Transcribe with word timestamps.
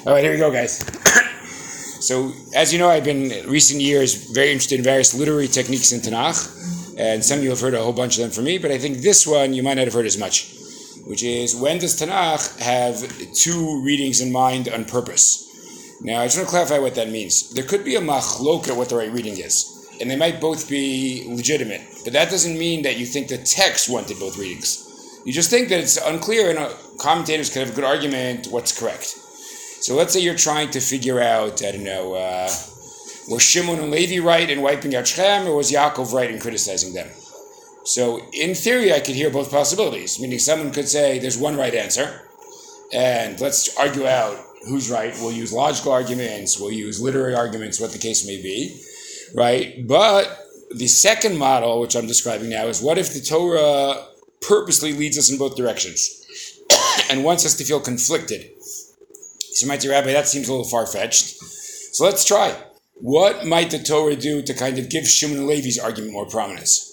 All 0.00 0.12
right, 0.12 0.22
here 0.22 0.32
we 0.32 0.38
go, 0.38 0.50
guys. 0.50 0.84
so, 2.04 2.32
as 2.54 2.74
you 2.74 2.78
know, 2.78 2.90
I've 2.90 3.04
been 3.04 3.30
recent 3.48 3.80
years 3.80 4.30
very 4.32 4.48
interested 4.48 4.78
in 4.78 4.84
various 4.84 5.14
literary 5.14 5.48
techniques 5.48 5.92
in 5.92 6.00
Tanakh, 6.00 6.94
and 6.98 7.24
some 7.24 7.38
of 7.38 7.44
you 7.44 7.50
have 7.50 7.60
heard 7.60 7.72
a 7.72 7.82
whole 7.82 7.94
bunch 7.94 8.18
of 8.18 8.22
them 8.22 8.30
from 8.30 8.44
me, 8.44 8.58
but 8.58 8.70
I 8.70 8.76
think 8.76 8.98
this 8.98 9.26
one 9.26 9.54
you 9.54 9.62
might 9.62 9.74
not 9.74 9.86
have 9.86 9.94
heard 9.94 10.04
as 10.04 10.18
much, 10.18 10.52
which 11.06 11.22
is 11.22 11.56
when 11.56 11.78
does 11.78 11.98
Tanakh 11.98 12.58
have 12.60 13.00
two 13.32 13.82
readings 13.82 14.20
in 14.20 14.30
mind 14.30 14.68
on 14.68 14.84
purpose? 14.84 15.98
Now, 16.02 16.20
I 16.20 16.26
just 16.26 16.36
want 16.36 16.48
to 16.48 16.50
clarify 16.50 16.78
what 16.80 16.96
that 16.96 17.08
means. 17.08 17.54
There 17.54 17.64
could 17.64 17.82
be 17.82 17.96
a 17.96 18.00
machloka 18.00 18.76
what 18.76 18.90
the 18.90 18.96
right 18.96 19.10
reading 19.10 19.38
is, 19.38 19.88
and 20.02 20.10
they 20.10 20.16
might 20.16 20.38
both 20.38 20.68
be 20.68 21.24
legitimate, 21.28 21.80
but 22.04 22.12
that 22.12 22.28
doesn't 22.28 22.58
mean 22.58 22.82
that 22.82 22.98
you 22.98 23.06
think 23.06 23.28
the 23.28 23.38
text 23.38 23.88
wanted 23.88 24.18
both 24.18 24.36
readings. 24.36 24.82
You 25.24 25.32
just 25.32 25.48
think 25.48 25.70
that 25.70 25.80
it's 25.80 25.96
unclear, 25.96 26.50
and 26.50 26.58
uh, 26.58 26.74
commentators 26.98 27.48
could 27.48 27.60
have 27.60 27.70
a 27.70 27.74
good 27.74 27.84
argument 27.84 28.48
what's 28.48 28.78
correct. 28.78 29.20
So 29.84 29.94
let's 29.94 30.14
say 30.14 30.20
you're 30.20 30.34
trying 30.34 30.70
to 30.70 30.80
figure 30.80 31.20
out, 31.20 31.62
I 31.62 31.72
don't 31.72 31.84
know, 31.84 32.14
uh, 32.14 32.48
was 33.28 33.42
Shimon 33.42 33.80
and 33.80 33.90
Levi 33.90 34.18
right 34.18 34.48
in 34.48 34.62
wiping 34.62 34.94
out 34.94 35.06
Shechem, 35.06 35.46
or 35.46 35.56
was 35.56 35.70
Yaakov 35.70 36.14
right 36.14 36.30
in 36.30 36.40
criticizing 36.40 36.94
them? 36.94 37.06
So 37.84 38.22
in 38.32 38.54
theory, 38.54 38.94
I 38.94 39.00
could 39.00 39.14
hear 39.14 39.28
both 39.28 39.50
possibilities, 39.50 40.18
meaning 40.18 40.38
someone 40.38 40.72
could 40.72 40.88
say 40.88 41.18
there's 41.18 41.36
one 41.36 41.58
right 41.58 41.74
answer, 41.74 42.22
and 42.94 43.38
let's 43.42 43.76
argue 43.76 44.06
out 44.06 44.38
who's 44.66 44.90
right. 44.90 45.12
We'll 45.20 45.32
use 45.32 45.52
logical 45.52 45.92
arguments, 45.92 46.58
we'll 46.58 46.72
use 46.72 46.98
literary 46.98 47.34
arguments, 47.34 47.78
what 47.78 47.92
the 47.92 47.98
case 47.98 48.26
may 48.26 48.40
be, 48.40 48.82
right? 49.34 49.86
But 49.86 50.34
the 50.74 50.86
second 50.86 51.36
model, 51.36 51.78
which 51.80 51.94
I'm 51.94 52.06
describing 52.06 52.48
now, 52.48 52.68
is 52.68 52.80
what 52.80 52.96
if 52.96 53.12
the 53.12 53.20
Torah 53.20 54.02
purposely 54.40 54.94
leads 54.94 55.18
us 55.18 55.30
in 55.30 55.36
both 55.36 55.56
directions 55.56 56.24
and 57.10 57.22
wants 57.22 57.44
us 57.44 57.54
to 57.58 57.64
feel 57.64 57.80
conflicted? 57.80 58.53
So 59.54 59.64
you 59.64 59.68
might 59.68 59.82
say, 59.82 59.88
Rabbi, 59.88 60.12
that 60.12 60.28
seems 60.28 60.48
a 60.48 60.52
little 60.52 60.68
far 60.68 60.86
fetched. 60.86 61.36
So 61.94 62.04
let's 62.04 62.24
try. 62.24 62.56
What 62.94 63.46
might 63.46 63.70
the 63.70 63.78
Torah 63.78 64.16
do 64.16 64.42
to 64.42 64.54
kind 64.54 64.78
of 64.78 64.90
give 64.90 65.06
Shimon 65.06 65.38
and 65.38 65.46
Levi's 65.46 65.78
argument 65.78 66.12
more 66.12 66.26
prominence? 66.26 66.90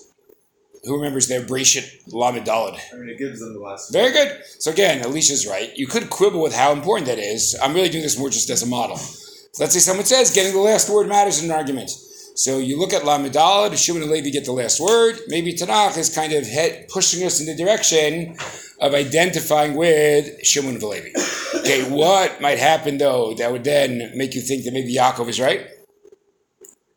Who 0.84 0.96
remembers 0.96 1.28
their 1.28 1.42
Breshit 1.42 1.88
Lamed 2.12 2.46
Daled? 2.46 2.80
I 2.92 2.98
mean, 2.98 3.10
it 3.10 3.20
gives 3.20 3.40
them 3.40 3.54
the 3.54 3.60
last. 3.60 3.92
Very 3.94 4.12
good. 4.12 4.42
So 4.60 4.72
again, 4.72 5.04
Alicia's 5.04 5.48
right. 5.48 5.72
You 5.76 5.88
could 5.88 6.10
quibble 6.10 6.42
with 6.42 6.56
how 6.56 6.72
important 6.72 7.08
that 7.08 7.20
is. 7.20 7.56
I'm 7.62 7.74
really 7.74 7.90
doing 7.90 8.04
this 8.04 8.18
more 8.18 8.30
just 8.30 8.50
as 8.50 8.64
a 8.64 8.68
model. 8.68 8.98
So 8.98 9.64
let's 9.64 9.74
say 9.74 9.80
someone 9.80 10.06
says 10.06 10.34
getting 10.34 10.54
the 10.54 10.60
last 10.60 10.90
word 10.90 11.08
matters 11.08 11.44
in 11.44 11.52
an 11.52 11.56
argument. 11.56 11.92
So 12.36 12.60
you 12.60 12.80
look 12.80 12.94
at 12.94 13.06
Lamed 13.06 13.34
Daled, 13.34 13.78
Shimon 13.78 14.04
and 14.04 14.12
Levi 14.12 14.30
get 14.30 14.46
the 14.46 14.52
last 14.52 14.80
word. 14.80 15.20
Maybe 15.28 15.54
Tanakh 15.54 15.98
is 15.98 16.14
kind 16.14 16.34
of 16.34 16.48
head, 16.48 16.88
pushing 16.90 17.26
us 17.26 17.40
in 17.40 17.46
the 17.46 17.56
direction 17.56 18.38
of 18.80 18.94
identifying 18.94 19.76
with 19.76 20.44
Shimon 20.46 20.76
and 20.76 20.84
Levi. 20.84 21.10
Okay, 21.56 21.84
what 21.90 22.42
might 22.42 22.58
happen 22.58 22.98
though 22.98 23.34
that 23.36 23.52
would 23.52 23.64
then 23.64 24.12
make 24.16 24.34
you 24.34 24.42
think 24.42 24.64
that 24.64 24.74
maybe 24.74 24.96
Yaakov 24.96 25.28
is 25.28 25.40
right? 25.40 25.68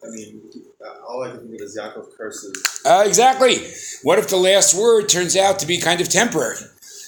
I 0.02 0.10
mean, 0.10 0.40
uh, 0.84 1.06
all 1.06 1.24
I 1.24 1.30
can 1.30 1.40
think 1.40 1.54
of 1.54 1.60
is 1.60 1.78
Yaakov 1.78 2.16
curses. 2.16 2.82
Uh, 2.84 3.04
exactly. 3.06 3.56
What 4.02 4.18
if 4.18 4.28
the 4.28 4.36
last 4.36 4.74
word 4.74 5.08
turns 5.08 5.36
out 5.36 5.58
to 5.60 5.66
be 5.66 5.78
kind 5.78 6.00
of 6.00 6.08
temporary? 6.08 6.58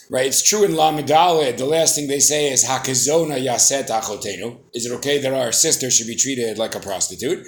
Right? 0.08 0.26
It's 0.26 0.42
true 0.42 0.64
in 0.64 0.76
Lamed 0.76 1.08
Daled, 1.08 1.58
the 1.58 1.66
last 1.66 1.96
thing 1.96 2.06
they 2.06 2.20
say 2.20 2.52
is 2.52 2.64
Hakazona 2.64 3.44
Yaset 3.44 3.88
Achotenu. 3.88 4.60
Is 4.72 4.86
it 4.86 4.94
okay 4.98 5.18
that 5.18 5.34
our 5.34 5.50
sister 5.50 5.90
should 5.90 6.06
be 6.06 6.14
treated 6.14 6.58
like 6.58 6.76
a 6.76 6.80
prostitute? 6.80 7.44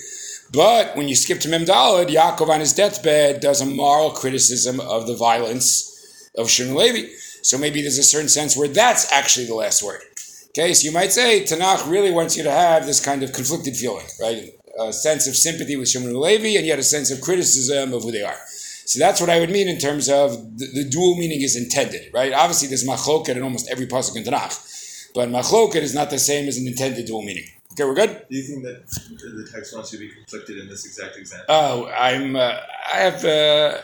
But 0.53 0.97
when 0.97 1.09
you 1.09 1.15
skip 1.15 1.41
to 1.41 1.49
Mem 1.49 1.65
Daled, 1.65 2.09
Yaakov 2.09 2.49
on 2.49 2.61
his 2.61 2.73
deathbed 2.73 3.41
does 3.41 3.61
a 3.61 3.67
moral 3.67 4.11
criticism 4.11 4.81
of 4.81 5.07
the 5.07 5.15
violence 5.15 6.31
of 6.37 6.49
Shimon 6.49 6.75
Levi. 6.75 7.09
So 7.43 7.59
maybe 7.59 7.83
there's 7.83 7.99
a 7.99 8.03
certain 8.03 8.29
sense 8.29 8.57
where 8.57 8.69
that's 8.69 9.13
actually 9.13 9.47
the 9.47 9.55
last 9.55 9.83
word. 9.83 10.01
Okay, 10.49 10.73
so 10.73 10.87
you 10.87 10.93
might 10.93 11.13
say 11.13 11.43
Tanakh 11.43 11.89
really 11.91 12.11
wants 12.11 12.37
you 12.37 12.43
to 12.45 12.51
have 12.51 12.87
this 12.87 13.05
kind 13.05 13.23
of 13.23 13.33
conflicted 13.33 13.77
feeling, 13.77 14.07
right? 14.21 14.51
A 14.81 14.93
sense 14.93 15.27
of 15.27 15.37
sympathy 15.37 15.77
with 15.77 15.89
Shimon 15.89 16.19
Levi, 16.19 16.57
and 16.57 16.67
yet 16.67 16.79
a 16.79 16.83
sense 16.83 17.11
of 17.11 17.21
criticism 17.21 17.93
of 17.93 18.03
who 18.03 18.13
they 18.13 18.23
are. 18.23 18.39
So 18.87 18.99
that's 18.99 19.21
what 19.21 19.29
I 19.29 19.39
would 19.39 19.51
mean 19.51 19.69
in 19.69 19.79
terms 19.79 20.09
of 20.09 20.33
the, 20.59 20.67
the 20.73 20.89
dual 20.89 21.17
meaning 21.17 21.43
is 21.43 21.57
intended, 21.57 22.11
right? 22.15 22.33
Obviously, 22.33 22.69
there's 22.69 22.87
machloket 22.87 23.37
in 23.37 23.43
almost 23.43 23.69
every 23.71 23.87
pasuk 23.87 24.17
in 24.17 24.25
Tanakh, 24.25 25.13
but 25.15 25.29
machloket 25.29 25.83
is 25.83 25.95
not 25.95 26.09
the 26.09 26.19
same 26.19 26.49
as 26.49 26.57
an 26.57 26.67
intended 26.67 27.07
dual 27.07 27.23
meaning. 27.23 27.45
Okay, 27.79 27.85
we're 27.85 27.95
good. 27.95 28.27
Do 28.29 28.37
you 28.37 28.43
think 28.43 28.65
that 28.65 28.89
the 28.89 29.49
text 29.55 29.73
wants 29.73 29.93
you 29.93 30.01
to 30.01 30.05
be 30.09 30.13
conflicted 30.13 30.59
in 30.59 30.69
this 30.69 30.85
exact 30.85 31.17
example? 31.17 31.47
Oh, 31.49 31.87
I'm. 31.87 32.35
Uh, 32.35 32.57
I 32.93 32.97
have. 32.97 33.25
Uh, 33.25 33.79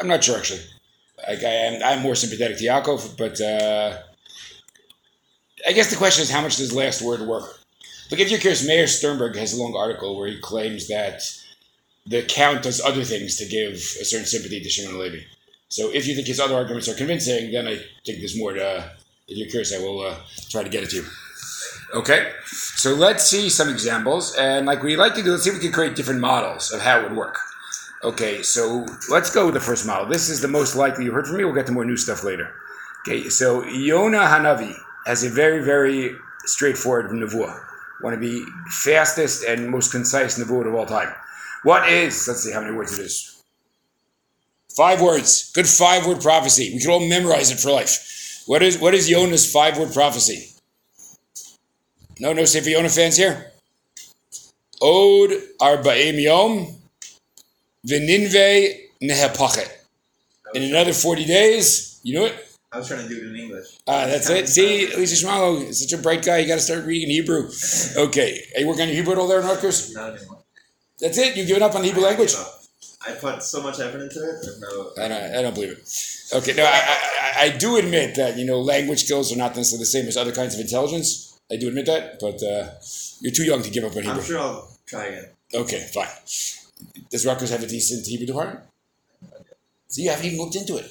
I'm 0.00 0.08
not 0.08 0.24
sure 0.24 0.38
actually. 0.38 0.62
Like 1.28 1.44
I 1.44 1.50
am. 1.50 1.82
I'm 1.84 2.02
more 2.02 2.14
sympathetic 2.14 2.56
to 2.56 2.64
Yaakov, 2.64 3.18
but 3.18 3.38
uh, 3.38 3.98
I 5.68 5.72
guess 5.72 5.90
the 5.90 5.96
question 5.96 6.22
is 6.22 6.30
how 6.30 6.40
much 6.40 6.56
does 6.56 6.72
last 6.72 7.02
word 7.02 7.20
work? 7.20 7.58
Look, 8.10 8.18
if 8.18 8.30
you're 8.30 8.40
curious, 8.40 8.66
Meir 8.66 8.86
Sternberg 8.86 9.36
has 9.36 9.52
a 9.52 9.62
long 9.62 9.76
article 9.76 10.18
where 10.18 10.28
he 10.28 10.40
claims 10.40 10.88
that 10.88 11.20
the 12.06 12.22
count 12.22 12.62
does 12.62 12.80
other 12.80 13.04
things 13.04 13.36
to 13.36 13.46
give 13.46 13.74
a 13.74 14.06
certain 14.06 14.26
sympathy 14.26 14.60
to 14.60 14.70
Shimon 14.70 14.98
Levi. 14.98 15.18
So 15.68 15.90
if 15.92 16.06
you 16.06 16.14
think 16.14 16.28
his 16.28 16.40
other 16.40 16.54
arguments 16.54 16.88
are 16.88 16.94
convincing, 16.94 17.52
then 17.52 17.68
I 17.68 17.76
think 18.06 18.20
there's 18.20 18.38
more 18.38 18.54
to. 18.54 18.90
If 19.28 19.36
you're 19.36 19.50
curious, 19.50 19.74
I 19.74 19.80
will 19.80 20.00
uh, 20.00 20.16
try 20.48 20.62
to 20.62 20.70
get 20.70 20.84
it 20.84 20.90
to 20.90 20.96
you. 20.96 21.06
Okay, 21.94 22.32
so 22.44 22.94
let's 22.94 23.24
see 23.24 23.48
some 23.48 23.68
examples, 23.68 24.34
and 24.36 24.66
like 24.66 24.82
we 24.82 24.96
like 24.96 25.14
to 25.14 25.22
do, 25.22 25.30
let's 25.30 25.44
see 25.44 25.50
if 25.50 25.56
we 25.56 25.62
can 25.62 25.72
create 25.72 25.94
different 25.94 26.20
models 26.20 26.72
of 26.72 26.80
how 26.80 26.98
it 26.98 27.04
would 27.04 27.16
work. 27.16 27.38
Okay, 28.02 28.42
so 28.42 28.84
let's 29.08 29.30
go 29.30 29.46
with 29.46 29.54
the 29.54 29.60
first 29.60 29.86
model. 29.86 30.06
This 30.06 30.28
is 30.28 30.40
the 30.40 30.48
most 30.48 30.74
likely 30.74 31.04
you 31.04 31.12
heard 31.12 31.26
from 31.26 31.36
me. 31.38 31.44
We'll 31.44 31.54
get 31.54 31.66
to 31.66 31.72
more 31.72 31.84
new 31.84 31.96
stuff 31.96 32.24
later. 32.24 32.52
Okay, 33.06 33.28
so 33.28 33.62
Yona 33.62 34.26
Hanavi 34.28 34.74
has 35.06 35.22
a 35.22 35.30
very, 35.30 35.64
very 35.64 36.10
straightforward 36.44 37.10
nevuah. 37.10 37.58
Want 38.02 38.14
to 38.14 38.20
be 38.20 38.44
fastest 38.82 39.44
and 39.44 39.68
most 39.70 39.92
concise 39.92 40.38
nevuah 40.38 40.66
of 40.66 40.74
all 40.74 40.86
time. 40.86 41.14
What 41.62 41.88
is? 41.88 42.26
Let's 42.26 42.42
see 42.42 42.52
how 42.52 42.60
many 42.60 42.74
words 42.74 42.98
it 42.98 43.02
is. 43.02 43.42
Five 44.76 45.00
words. 45.00 45.52
Good 45.52 45.66
five 45.66 46.06
word 46.06 46.20
prophecy. 46.20 46.72
We 46.74 46.80
can 46.80 46.90
all 46.90 47.08
memorize 47.08 47.50
it 47.50 47.60
for 47.60 47.70
life. 47.70 48.42
What 48.46 48.62
is 48.62 48.78
what 48.78 48.94
is 48.94 49.08
Yona's 49.08 49.50
five 49.50 49.78
word 49.78 49.92
prophecy? 49.92 50.55
No, 52.18 52.32
no 52.32 52.44
Sefer 52.44 52.70
Yonah 52.70 52.88
fans 52.88 53.16
here. 53.16 53.52
Od 54.80 55.30
arba'im 55.60 56.22
yom 56.22 56.76
v'ninve 57.86 58.88
nehepachet. 59.02 59.70
In 60.54 60.62
another 60.62 60.92
forty 60.92 61.24
days, 61.24 62.00
you 62.02 62.14
know 62.14 62.26
it. 62.26 62.34
I 62.72 62.78
was 62.78 62.88
trying 62.88 63.06
to 63.06 63.08
do 63.08 63.16
it 63.16 63.30
in 63.30 63.36
English. 63.36 63.78
Ah, 63.86 64.06
that's 64.06 64.28
it. 64.30 64.48
See, 64.48 64.86
Lisa 64.96 65.26
Shmalo 65.26 65.68
is 65.68 65.80
such 65.80 65.98
a 65.98 66.02
bright 66.02 66.24
guy. 66.24 66.38
You 66.38 66.48
got 66.48 66.56
to 66.56 66.60
start 66.60 66.84
reading 66.84 67.10
Hebrew. 67.10 67.50
Okay, 67.96 68.42
are 68.54 68.60
you 68.60 68.66
working 68.66 68.82
on 68.82 68.88
your 68.88 68.96
Hebrew 68.96 69.12
at 69.12 69.18
all 69.18 69.28
there, 69.28 69.42
Narcos? 69.42 69.94
Not 69.94 70.16
anymore. 70.16 70.38
That's 71.00 71.18
it. 71.18 71.36
You've 71.36 71.46
given 71.46 71.62
up 71.62 71.74
on 71.74 71.82
the 71.82 71.88
Hebrew 71.88 72.02
language. 72.02 72.34
I 73.06 73.12
put 73.12 73.42
so 73.42 73.62
much 73.62 73.78
effort 73.78 74.00
into 74.00 74.18
it. 74.18 74.46
No, 74.60 75.04
I 75.04 75.08
don't, 75.08 75.36
I 75.36 75.42
don't 75.42 75.54
believe 75.54 75.72
it. 75.72 75.88
Okay, 76.34 76.54
no, 76.54 76.64
I, 76.64 76.68
I, 76.68 77.32
I 77.44 77.48
do 77.50 77.76
admit 77.76 78.16
that 78.16 78.36
you 78.36 78.44
know 78.44 78.60
language 78.60 79.04
skills 79.04 79.32
are 79.32 79.36
not 79.36 79.54
necessarily 79.54 79.82
the 79.82 79.86
same 79.86 80.06
as 80.06 80.16
other 80.16 80.32
kinds 80.32 80.54
of 80.54 80.60
intelligence. 80.60 81.35
I 81.50 81.56
do 81.56 81.68
admit 81.68 81.86
that, 81.86 82.18
but 82.20 82.42
uh, 82.42 82.70
you're 83.20 83.32
too 83.32 83.44
young 83.44 83.62
to 83.62 83.70
give 83.70 83.84
up 83.84 83.92
on 83.92 84.02
Hebrew. 84.02 84.12
I'm 84.12 84.22
sure 84.22 84.38
I'll 84.38 84.68
try 84.86 85.04
again. 85.06 85.26
Okay, 85.54 85.88
fine. 85.94 86.08
Does 87.10 87.24
Rutgers 87.24 87.50
have 87.50 87.62
a 87.62 87.66
decent 87.66 88.06
Hebrew 88.06 88.26
department? 88.26 88.60
So 89.88 90.02
you 90.02 90.10
haven't 90.10 90.26
even 90.26 90.38
looked 90.38 90.56
into 90.56 90.76
it. 90.76 90.90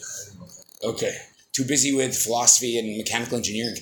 Okay, 0.84 1.16
too 1.52 1.66
busy 1.66 1.94
with 1.94 2.18
philosophy 2.18 2.80
and 2.80 2.98
mechanical 2.98 3.38
engineering. 3.38 3.76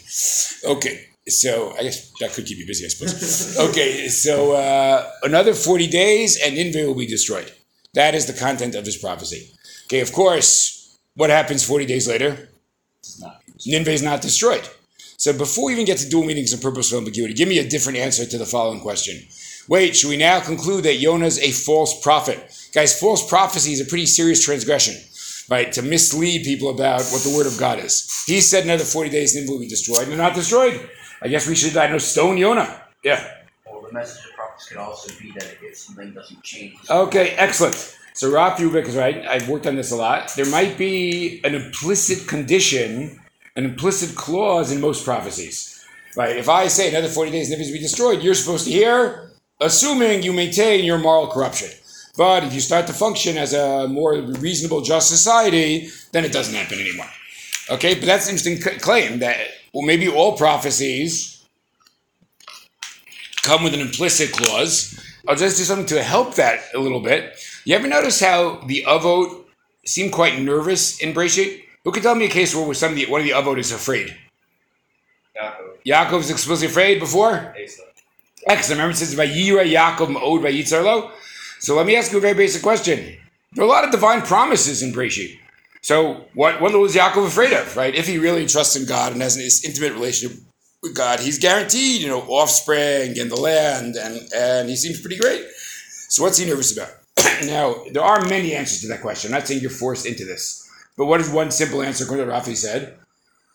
Okay, 0.65 1.05
so 1.27 1.73
I 1.77 1.83
guess 1.83 2.11
that 2.19 2.31
could 2.33 2.45
keep 2.45 2.57
you 2.57 2.65
busy, 2.65 2.85
I 2.85 2.87
suppose. 2.87 3.57
okay, 3.69 4.07
so 4.07 4.53
uh, 4.53 5.09
another 5.21 5.53
forty 5.53 5.87
days, 5.87 6.39
and 6.43 6.55
Nineveh 6.55 6.87
will 6.87 6.95
be 6.95 7.05
destroyed. 7.05 7.51
That 7.93 8.15
is 8.15 8.25
the 8.25 8.33
content 8.33 8.73
of 8.73 8.85
this 8.85 8.97
prophecy. 8.97 9.51
Okay, 9.85 9.99
of 9.99 10.11
course, 10.11 10.97
what 11.15 11.29
happens 11.29 11.63
forty 11.63 11.85
days 11.85 12.07
later? 12.07 12.49
Nineveh 13.65 13.91
is 13.91 14.01
not 14.01 14.21
destroyed. 14.21 14.67
So 15.23 15.31
before 15.31 15.67
we 15.67 15.71
even 15.71 15.85
get 15.85 15.99
to 15.99 16.09
dual 16.09 16.25
meanings 16.25 16.51
and 16.51 16.61
purposeful 16.61 16.97
ambiguity, 16.97 17.33
give 17.33 17.47
me 17.47 17.57
a 17.57 17.65
different 17.65 17.97
answer 17.97 18.25
to 18.25 18.37
the 18.37 18.45
following 18.45 18.81
question. 18.81 19.25
Wait, 19.69 19.95
should 19.95 20.09
we 20.09 20.17
now 20.17 20.41
conclude 20.41 20.83
that 20.83 20.95
Yonah's 20.95 21.39
a 21.39 21.49
false 21.49 22.01
prophet? 22.01 22.37
Guys, 22.73 22.99
false 22.99 23.25
prophecy 23.25 23.71
is 23.71 23.79
a 23.79 23.85
pretty 23.85 24.05
serious 24.05 24.43
transgression, 24.43 24.95
right? 25.49 25.71
To 25.71 25.81
mislead 25.81 26.43
people 26.43 26.69
about 26.71 27.03
what 27.03 27.23
the 27.23 27.33
word 27.33 27.47
of 27.47 27.57
God 27.57 27.79
is. 27.79 28.25
He 28.27 28.41
said 28.41 28.65
another 28.65 28.83
40 28.83 29.11
days 29.11 29.33
Nineveh 29.33 29.53
will 29.53 29.61
be 29.61 29.69
destroyed, 29.69 30.01
and 30.01 30.11
they're 30.11 30.17
not 30.17 30.35
destroyed. 30.35 30.89
I 31.21 31.29
guess 31.29 31.47
we 31.47 31.55
should, 31.55 31.77
I 31.77 31.87
know, 31.87 31.99
stone 31.99 32.37
Yonah. 32.37 32.81
Yeah. 33.01 33.25
Or 33.65 33.81
the 33.81 33.93
message 33.93 34.25
of 34.25 34.33
prophets 34.33 34.67
could 34.67 34.77
also 34.77 35.09
be 35.21 35.31
that 35.39 35.55
if 35.61 35.77
something 35.77 36.11
doesn't 36.11 36.43
change. 36.43 36.75
Okay, 36.89 37.29
excellent. 37.37 37.97
So 38.13 38.29
Rob 38.29 38.57
Rubik 38.57 38.87
is 38.87 38.97
right. 38.97 39.25
I've 39.25 39.47
worked 39.47 39.67
on 39.67 39.77
this 39.77 39.93
a 39.93 39.95
lot. 39.95 40.33
There 40.35 40.47
might 40.47 40.77
be 40.77 41.39
an 41.45 41.55
implicit 41.55 42.27
condition, 42.27 43.21
an 43.55 43.65
implicit 43.65 44.15
clause 44.15 44.71
in 44.71 44.81
most 44.81 45.05
prophecies. 45.05 45.85
Right? 46.15 46.37
If 46.37 46.49
I 46.49 46.67
say 46.67 46.89
another 46.89 47.07
40 47.07 47.31
days 47.31 47.49
Nineveh 47.49 47.65
will 47.67 47.73
be 47.73 47.79
destroyed, 47.79 48.21
you're 48.21 48.35
supposed 48.35 48.65
to 48.65 48.71
hear, 48.71 49.31
assuming 49.59 50.23
you 50.23 50.33
maintain 50.33 50.85
your 50.85 50.99
moral 50.99 51.27
corruption. 51.27 51.69
But 52.15 52.43
if 52.43 52.53
you 52.53 52.61
start 52.61 52.85
to 52.87 52.93
function 52.93 53.37
as 53.37 53.53
a 53.53 53.87
more 53.87 54.13
reasonable, 54.13 54.81
just 54.81 55.09
society, 55.09 55.89
then 56.11 56.23
it 56.23 56.31
doesn't 56.31 56.53
happen 56.53 56.79
anymore. 56.79 57.09
Okay, 57.69 57.95
but 57.95 58.05
that's 58.05 58.27
an 58.27 58.35
interesting 58.35 58.79
claim 58.79 59.19
that 59.19 59.37
well, 59.73 59.85
maybe 59.85 60.07
all 60.07 60.37
prophecies 60.37 61.43
come 63.41 63.63
with 63.63 63.73
an 63.73 63.79
implicit 63.79 64.31
clause. 64.31 64.99
I'll 65.27 65.35
just 65.35 65.57
do 65.57 65.63
something 65.63 65.87
to 65.87 66.03
help 66.03 66.35
that 66.35 66.61
a 66.75 66.79
little 66.79 66.99
bit. 66.99 67.39
You 67.65 67.75
ever 67.75 67.87
notice 67.87 68.19
how 68.19 68.57
the 68.67 68.83
avot 68.87 69.45
seem 69.85 70.11
quite 70.11 70.39
nervous 70.39 70.99
in 70.99 71.13
Breshit? 71.13 71.62
Who 71.83 71.91
can 71.91 72.01
tell 72.01 72.15
me 72.15 72.25
a 72.25 72.29
case 72.29 72.55
where 72.55 72.73
somebody, 72.73 73.05
one 73.05 73.21
of 73.21 73.27
the 73.27 73.33
avot 73.33 73.59
is 73.59 73.71
afraid? 73.71 74.15
Yaakov, 75.35 75.83
Yaakov's 75.85 76.29
explicitly 76.29 76.67
afraid 76.67 76.99
before? 76.99 77.53
Esav. 77.59 77.81
Excellent. 78.47 78.79
Remember 78.79 78.91
it 78.91 78.97
says 78.97 79.15
by 79.15 79.27
Yira 79.27 79.65
Yaakov 79.65 80.15
Ma'od 80.15 80.43
by 80.43 80.51
Yitzarlo? 80.51 81.11
So 81.59 81.75
let 81.75 81.85
me 81.85 81.95
ask 81.95 82.11
you 82.11 82.17
a 82.17 82.21
very 82.21 82.33
basic 82.33 82.61
question. 82.61 83.17
There 83.53 83.63
are 83.63 83.67
a 83.67 83.69
lot 83.69 83.83
of 83.83 83.91
divine 83.91 84.21
promises 84.21 84.81
in 84.81 84.91
Breshit. 84.91 85.37
So 85.81 86.25
what, 86.33 86.61
what 86.61 86.73
was 86.73 86.95
Yaakov 86.95 87.27
afraid 87.27 87.53
of, 87.53 87.75
right? 87.75 87.93
If 87.93 88.07
he 88.07 88.17
really 88.17 88.45
trusts 88.47 88.75
in 88.75 88.85
God 88.85 89.11
and 89.11 89.21
has 89.21 89.35
an 89.35 89.69
intimate 89.69 89.93
relationship 89.93 90.37
with 90.81 90.95
God, 90.95 91.19
he's 91.19 91.37
guaranteed, 91.37 92.01
you 92.01 92.07
know, 92.07 92.21
offspring 92.21 93.19
and 93.19 93.29
the 93.29 93.39
land, 93.39 93.95
and, 93.95 94.21
and 94.33 94.69
he 94.69 94.75
seems 94.75 94.99
pretty 95.01 95.17
great. 95.17 95.45
So 96.09 96.23
what's 96.23 96.37
he 96.37 96.45
nervous 96.45 96.75
about? 96.77 96.91
now, 97.45 97.83
there 97.91 98.03
are 98.03 98.25
many 98.27 98.55
answers 98.55 98.81
to 98.81 98.87
that 98.87 99.01
question. 99.01 99.33
I'm 99.33 99.39
not 99.39 99.47
saying 99.47 99.61
you're 99.61 99.69
forced 99.69 100.05
into 100.05 100.25
this. 100.25 100.62
But 100.97 101.05
what 101.05 101.21
is 101.21 101.29
one 101.29 101.51
simple 101.51 101.81
answer, 101.81 102.03
according 102.03 102.27
to 102.27 102.31
Rafi 102.31 102.55
said? 102.55 102.97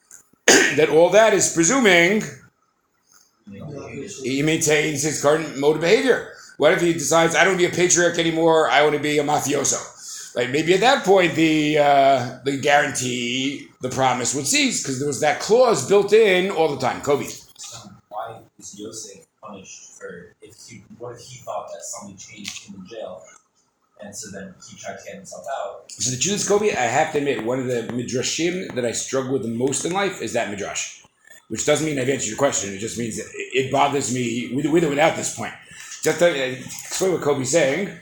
that 0.47 0.89
all 0.89 1.11
that 1.11 1.35
is 1.35 1.53
presuming 1.53 2.23
he 4.23 4.43
maintains 4.43 5.03
his 5.03 5.23
current 5.23 5.59
mode 5.59 5.77
of 5.77 5.83
behavior. 5.83 6.33
What 6.59 6.73
if 6.73 6.81
he 6.81 6.93
decides, 6.93 7.35
I 7.35 7.45
don't 7.45 7.55
want 7.55 7.63
to 7.63 7.69
be 7.69 7.73
a 7.73 7.77
patriarch 7.77 8.19
anymore, 8.19 8.69
I 8.69 8.83
want 8.83 8.95
to 8.95 9.01
be 9.01 9.19
a 9.19 9.25
mafioso? 9.25 10.35
Like 10.35 10.51
maybe 10.51 10.75
at 10.75 10.81
that 10.81 11.05
point 11.05 11.35
the 11.35 11.79
uh, 11.79 12.39
the 12.45 12.59
guarantee, 12.59 13.69
the 13.81 13.89
promise 13.89 14.35
would 14.35 14.47
cease 14.47 14.83
because 14.83 14.99
there 14.99 15.09
was 15.09 15.21
that 15.21 15.41
clause 15.41 15.89
built 15.89 16.13
in 16.13 16.51
all 16.51 16.69
the 16.69 16.81
time. 16.81 17.01
Kobe. 17.01 17.27
Why 18.09 18.39
is 18.59 18.79
Yosef 18.79 19.27
punished 19.43 19.99
for 19.99 20.35
if 20.43 20.55
he 20.69 20.85
what 20.99 21.15
if 21.15 21.21
he 21.23 21.39
thought 21.39 21.69
that 21.73 21.83
something 21.83 22.17
changed 22.17 22.69
in 22.69 22.81
the 22.81 22.87
jail 22.87 23.23
and 24.01 24.15
so 24.15 24.31
then 24.31 24.55
he 24.69 24.77
tried 24.77 24.99
to 24.99 25.05
get 25.05 25.15
himself 25.17 25.45
out? 25.61 25.91
So 25.91 26.11
the 26.11 26.17
Judas 26.17 26.47
Kobe, 26.49 26.71
I 26.71 26.83
have 26.83 27.13
to 27.13 27.19
admit, 27.19 27.45
one 27.45 27.59
of 27.59 27.67
the 27.67 27.83
midrashim 27.93 28.75
that 28.75 28.85
I 28.85 28.93
struggle 28.93 29.33
with 29.33 29.43
the 29.43 29.49
most 29.49 29.85
in 29.85 29.93
life 29.93 30.23
is 30.23 30.33
that 30.35 30.51
midrash. 30.51 31.03
Which 31.49 31.65
doesn't 31.65 31.87
mean 31.87 31.99
I've 31.99 32.09
answered 32.09 32.29
your 32.29 32.37
question. 32.37 32.75
It 32.75 32.79
just 32.79 32.99
means 32.99 33.17
that 33.17 33.27
it 33.35 33.73
bothers 33.73 34.13
me 34.15 34.53
with, 34.55 34.67
with 34.67 34.85
or 34.85 34.91
without 34.91 35.17
this 35.17 35.35
point. 35.35 35.55
Just 36.03 36.19
to 36.19 36.53
explain 36.53 37.13
what 37.13 37.23
Kobe's 37.23 37.51
saying. 37.51 37.99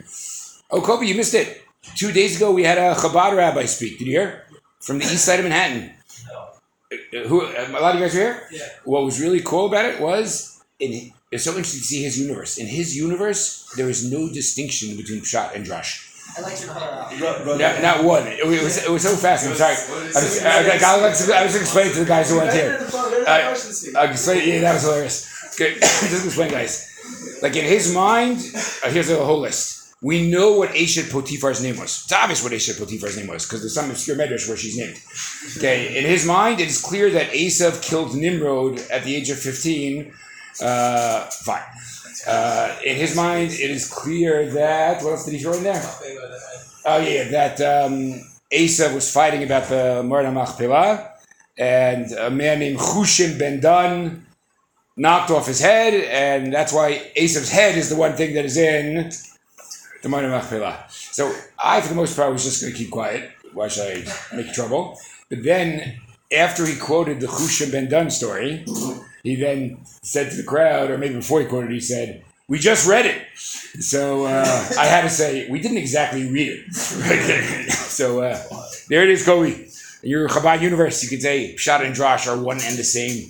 Oh, 0.70 0.80
Kobe, 0.80 1.06
you 1.06 1.14
missed 1.14 1.34
it. 1.34 1.62
Two 1.94 2.10
days 2.10 2.36
ago, 2.36 2.50
we 2.50 2.64
had 2.64 2.76
a 2.76 2.94
Chabad 2.94 3.36
rabbi 3.36 3.64
speak. 3.66 3.98
Did 3.98 4.08
you 4.08 4.18
hear? 4.18 4.44
From 4.80 4.98
the 4.98 5.04
east 5.04 5.24
side 5.24 5.38
of 5.38 5.44
Manhattan. 5.44 5.94
No. 6.28 7.20
Uh, 7.20 7.28
Who? 7.28 7.42
A 7.42 7.80
lot 7.80 7.94
of 7.94 8.00
you 8.00 8.06
guys 8.06 8.14
were 8.14 8.20
here. 8.20 8.48
Yeah. 8.50 8.68
What 8.84 9.04
was 9.04 9.20
really 9.20 9.40
cool 9.40 9.66
about 9.66 9.84
it 9.84 10.00
was 10.00 10.55
in, 10.78 11.12
it's 11.30 11.44
so 11.44 11.50
interesting 11.50 11.80
to 11.80 11.86
see 11.86 12.02
his 12.02 12.20
universe. 12.20 12.58
In 12.58 12.66
his 12.66 12.96
universe, 12.96 13.72
there 13.76 13.88
is 13.88 14.10
no 14.10 14.28
distinction 14.32 14.96
between 14.96 15.20
pshat 15.20 15.54
and 15.54 15.64
drash. 15.64 16.12
I 16.36 16.40
like 16.42 16.60
your 16.60 16.70
color 16.70 16.86
out. 16.86 17.58
Not, 17.58 17.82
not 17.82 18.04
one. 18.04 18.26
It 18.26 18.46
was, 18.46 18.84
it 18.84 18.90
was 18.90 19.02
so 19.02 19.16
fast. 19.16 19.46
I'm 19.46 19.54
sorry. 19.54 19.74
I 19.74 20.06
was, 20.06 20.82
I, 20.82 21.00
was, 21.00 21.30
I 21.30 21.44
was 21.44 21.56
explaining 21.56 21.92
to 21.94 22.00
the 22.00 22.04
guys 22.04 22.30
who 22.30 22.36
weren't 22.36 22.52
here. 22.52 22.78
I, 23.26 23.48
I 23.96 24.10
explain, 24.10 24.48
yeah, 24.48 24.60
that 24.60 24.74
was 24.74 24.82
hilarious. 24.82 25.54
Okay, 25.54 25.74
just 25.80 26.26
explain, 26.26 26.50
guys. 26.50 26.92
Like 27.42 27.56
in 27.56 27.64
his 27.64 27.94
mind, 27.94 28.38
uh, 28.84 28.90
here's 28.90 29.08
the 29.08 29.16
whole 29.16 29.40
list. 29.40 29.94
We 30.02 30.30
know 30.30 30.58
what 30.58 30.70
Eshet 30.70 31.10
Potiphar's 31.10 31.62
name 31.62 31.78
was. 31.78 32.04
It's 32.04 32.12
obvious 32.12 32.42
what 32.42 32.52
Eshet 32.52 32.78
Potiphar's 32.78 33.16
name 33.16 33.28
was 33.28 33.46
because 33.46 33.60
there's 33.60 33.74
some 33.74 33.90
obscure 33.90 34.16
medrash 34.16 34.46
where 34.46 34.56
she's 34.56 34.76
named. 34.76 34.98
Okay, 35.56 35.98
in 35.98 36.04
his 36.04 36.26
mind, 36.26 36.60
it 36.60 36.68
is 36.68 36.80
clear 36.80 37.10
that 37.10 37.30
Esav 37.30 37.82
killed 37.82 38.14
Nimrod 38.14 38.78
at 38.90 39.04
the 39.04 39.16
age 39.16 39.30
of 39.30 39.38
15. 39.38 40.12
Uh, 40.60 41.24
fine. 41.44 41.62
Uh, 42.26 42.76
in 42.84 42.96
his 42.96 43.14
mind, 43.14 43.52
it 43.52 43.70
is 43.70 43.88
clear 43.88 44.50
that 44.50 45.02
what 45.02 45.10
else 45.12 45.24
did 45.24 45.34
he 45.34 45.40
throw 45.40 45.52
in 45.52 45.62
there? 45.62 45.82
Oh 46.84 46.98
yeah, 46.98 47.28
that 47.28 47.60
um, 47.60 48.20
Esav 48.52 48.94
was 48.94 49.12
fighting 49.12 49.42
about 49.42 49.68
the 49.68 50.02
Me'arat 50.02 50.32
Machpelah, 50.32 51.12
and 51.58 52.10
a 52.12 52.30
man 52.30 52.60
named 52.60 52.78
Hushim 52.78 53.38
Ben 53.38 53.60
Dan 53.60 54.26
knocked 54.96 55.30
off 55.30 55.46
his 55.46 55.60
head, 55.60 55.94
and 55.94 56.52
that's 56.52 56.72
why 56.72 57.12
Esav's 57.16 57.50
head 57.50 57.76
is 57.76 57.90
the 57.90 57.96
one 57.96 58.14
thing 58.14 58.34
that 58.34 58.44
is 58.44 58.56
in 58.56 59.10
the 60.02 60.08
Me'arat 60.08 60.30
Machpelah. 60.30 60.84
So 60.88 61.34
I, 61.62 61.80
for 61.80 61.88
the 61.88 61.94
most 61.94 62.16
part, 62.16 62.32
was 62.32 62.44
just 62.44 62.62
going 62.62 62.72
to 62.72 62.78
keep 62.78 62.90
quiet. 62.90 63.30
Why 63.52 63.68
should 63.68 64.06
I 64.06 64.36
make 64.36 64.52
trouble? 64.52 64.98
But 65.28 65.42
then, 65.42 66.00
after 66.32 66.64
he 66.66 66.76
quoted 66.76 67.20
the 67.20 67.26
Hushim 67.26 67.72
Ben 67.72 67.88
Dan 67.88 68.10
story, 68.10 68.64
he 69.26 69.34
then 69.36 69.78
said 70.02 70.30
to 70.30 70.36
the 70.36 70.42
crowd, 70.42 70.90
or 70.90 70.98
maybe 70.98 71.14
before 71.14 71.40
he 71.40 71.46
quoted, 71.46 71.70
he 71.70 71.80
said, 71.80 72.24
"We 72.48 72.58
just 72.58 72.86
read 72.88 73.06
it." 73.06 73.22
So 73.36 74.24
uh, 74.26 74.68
I 74.78 74.86
had 74.86 75.02
to 75.02 75.10
say 75.10 75.48
we 75.50 75.60
didn't 75.60 75.78
exactly 75.78 76.28
read 76.28 76.48
it. 76.66 76.72
so 77.72 78.22
uh, 78.22 78.40
there 78.88 79.02
it 79.02 79.10
is, 79.10 79.24
Kobe. 79.24 79.66
Your 80.02 80.28
Chabad 80.28 80.60
universe, 80.60 81.02
you 81.02 81.08
could 81.08 81.22
say 81.22 81.54
Pshat 81.56 81.84
and 81.84 81.94
Drash 81.94 82.26
are 82.28 82.40
one 82.40 82.58
and 82.62 82.76
the 82.78 82.84
same. 82.84 83.28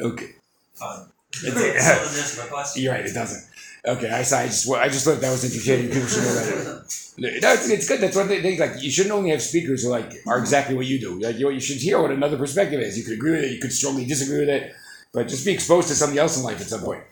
Okay, 0.00 0.30
Fine. 0.74 1.06
It's- 1.44 2.34
Still 2.34 2.46
didn't 2.46 2.52
my 2.52 2.64
you're 2.76 2.92
right. 2.92 3.04
It 3.06 3.12
doesn't. 3.14 3.44
Okay, 3.84 4.10
I, 4.10 4.22
saw- 4.22 4.38
I 4.38 4.46
just 4.46 4.70
I 4.70 4.88
just 4.88 5.04
thought 5.04 5.20
that 5.20 5.30
was 5.30 5.44
entertaining. 5.44 5.90
People 5.92 6.08
should 6.08 6.22
know 6.22 6.34
that. 6.34 6.94
No, 7.20 7.28
it's, 7.28 7.68
it's 7.68 7.88
good. 7.88 8.00
That's 8.00 8.14
one 8.14 8.28
thing. 8.28 8.60
Like 8.60 8.80
you 8.80 8.92
shouldn't 8.92 9.12
only 9.12 9.30
have 9.30 9.42
speakers 9.42 9.82
who 9.82 9.88
like 9.88 10.12
are 10.28 10.38
exactly 10.38 10.76
what 10.76 10.86
you 10.86 11.00
do. 11.00 11.18
Like 11.18 11.36
you, 11.36 11.50
you 11.50 11.58
should 11.58 11.78
hear 11.78 12.00
what 12.00 12.12
another 12.12 12.36
perspective 12.38 12.78
is. 12.80 12.96
You 12.96 13.02
could 13.02 13.14
agree 13.14 13.32
with 13.32 13.42
it. 13.42 13.50
You 13.50 13.60
could 13.60 13.72
strongly 13.72 14.04
disagree 14.04 14.38
with 14.38 14.48
it. 14.48 14.72
But 15.12 15.28
just 15.28 15.44
be 15.44 15.52
exposed 15.52 15.88
to 15.88 15.94
something 15.94 16.18
else 16.18 16.36
in 16.36 16.44
life 16.44 16.60
at 16.60 16.66
some 16.66 16.82
point. 16.82 17.02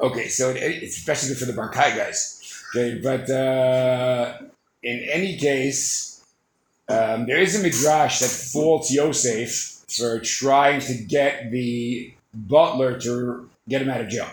Okay, 0.00 0.28
so 0.28 0.50
it, 0.50 0.82
especially 0.82 1.34
for 1.34 1.44
the 1.44 1.52
Barkai 1.52 1.96
guys. 1.96 2.40
Okay, 2.74 3.00
but 3.02 3.28
uh, 3.30 4.38
in 4.82 5.06
any 5.12 5.36
case, 5.36 6.24
um, 6.88 7.26
there 7.26 7.38
is 7.38 7.58
a 7.58 7.62
midrash 7.62 8.20
that 8.20 8.30
faults 8.30 8.92
Yosef 8.92 9.84
for 9.88 10.18
trying 10.20 10.80
to 10.80 10.94
get 10.94 11.50
the 11.50 12.12
butler 12.32 12.98
to 13.00 13.48
get 13.68 13.82
him 13.82 13.90
out 13.90 14.00
of 14.00 14.08
jail. 14.08 14.28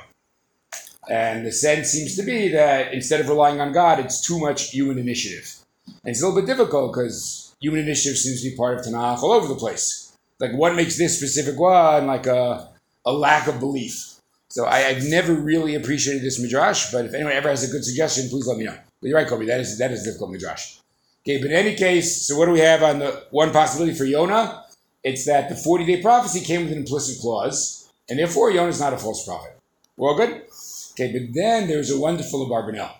And 1.10 1.46
the 1.46 1.52
sense 1.52 1.90
seems 1.90 2.16
to 2.18 2.24
be 2.24 2.50
that 2.50 2.94
instead 2.94 3.20
of 3.20 3.30
relying 3.30 3.62
on 3.62 3.72
God, 3.72 4.00
it's 4.00 4.26
too 4.26 4.40
much 4.40 4.72
human 4.72 4.98
initiative. 4.98 5.54
And 5.86 6.12
it's 6.12 6.22
a 6.22 6.28
little 6.28 6.42
bit 6.42 6.48
difficult 6.48 6.94
because 6.94 7.56
human 7.62 7.82
initiative 7.82 8.18
seems 8.18 8.42
to 8.42 8.50
be 8.50 8.56
part 8.56 8.80
of 8.80 8.86
Tanakh 8.86 9.24
all 9.24 9.32
over 9.32 9.48
the 9.48 9.56
place. 9.56 10.16
Like, 10.40 10.54
what 10.54 10.76
makes 10.76 10.98
this 10.98 11.18
specific 11.18 11.58
one 11.60 12.08
like 12.08 12.28
a, 12.28 12.70
a 13.08 13.12
lack 13.12 13.48
of 13.48 13.60
belief? 13.60 14.16
So 14.50 14.66
I, 14.66 14.88
I've 14.88 15.04
never 15.04 15.34
really 15.34 15.76
appreciated 15.76 16.22
this 16.24 16.40
midrash, 16.40 16.92
but 16.92 17.06
if 17.06 17.14
anyone 17.14 17.34
ever 17.34 17.50
has 17.50 17.68
a 17.68 17.72
good 17.72 17.84
suggestion, 17.84 18.30
please 18.30 18.48
let 18.48 18.58
me 18.58 18.66
know. 18.66 18.78
But 19.02 19.08
you're 19.10 19.18
right, 19.18 19.28
Kobe. 19.28 19.46
That 19.46 19.60
is 19.60 19.78
that 19.78 19.92
is 19.92 20.04
difficult 20.04 20.32
midrash. 20.32 20.78
Okay, 21.24 21.42
but 21.42 21.52
in 21.52 21.58
any 21.58 21.76
case, 21.76 22.26
so 22.26 22.38
what 22.38 22.46
do 22.46 22.52
we 22.52 22.60
have 22.60 22.84
on 22.84 23.00
the 23.00 23.24
one 23.32 23.52
possibility 23.52 23.94
for 23.94 24.06
Yonah? 24.06 24.64
It's 25.04 25.26
that 25.26 25.50
the 25.50 25.56
40 25.56 25.86
day 25.86 26.02
prophecy 26.02 26.42
came 26.42 26.64
with 26.64 26.72
an 26.72 26.80
implicit 26.80 27.20
clause, 27.22 27.90
and 28.10 28.18
therefore 28.18 28.52
Yonah 28.52 28.70
is 28.70 28.80
not 28.80 28.94
a 28.94 28.98
false 28.98 29.26
prophet. 29.26 29.58
We're 29.98 30.10
all 30.10 30.18
good? 30.18 30.44
Okay, 30.92 31.12
but 31.12 31.34
then 31.34 31.68
there's 31.68 31.92
a 31.92 32.00
wonderful 32.00 32.48
Barbanel. 32.50 32.92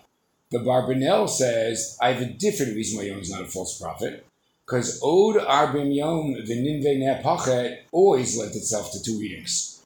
The 0.50 0.58
Barbanel 0.58 1.28
says, 1.28 1.98
I 2.00 2.12
have 2.12 2.22
a 2.22 2.32
different 2.32 2.74
reason 2.74 2.98
why 2.98 3.04
Yonah 3.04 3.20
is 3.20 3.30
not 3.30 3.42
a 3.42 3.46
false 3.46 3.78
prophet. 3.78 4.24
Because 4.64 5.00
Od 5.02 5.36
Arbim 5.36 5.94
Yom 5.94 6.34
V'Ninve 6.46 6.98
Nepachet 6.98 7.78
always 7.90 8.36
lent 8.36 8.54
itself 8.54 8.92
to 8.92 9.02
two 9.02 9.18
readings. 9.18 9.77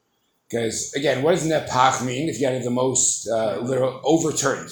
Because, 0.53 0.93
again, 0.93 1.23
what 1.23 1.31
does 1.31 1.49
Nepach 1.49 2.05
mean 2.05 2.29
if 2.29 2.39
you 2.39 2.45
had 2.45 2.61
the 2.61 2.69
most 2.69 3.27
uh, 3.27 3.57
literal 3.57 3.99
overturned? 4.03 4.69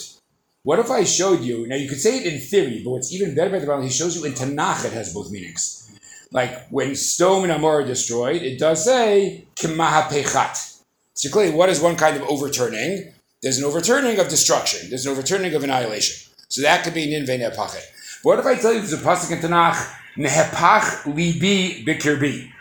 What 0.62 0.78
if 0.78 0.92
I 0.92 1.04
showed 1.06 1.42
you, 1.42 1.66
now 1.66 1.76
you 1.76 1.90
could 1.90 2.00
say 2.00 2.20
it 2.20 2.32
in 2.32 2.40
theory, 2.40 2.84
but 2.84 2.92
what's 2.92 3.12
even 3.12 3.34
better 3.34 3.50
about 3.50 3.62
the 3.62 3.68
Bible, 3.68 3.82
he 3.82 3.90
shows 3.90 4.16
you 4.16 4.24
in 4.26 4.34
Tanakh 4.34 4.86
it 4.86 4.94
has 4.94 5.12
both 5.12 5.32
meanings. 5.32 5.92
Like 6.32 6.68
when 6.70 6.96
Stone 6.96 7.46
and 7.46 7.52
Amor 7.52 7.82
are 7.82 7.84
destroyed, 7.84 8.44
it 8.44 8.60
does 8.60 8.86
say 8.86 9.46
Kimahapechat. 9.56 10.84
So 11.16 11.32
clearly, 11.32 11.56
what 11.56 11.70
is 11.70 11.82
one 11.82 11.96
kind 11.96 12.16
of 12.16 12.30
overturning? 12.30 13.12
There's 13.42 13.58
an 13.58 13.64
overturning 13.64 14.20
of 14.20 14.30
destruction. 14.30 14.88
There's 14.90 15.08
an 15.08 15.14
overturning 15.14 15.56
of 15.56 15.64
annihilation. 15.64 16.32
So 16.48 16.62
that 16.62 16.84
could 16.84 16.94
be 16.94 17.08
Ninve 17.08 17.40
Nepachet. 17.40 18.22
What 18.22 18.38
if 18.38 18.46
I 18.46 18.54
tell 18.54 18.72
you 18.72 18.82
there's 18.82 18.94
a 18.94 18.98
pasuk 18.98 19.32
in 19.32 19.40
Tanakh, 19.40 19.84
Nehepach 20.16 21.12
libi 21.12 21.84
bikirbi? 21.84 22.52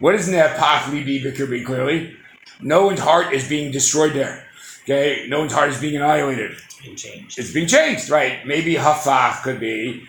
What 0.00 0.16
is 0.16 0.28
Nehepach 0.28 0.90
libi 0.90 1.22
bikirbi? 1.24 1.64
Clearly, 1.64 2.16
no 2.60 2.86
one's 2.86 3.00
heart 3.00 3.32
is 3.32 3.48
being 3.48 3.70
destroyed 3.72 4.12
there. 4.14 4.44
Okay, 4.84 5.26
no 5.28 5.40
one's 5.40 5.52
heart 5.52 5.70
is 5.70 5.80
being 5.80 5.96
annihilated. 5.96 6.56
Being 6.82 6.96
changed. 6.96 7.38
It's 7.38 7.52
being 7.52 7.66
changed, 7.66 8.08
right? 8.08 8.46
Maybe 8.46 8.74
hafach 8.74 9.42
could 9.42 9.58
be. 9.58 10.04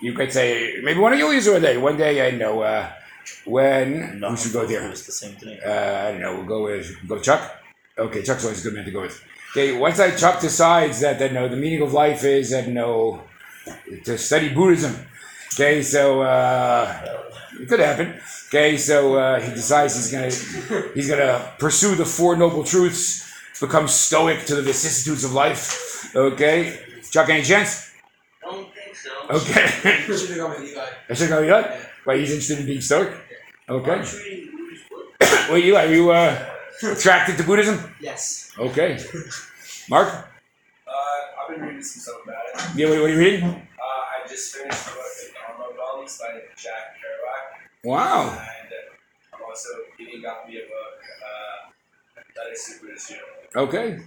You 0.00 0.14
could 0.14 0.32
say 0.32 0.80
maybe 0.82 0.98
one 0.98 1.12
of 1.12 1.18
you 1.18 1.30
use 1.30 1.48
one 1.48 1.62
day. 1.62 1.76
One 1.76 1.96
day 1.96 2.26
I 2.26 2.30
know 2.32 2.62
uh, 2.62 2.90
when 3.44 4.20
we 4.20 4.36
should 4.36 4.52
go 4.52 4.66
there. 4.66 4.88
It's 4.88 5.06
the 5.06 5.12
same 5.12 5.34
thing. 5.36 5.58
Uh, 5.64 6.06
I 6.06 6.12
don't 6.12 6.20
know. 6.20 6.36
We'll 6.36 6.46
go 6.46 6.64
with 6.64 6.96
we'll 7.06 7.18
go 7.18 7.22
Chuck. 7.22 7.62
Okay, 7.98 8.22
Chuck's 8.22 8.44
always 8.44 8.64
a 8.64 8.68
good 8.68 8.74
man 8.74 8.84
to 8.86 8.90
go 8.90 9.02
with. 9.02 9.22
Okay, 9.50 9.76
once 9.76 10.00
I 10.00 10.16
Chuck 10.16 10.40
decides 10.40 11.00
that 11.00 11.18
that 11.18 11.32
no, 11.32 11.46
the 11.46 11.56
meaning 11.56 11.82
of 11.82 11.92
life 11.92 12.24
is 12.24 12.50
that 12.50 12.68
no, 12.68 13.22
to 14.04 14.16
study 14.16 14.48
Buddhism. 14.48 14.96
Okay, 15.54 15.82
so 15.82 16.22
uh, 16.22 17.31
it 17.60 17.68
could 17.68 17.80
happen. 17.80 18.20
Okay, 18.48 18.76
so 18.76 19.16
uh, 19.16 19.40
he 19.40 19.50
decides 19.52 19.94
he's 19.96 20.10
gonna 20.12 20.90
he's 20.94 21.08
gonna 21.08 21.52
pursue 21.58 21.94
the 21.94 22.04
four 22.04 22.36
noble 22.36 22.64
truths. 22.64 23.28
become 23.60 23.86
stoic 23.86 24.44
to 24.46 24.54
the 24.56 24.62
vicissitudes 24.62 25.22
of 25.24 25.32
life. 25.32 26.14
Okay, 26.16 26.78
Chuck, 27.10 27.28
any 27.28 27.42
chance? 27.44 27.92
I 28.44 28.50
don't 28.50 28.74
think 28.74 28.96
so. 28.96 29.10
Okay, 29.30 29.66
Should 30.06 30.30
have 30.30 30.38
gone 30.38 30.50
with 30.50 30.70
Eli. 30.72 30.86
I 31.10 31.14
should 31.14 31.28
go 31.28 31.42
Eli. 31.44 31.62
Why 32.04 32.16
he's 32.18 32.30
interested 32.30 32.58
in 32.60 32.66
being 32.66 32.80
stoic? 32.80 33.10
Okay. 33.68 33.92
I'm 33.92 34.00
reading 34.02 34.50
Buddhist 34.56 34.90
book. 34.90 35.06
Well, 35.48 35.58
Eli, 35.58 35.84
are 35.86 35.92
you 35.94 36.10
uh, 36.10 36.34
attracted 36.82 37.36
to 37.38 37.44
Buddhism? 37.44 37.78
Yes. 38.00 38.50
Okay. 38.58 38.98
Mark, 39.88 40.08
Uh, 40.08 40.92
I've 41.38 41.48
been 41.54 41.60
reading 41.66 41.82
some 41.82 42.00
stuff 42.02 42.18
about 42.24 42.42
it. 42.50 42.78
yeah, 42.78 42.88
what, 42.90 42.98
what 43.00 43.10
are 43.10 43.12
you 43.14 43.18
reading? 43.18 43.44
Uh, 43.44 43.54
I 43.84 44.26
just 44.28 44.56
finished 44.56 44.84
the 44.86 44.90
book 44.98 45.06
The 45.22 45.26
Dharma 45.38 45.66
Bums 45.78 46.18
by 46.18 46.30
Jack 46.56 46.98
Kerouac. 46.98 47.41
Wow. 47.84 48.28
And 48.30 48.38
uh, 48.38 49.36
I'm 49.36 49.42
also 49.48 49.68
reading 49.98 50.22
got 50.22 50.48
me 50.48 50.56
a 50.56 50.60
uh, 50.60 51.70
Letters 52.36 52.78
to 52.78 52.84
Buddhist 52.86 53.08
Journal. 53.08 53.68
Okay. 53.68 54.00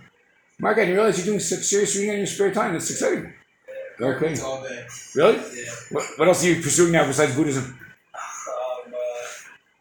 Mark, 0.60 0.78
I 0.78 0.82
didn't 0.82 0.96
realize 0.96 1.18
you're 1.18 1.26
doing 1.26 1.40
such 1.40 1.60
serious 1.60 1.96
reading 1.96 2.12
in 2.12 2.18
your 2.20 2.28
spare 2.28 2.54
time. 2.54 2.74
That's 2.74 2.90
exciting. 2.90 3.34
Okay. 4.00 4.32
It's 4.32 4.44
all 4.44 4.64
day. 4.64 4.86
Really? 5.16 5.36
Yeah. 5.36 5.72
What, 5.92 6.06
what 6.18 6.28
else 6.30 6.44
are 6.44 6.48
you 6.48 6.62
pursuing 6.62 6.92
now 6.94 7.06
besides 7.06 7.36
Buddhism? 7.36 7.64
Um, 7.64 8.94
uh, 8.94 8.98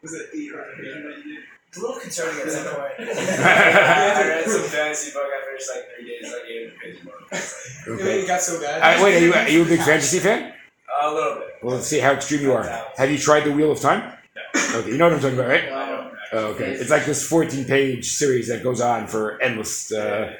Was 0.01 0.13
it 0.13 0.29
eight 0.35 0.51
or 0.51 0.57
nine? 0.57 1.37
It's 1.69 1.77
a 1.77 1.81
little 1.81 1.99
concerning 1.99 2.41
at 2.41 2.51
some 2.51 2.65
point. 2.75 2.93
I 2.99 4.27
read 4.27 4.45
some 4.45 4.61
fantasy 4.63 5.11
book. 5.11 5.23
I 5.25 5.45
finished 5.45 5.69
like 5.73 5.85
three 5.97 6.07
days, 6.07 6.31
like 6.31 6.43
eight 6.49 6.79
pages 6.79 7.01
book. 7.03 7.13
It's 7.31 7.87
like, 7.87 7.99
Okay. 7.99 8.21
It 8.21 8.27
got 8.27 8.41
so 8.41 8.59
bad. 8.61 8.99
Uh, 8.99 9.03
wait, 9.03 9.15
are 9.15 9.25
you, 9.25 9.33
are 9.33 9.49
you 9.49 9.61
a 9.63 9.65
big 9.65 9.81
fantasy 9.89 10.19
fan? 10.19 10.53
A 11.01 11.13
little 11.13 11.35
bit. 11.35 11.55
Well, 11.61 11.75
let's 11.75 11.87
see 11.87 11.99
how 11.99 12.11
extreme 12.13 12.41
you 12.41 12.53
are. 12.53 12.63
Have 12.97 13.11
you 13.11 13.17
tried 13.17 13.41
The 13.41 13.51
Wheel 13.51 13.71
of 13.71 13.79
Time? 13.79 14.13
No. 14.35 14.79
Okay, 14.79 14.91
you 14.91 14.97
know 14.97 15.05
what 15.05 15.13
I'm 15.13 15.19
talking 15.19 15.37
about, 15.37 15.49
right? 15.49 15.69
Don't. 15.69 16.05
Oh, 16.33 16.47
okay. 16.47 16.71
It's 16.71 16.89
like 16.89 17.05
this 17.05 17.27
14 17.27 17.65
page 17.65 18.07
series 18.07 18.49
that 18.49 18.63
goes 18.63 18.81
on 18.81 19.07
for 19.07 19.41
endless. 19.41 19.91
Uh, 19.91 20.33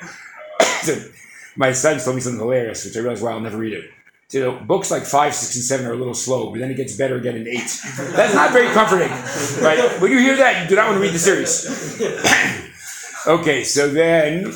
my 1.55 1.71
son 1.71 1.99
told 1.99 2.15
me 2.15 2.21
something 2.21 2.39
hilarious, 2.39 2.85
which 2.85 2.97
I 2.97 2.99
realized, 2.99 3.23
wow, 3.23 3.31
I'll 3.31 3.39
never 3.39 3.57
read 3.57 3.73
it. 3.73 3.85
So, 4.27 4.37
you 4.39 4.43
know, 4.43 4.59
books 4.59 4.89
like 4.89 5.03
5, 5.03 5.33
6, 5.35 5.55
and 5.55 5.63
7 5.63 5.85
are 5.85 5.93
a 5.93 5.97
little 5.97 6.15
slow, 6.15 6.49
but 6.51 6.59
then 6.59 6.71
it 6.71 6.77
gets 6.77 6.97
better 6.97 7.15
again 7.15 7.35
in 7.35 7.47
8. 7.47 7.57
That's 8.15 8.33
not 8.33 8.51
very 8.51 8.67
comforting. 8.73 9.09
Right? 9.63 10.01
When 10.01 10.11
you 10.11 10.19
hear 10.19 10.35
that, 10.37 10.63
you 10.63 10.69
do 10.69 10.75
not 10.75 10.87
want 10.87 10.97
to 10.97 11.01
read 11.01 11.13
the 11.13 11.19
series. 11.19 12.01
okay, 13.27 13.63
so 13.63 13.87
then, 13.87 14.51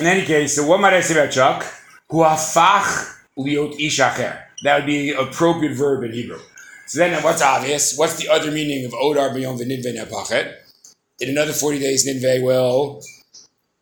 in 0.00 0.06
any 0.06 0.26
case, 0.26 0.56
so 0.56 0.66
what 0.66 0.80
might 0.80 0.92
I 0.92 1.00
say 1.00 1.18
about 1.18 1.32
Chuck? 1.32 1.64
Huafach 2.10 3.16
liot 3.38 3.78
ishacher. 3.78 4.42
That 4.64 4.76
would 4.76 4.86
be 4.86 5.12
appropriate 5.12 5.74
verb 5.74 6.04
in 6.04 6.12
Hebrew. 6.12 6.40
So 6.86 6.98
then 6.98 7.22
what's 7.22 7.42
obvious? 7.42 7.96
What's 7.96 8.16
the 8.16 8.28
other 8.30 8.50
meaning 8.50 8.86
of 8.86 8.92
Odar 8.92 9.30
B'yom 9.30 9.58
v'nidve 9.60 9.84
nepachet? 9.84 10.54
In 11.20 11.28
another 11.28 11.52
40 11.52 11.78
days, 11.78 12.06
Nineveh 12.06 12.42
will 12.42 13.02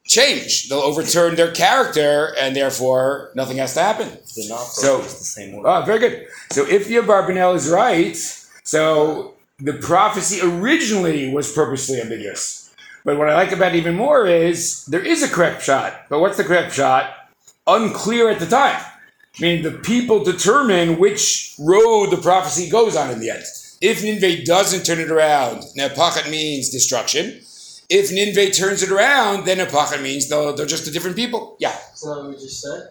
change. 0.05 0.69
They'll 0.69 0.81
overturn 0.81 1.37
their 1.37 1.53
character, 1.53 2.35
and 2.39 2.55
therefore 2.55 3.31
nothing 3.37 3.59
has 3.59 3.75
to 3.75 3.81
happen. 3.81 4.09
They're 4.37 4.49
not 4.49 4.67
So- 4.67 5.03
the 5.03 5.09
same 5.09 5.53
word. 5.57 5.67
Oh, 5.67 5.85
very 5.87 6.01
good. 6.01 6.27
So 6.51 6.67
if 6.67 6.91
your 6.91 7.05
Barbanel 7.05 7.55
is 7.55 7.69
right, 7.69 8.17
so 8.65 9.35
the 9.61 9.75
prophecy 9.75 10.41
originally 10.43 11.33
was 11.33 11.53
purposely 11.53 12.01
ambiguous. 12.01 12.71
But 13.05 13.19
what 13.19 13.29
I 13.29 13.35
like 13.35 13.53
about 13.53 13.75
it 13.75 13.79
even 13.79 13.95
more 13.95 14.27
is 14.27 14.85
there 14.87 15.05
is 15.05 15.23
a 15.23 15.29
correct 15.29 15.63
pshat. 15.63 15.95
But 16.09 16.19
what's 16.19 16.37
the 16.37 16.45
correct 16.45 16.75
pshat? 16.75 17.09
Unclear 17.69 18.31
at 18.31 18.41
the 18.41 18.47
time. 18.47 18.81
I 19.39 19.43
mean, 19.43 19.63
the 19.63 19.73
people 19.73 20.23
determine 20.25 20.99
which 20.99 21.55
road 21.59 22.11
the 22.11 22.19
prophecy 22.19 22.69
goes 22.69 22.97
on 22.97 23.11
in 23.11 23.21
the 23.21 23.31
end. 23.31 23.45
If 23.81 24.05
Nineveh 24.05 24.45
doesn't 24.45 24.85
turn 24.85 25.01
it 25.01 25.11
around, 25.11 25.63
Nepachet 25.77 26.31
means 26.31 26.71
destruction. 26.71 27.41
If 27.89 28.13
Nineveh 28.13 28.53
turns 28.53 28.83
it 28.83 28.91
around, 28.91 29.45
then 29.45 29.59
Nepachet 29.59 30.03
means 30.03 30.29
they're, 30.29 30.53
they're 30.53 30.67
just 30.67 30.87
a 30.87 30.91
different 30.91 31.17
people. 31.17 31.57
Yeah. 31.59 31.77
So 31.95 32.11
what 32.11 32.29
we 32.29 32.35
just 32.35 32.61
said 32.61 32.91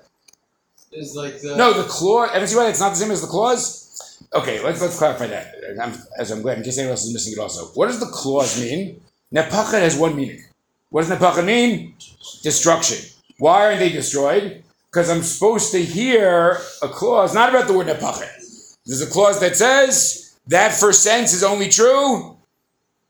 is 0.91 1.15
like 1.15 1.39
the 1.41 1.55
No, 1.55 1.74
the 1.74 1.88
clause. 1.88 2.29
Evan, 2.33 2.48
see 2.48 2.55
why 2.55 2.67
it's 2.67 2.79
not 2.79 2.89
the 2.89 2.95
same 2.95 3.12
as 3.12 3.21
the 3.21 3.27
clause? 3.27 4.19
Okay, 4.33 4.63
let's 4.63 4.81
let's 4.81 4.98
clarify 4.98 5.27
that. 5.27 5.55
I'm, 5.81 5.93
as 6.17 6.31
I'm 6.31 6.41
glad, 6.41 6.57
in 6.57 6.63
case 6.63 6.77
anyone 6.77 6.91
else 6.91 7.05
is 7.05 7.13
missing 7.13 7.33
it 7.33 7.39
also. 7.39 7.65
What 7.74 7.88
does 7.88 8.00
the 8.00 8.05
clause 8.07 8.60
mean? 8.60 9.01
Nepachet 9.33 9.81
has 9.81 9.95
one 9.95 10.15
meaning. 10.15 10.43
What 10.89 11.05
does 11.05 11.10
Nepachet 11.10 11.45
mean? 11.45 11.95
Destruction. 12.43 12.98
Why 13.38 13.65
aren't 13.65 13.79
they 13.79 13.89
destroyed? 13.89 14.63
Because 14.91 15.10
I'm 15.10 15.21
supposed 15.24 15.71
to 15.71 15.81
hear 15.81 16.57
a 16.81 16.88
clause, 16.89 17.33
not 17.33 17.50
about 17.50 17.67
the 17.67 17.74
word 17.74 17.88
Nepachet. 17.88 18.75
There's 18.86 19.01
a 19.01 19.07
clause 19.07 19.39
that 19.39 19.55
says 19.55 20.36
that 20.48 20.74
first 20.74 21.03
sense 21.03 21.33
is 21.33 21.43
only 21.43 21.69
true 21.69 22.38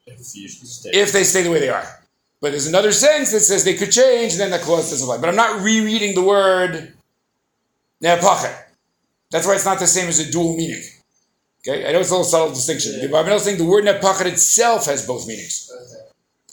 If 0.06 0.20
you 0.36 0.48
should 0.48 0.68
stay. 0.68 0.92
if 0.94 1.12
they 1.12 1.24
stay 1.24 1.42
the 1.42 1.50
way 1.50 1.60
they 1.60 1.70
are. 1.70 1.88
But 2.40 2.52
there's 2.52 2.68
another 2.68 2.92
sense 2.92 3.32
that 3.32 3.40
says 3.42 3.64
they 3.64 3.76
could 3.76 3.92
change, 3.92 4.34
and 4.34 4.42
then 4.42 4.52
the 4.52 4.60
clause 4.60 4.90
doesn't 4.90 5.08
apply. 5.08 5.20
But 5.20 5.30
I'm 5.30 5.36
not 5.36 5.62
rereading 5.62 6.16
the 6.16 6.24
word 6.24 6.94
ne'apachet. 8.04 8.56
That's 9.32 9.48
why 9.48 9.54
it's 9.54 9.66
not 9.66 9.80
the 9.80 9.88
same 9.88 10.08
as 10.08 10.20
a 10.20 10.32
dual 10.32 10.56
meaning. 10.58 10.82
Okay, 11.68 11.88
I 11.88 11.92
know 11.94 12.00
it's 12.00 12.10
a 12.10 12.14
little 12.14 12.26
subtle 12.26 12.50
distinction. 12.50 12.94
Yeah. 13.00 13.08
But 13.12 13.22
I'm 13.22 13.30
not 13.30 13.42
saying 13.42 13.58
the 13.58 13.66
word 13.66 13.86
ne'apachet 13.86 14.26
itself 14.26 14.86
has 14.88 15.06
both 15.06 15.28
meanings. 15.28 15.72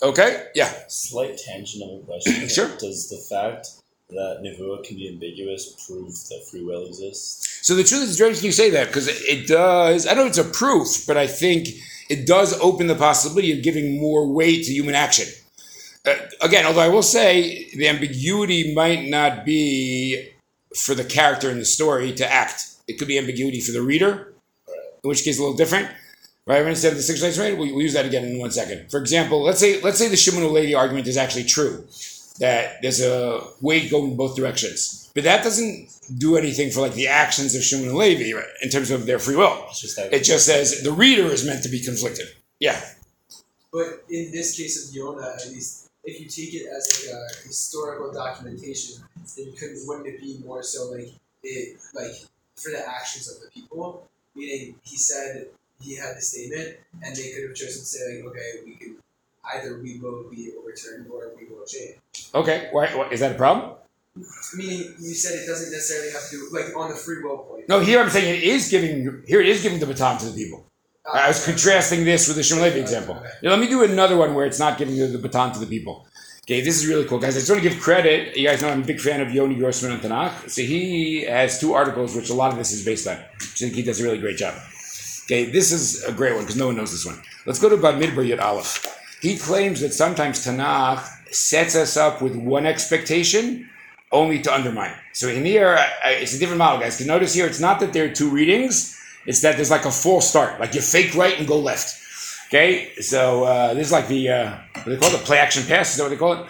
Okay, 0.03 0.47
yeah. 0.55 0.73
Slight 0.89 1.39
tangent 1.39 1.83
of 1.83 2.01
a 2.01 2.03
question. 2.05 2.49
Sure. 2.49 2.69
Does 2.79 3.09
the 3.09 3.17
fact 3.35 3.69
that 4.11 4.41
Nevuah 4.43 4.85
can 4.85 4.97
be 4.97 5.09
ambiguous 5.09 5.75
prove 5.87 6.13
that 6.29 6.47
free 6.51 6.65
will 6.65 6.87
exists? 6.87 7.67
So 7.67 7.75
the 7.75 7.85
truth 7.85 8.05
is, 8.05 8.21
interesting 8.21 8.47
you 8.47 8.53
say 8.53 8.71
that 8.71 8.87
because 8.89 9.09
it, 9.09 9.17
it 9.23 9.47
does. 9.47 10.07
I 10.07 10.11
don't 10.15 10.25
know 10.25 10.31
if 10.31 10.39
it's 10.39 10.39
a 10.39 10.45
proof, 10.45 11.07
but 11.07 11.17
I 11.17 11.27
think 11.27 11.69
it 12.09 12.27
does 12.27 12.59
open 12.61 12.87
the 12.87 12.95
possibility 12.95 13.53
of 13.53 13.63
giving 13.63 14.01
more 14.01 14.27
weight 14.33 14.65
to 14.65 14.73
human 14.73 14.95
action. 14.95 15.27
Uh, 16.07 16.15
again, 16.41 16.65
although 16.65 16.81
I 16.81 16.89
will 16.89 17.03
say 17.03 17.71
the 17.75 17.89
ambiguity 17.89 18.75
might 18.75 19.09
not 19.09 19.45
be 19.45 20.31
for 20.75 20.95
the 20.95 21.05
character 21.05 21.51
in 21.51 21.59
the 21.59 21.65
story 21.65 22.13
to 22.15 22.31
act. 22.31 22.67
It 22.87 22.99
could 22.99 23.09
be 23.09 23.19
ambiguity 23.19 23.61
for 23.61 23.73
the 23.73 23.83
reader, 23.83 24.33
in 25.03 25.09
which 25.09 25.25
case 25.25 25.39
a 25.39 25.43
little 25.43 25.57
different. 25.57 25.89
Right? 26.47 26.61
When 26.61 26.69
instead 26.69 26.93
of 26.93 26.97
the 26.97 27.03
six 27.03 27.23
nights 27.23 27.39
right, 27.39 27.57
we'll, 27.57 27.75
we'll 27.75 27.83
use 27.83 27.93
that 27.93 28.07
again 28.07 28.25
in 28.25 28.39
one 28.39 28.51
second. 28.51 28.91
For 28.91 28.99
example, 28.99 29.43
let's 29.43 29.61
say 29.61 29.83
let's 29.83 29.99
say 29.99 30.09
the 30.09 30.17
Shimon 30.17 30.51
Levi 30.53 30.73
argument 30.79 31.07
is 31.07 31.19
actually 31.19 31.45
true, 31.45 31.85
that 32.41 32.81
there's 32.83 33.01
a 33.01 33.43
weight 33.61 33.91
going 33.91 34.17
both 34.17 34.37
directions, 34.37 35.11
but 35.15 35.25
that 35.25 35.43
doesn't 35.43 35.91
do 36.17 36.37
anything 36.37 36.71
for 36.71 36.81
like 36.81 36.95
the 36.95 37.09
actions 37.09 37.55
of 37.55 37.63
Shimon 37.63 37.89
and 37.89 37.97
Levi 37.99 38.37
right, 38.37 38.49
in 38.63 38.71
terms 38.71 38.91
of 38.91 39.07
their 39.07 39.19
free 39.19 39.37
will. 39.37 39.67
It's 39.69 39.81
just 39.81 39.97
that 39.97 40.13
It 40.13 40.25
just 40.25 40.47
says 40.47 40.83
the 40.83 40.93
reader 40.93 41.25
is 41.25 41.45
meant 41.45 41.63
to 41.65 41.69
be 41.69 41.81
conflicted. 41.81 42.27
Yeah. 42.61 42.81
But 43.73 44.05
in 44.09 44.31
this 44.33 44.57
case 44.57 44.89
of 44.89 44.95
Yonah, 44.95 45.35
at 45.37 45.47
least, 45.51 45.89
if 46.05 46.21
you 46.21 46.27
take 46.27 46.55
it 46.55 46.67
as 46.75 47.07
like 47.07 47.15
a 47.15 47.47
historical 47.47 48.11
documentation, 48.13 49.03
then 49.37 49.53
could 49.53 49.71
wouldn't 49.85 50.07
it 50.07 50.21
be 50.21 50.41
more 50.45 50.63
so 50.63 50.91
like 50.91 51.13
it 51.43 51.79
like 51.95 52.13
for 52.57 52.71
the 52.71 52.89
actions 52.89 53.31
of 53.31 53.43
the 53.43 53.51
people? 53.51 54.09
Meaning 54.35 54.77
he 54.85 54.97
said 54.97 55.49
he 55.81 55.97
had 55.97 56.17
the 56.17 56.23
statement, 56.23 56.77
and 57.03 57.15
they 57.15 57.33
could 57.33 57.49
have 57.49 57.55
chosen 57.55 57.81
to 57.81 57.87
say 57.87 58.23
like, 58.23 58.33
okay, 58.33 58.51
we 58.65 58.75
could 58.75 58.97
either 59.55 59.81
we 59.81 59.99
will 60.01 60.29
be 60.31 60.53
overturned 60.59 61.07
or 61.11 61.33
we 61.39 61.47
will 61.47 61.65
change. 61.67 61.97
Okay. 62.35 62.69
Why, 62.73 62.95
why, 62.97 63.11
is 63.11 63.21
that 63.21 63.33
a 63.33 63.35
problem? 63.35 63.77
Meaning 64.55 64.95
you 64.99 65.15
said 65.15 65.39
it 65.39 65.47
doesn't 65.47 65.71
necessarily 65.71 66.13
have 66.13 66.29
to 66.31 66.37
do 66.37 66.49
like 66.53 66.77
on 66.77 66.91
the 66.91 66.97
free 66.97 67.23
will 67.23 67.39
point. 67.39 67.69
No. 67.69 67.81
Here 67.81 68.01
I'm 68.01 68.11
saying 68.11 68.35
it 68.35 68.43
is 68.43 68.69
giving. 68.69 69.23
Here 69.27 69.41
it 69.41 69.49
is 69.49 69.63
giving 69.63 69.79
the 69.79 69.87
baton 69.87 70.19
to 70.19 70.27
the 70.27 70.33
people. 70.33 70.67
I 71.13 71.29
was 71.29 71.45
contrasting 71.45 72.05
this 72.05 72.29
with 72.29 72.37
the 72.37 72.43
Shimon 72.43 72.65
Levi 72.65 72.79
example. 72.79 73.15
Okay. 73.15 73.31
Now, 73.43 73.51
let 73.51 73.61
me 73.61 73.69
do 73.69 73.83
another 73.83 74.17
one 74.17 74.35
where 74.35 74.45
it's 74.45 74.59
not 74.59 74.77
giving 74.77 74.97
the, 74.97 75.07
the 75.07 75.19
baton 75.19 75.53
to 75.55 75.59
the 75.59 75.67
people. 75.67 76.07
Okay, 76.45 76.63
this 76.63 76.79
is 76.79 76.87
really 76.87 77.05
cool, 77.05 77.19
guys. 77.19 77.37
I 77.37 77.41
just 77.41 77.51
want 77.51 77.63
to 77.63 77.69
give 77.69 77.79
credit. 77.79 78.35
You 78.37 78.49
guys 78.49 78.63
know 78.63 78.71
I'm 78.71 78.83
a 78.83 78.85
big 78.85 79.01
fan 79.01 79.21
of 79.21 79.31
Yoni 79.31 79.55
Grossman 79.55 79.93
on 79.93 80.01
Tanakh. 80.01 80.49
So 80.49 80.63
he 80.63 81.23
has 81.25 81.61
two 81.61 81.75
articles, 81.75 82.17
which 82.17 82.31
a 82.31 82.35
lot 82.35 82.53
of 82.53 82.59
this 82.59 82.73
is 82.73 82.85
based 82.85 83.07
on. 83.07 83.17
I 83.17 83.27
think 83.39 83.75
he 83.75 83.83
does 83.83 84.01
a 84.01 84.05
really 84.05 84.19
great 84.19 84.39
job. 84.39 84.55
Okay, 85.25 85.45
this 85.45 85.73
is 85.73 86.05
a 86.05 86.13
great 86.13 86.35
one 86.35 86.45
because 86.45 86.57
no 86.57 86.67
one 86.69 86.77
knows 86.77 86.91
this 86.91 87.05
one. 87.05 87.23
Let's 87.45 87.59
go 87.59 87.69
to 87.69 87.77
Bamidbar 87.77 88.27
Yud 88.27 88.41
Aleph. 88.41 88.83
He 89.21 89.37
claims 89.37 89.81
that 89.81 89.93
sometimes 89.93 90.45
Tanakh 90.47 91.01
sets 91.33 91.75
us 91.77 91.97
up 91.97 92.23
with 92.23 92.35
one 92.37 92.67
expectation 92.67 93.69
only 94.13 94.41
to 94.43 94.53
undermine. 94.55 94.95
So 95.13 95.29
in 95.29 95.45
here, 95.45 95.77
I- 95.77 95.93
I- 96.09 96.13
it's 96.23 96.35
a 96.35 96.39
different 96.39 96.59
model, 96.59 96.81
guys. 96.81 96.95
Because 96.97 97.07
notice 97.07 97.35
here, 97.35 97.47
it's 97.47 97.61
not 97.61 97.81
that 97.81 97.93
there 97.93 98.05
are 98.05 98.09
two 98.15 98.31
readings. 98.31 98.97
It's 99.27 99.41
that 99.43 99.57
there's 99.57 99.71
like 99.71 99.85
a 99.85 99.91
false 99.91 100.29
start, 100.31 100.59
like 100.61 100.75
you 100.75 100.81
fake 100.81 101.15
right 101.15 101.39
and 101.39 101.47
go 101.47 101.59
left. 101.59 101.95
Okay, 102.49 102.93
so 103.01 103.45
uh, 103.45 103.75
this 103.75 103.89
is 103.89 103.93
like 103.93 104.09
the 104.09 104.31
uh, 104.31 104.51
what 104.73 104.85
do 104.87 104.91
they 104.93 104.97
call 104.97 105.11
it? 105.15 105.19
The 105.19 105.25
play 105.27 105.37
action 105.39 105.65
pass. 105.67 105.91
Is 105.91 105.97
that 105.99 106.05
what 106.05 106.09
they 106.11 106.17
call 106.17 106.33
it? 106.33 106.47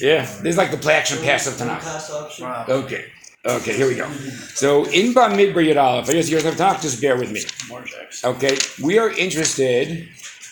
Yeah, 0.00 0.22
this 0.24 0.52
is 0.54 0.56
like 0.56 0.70
the 0.70 0.76
play 0.76 0.94
action 0.94 1.18
pass 1.20 1.48
of 1.48 1.54
Tanakh. 1.54 1.82
Okay, 2.68 3.04
okay, 3.44 3.76
here 3.76 3.88
we 3.88 3.96
go. 3.96 4.08
So 4.54 4.84
in 4.84 5.12
Bam 5.12 5.32
Midbar 5.32 5.64
Yud 5.66 5.76
Aleph, 5.82 6.08
I 6.08 6.12
guess 6.12 6.28
you 6.30 6.36
guys 6.36 6.44
have 6.44 6.54
Tanakh. 6.54 6.80
Just 6.82 7.00
bear 7.00 7.16
with 7.16 7.32
me. 7.32 7.40
Okay, 8.24 8.56
we 8.80 8.98
are 8.98 9.10
interested. 9.10 10.08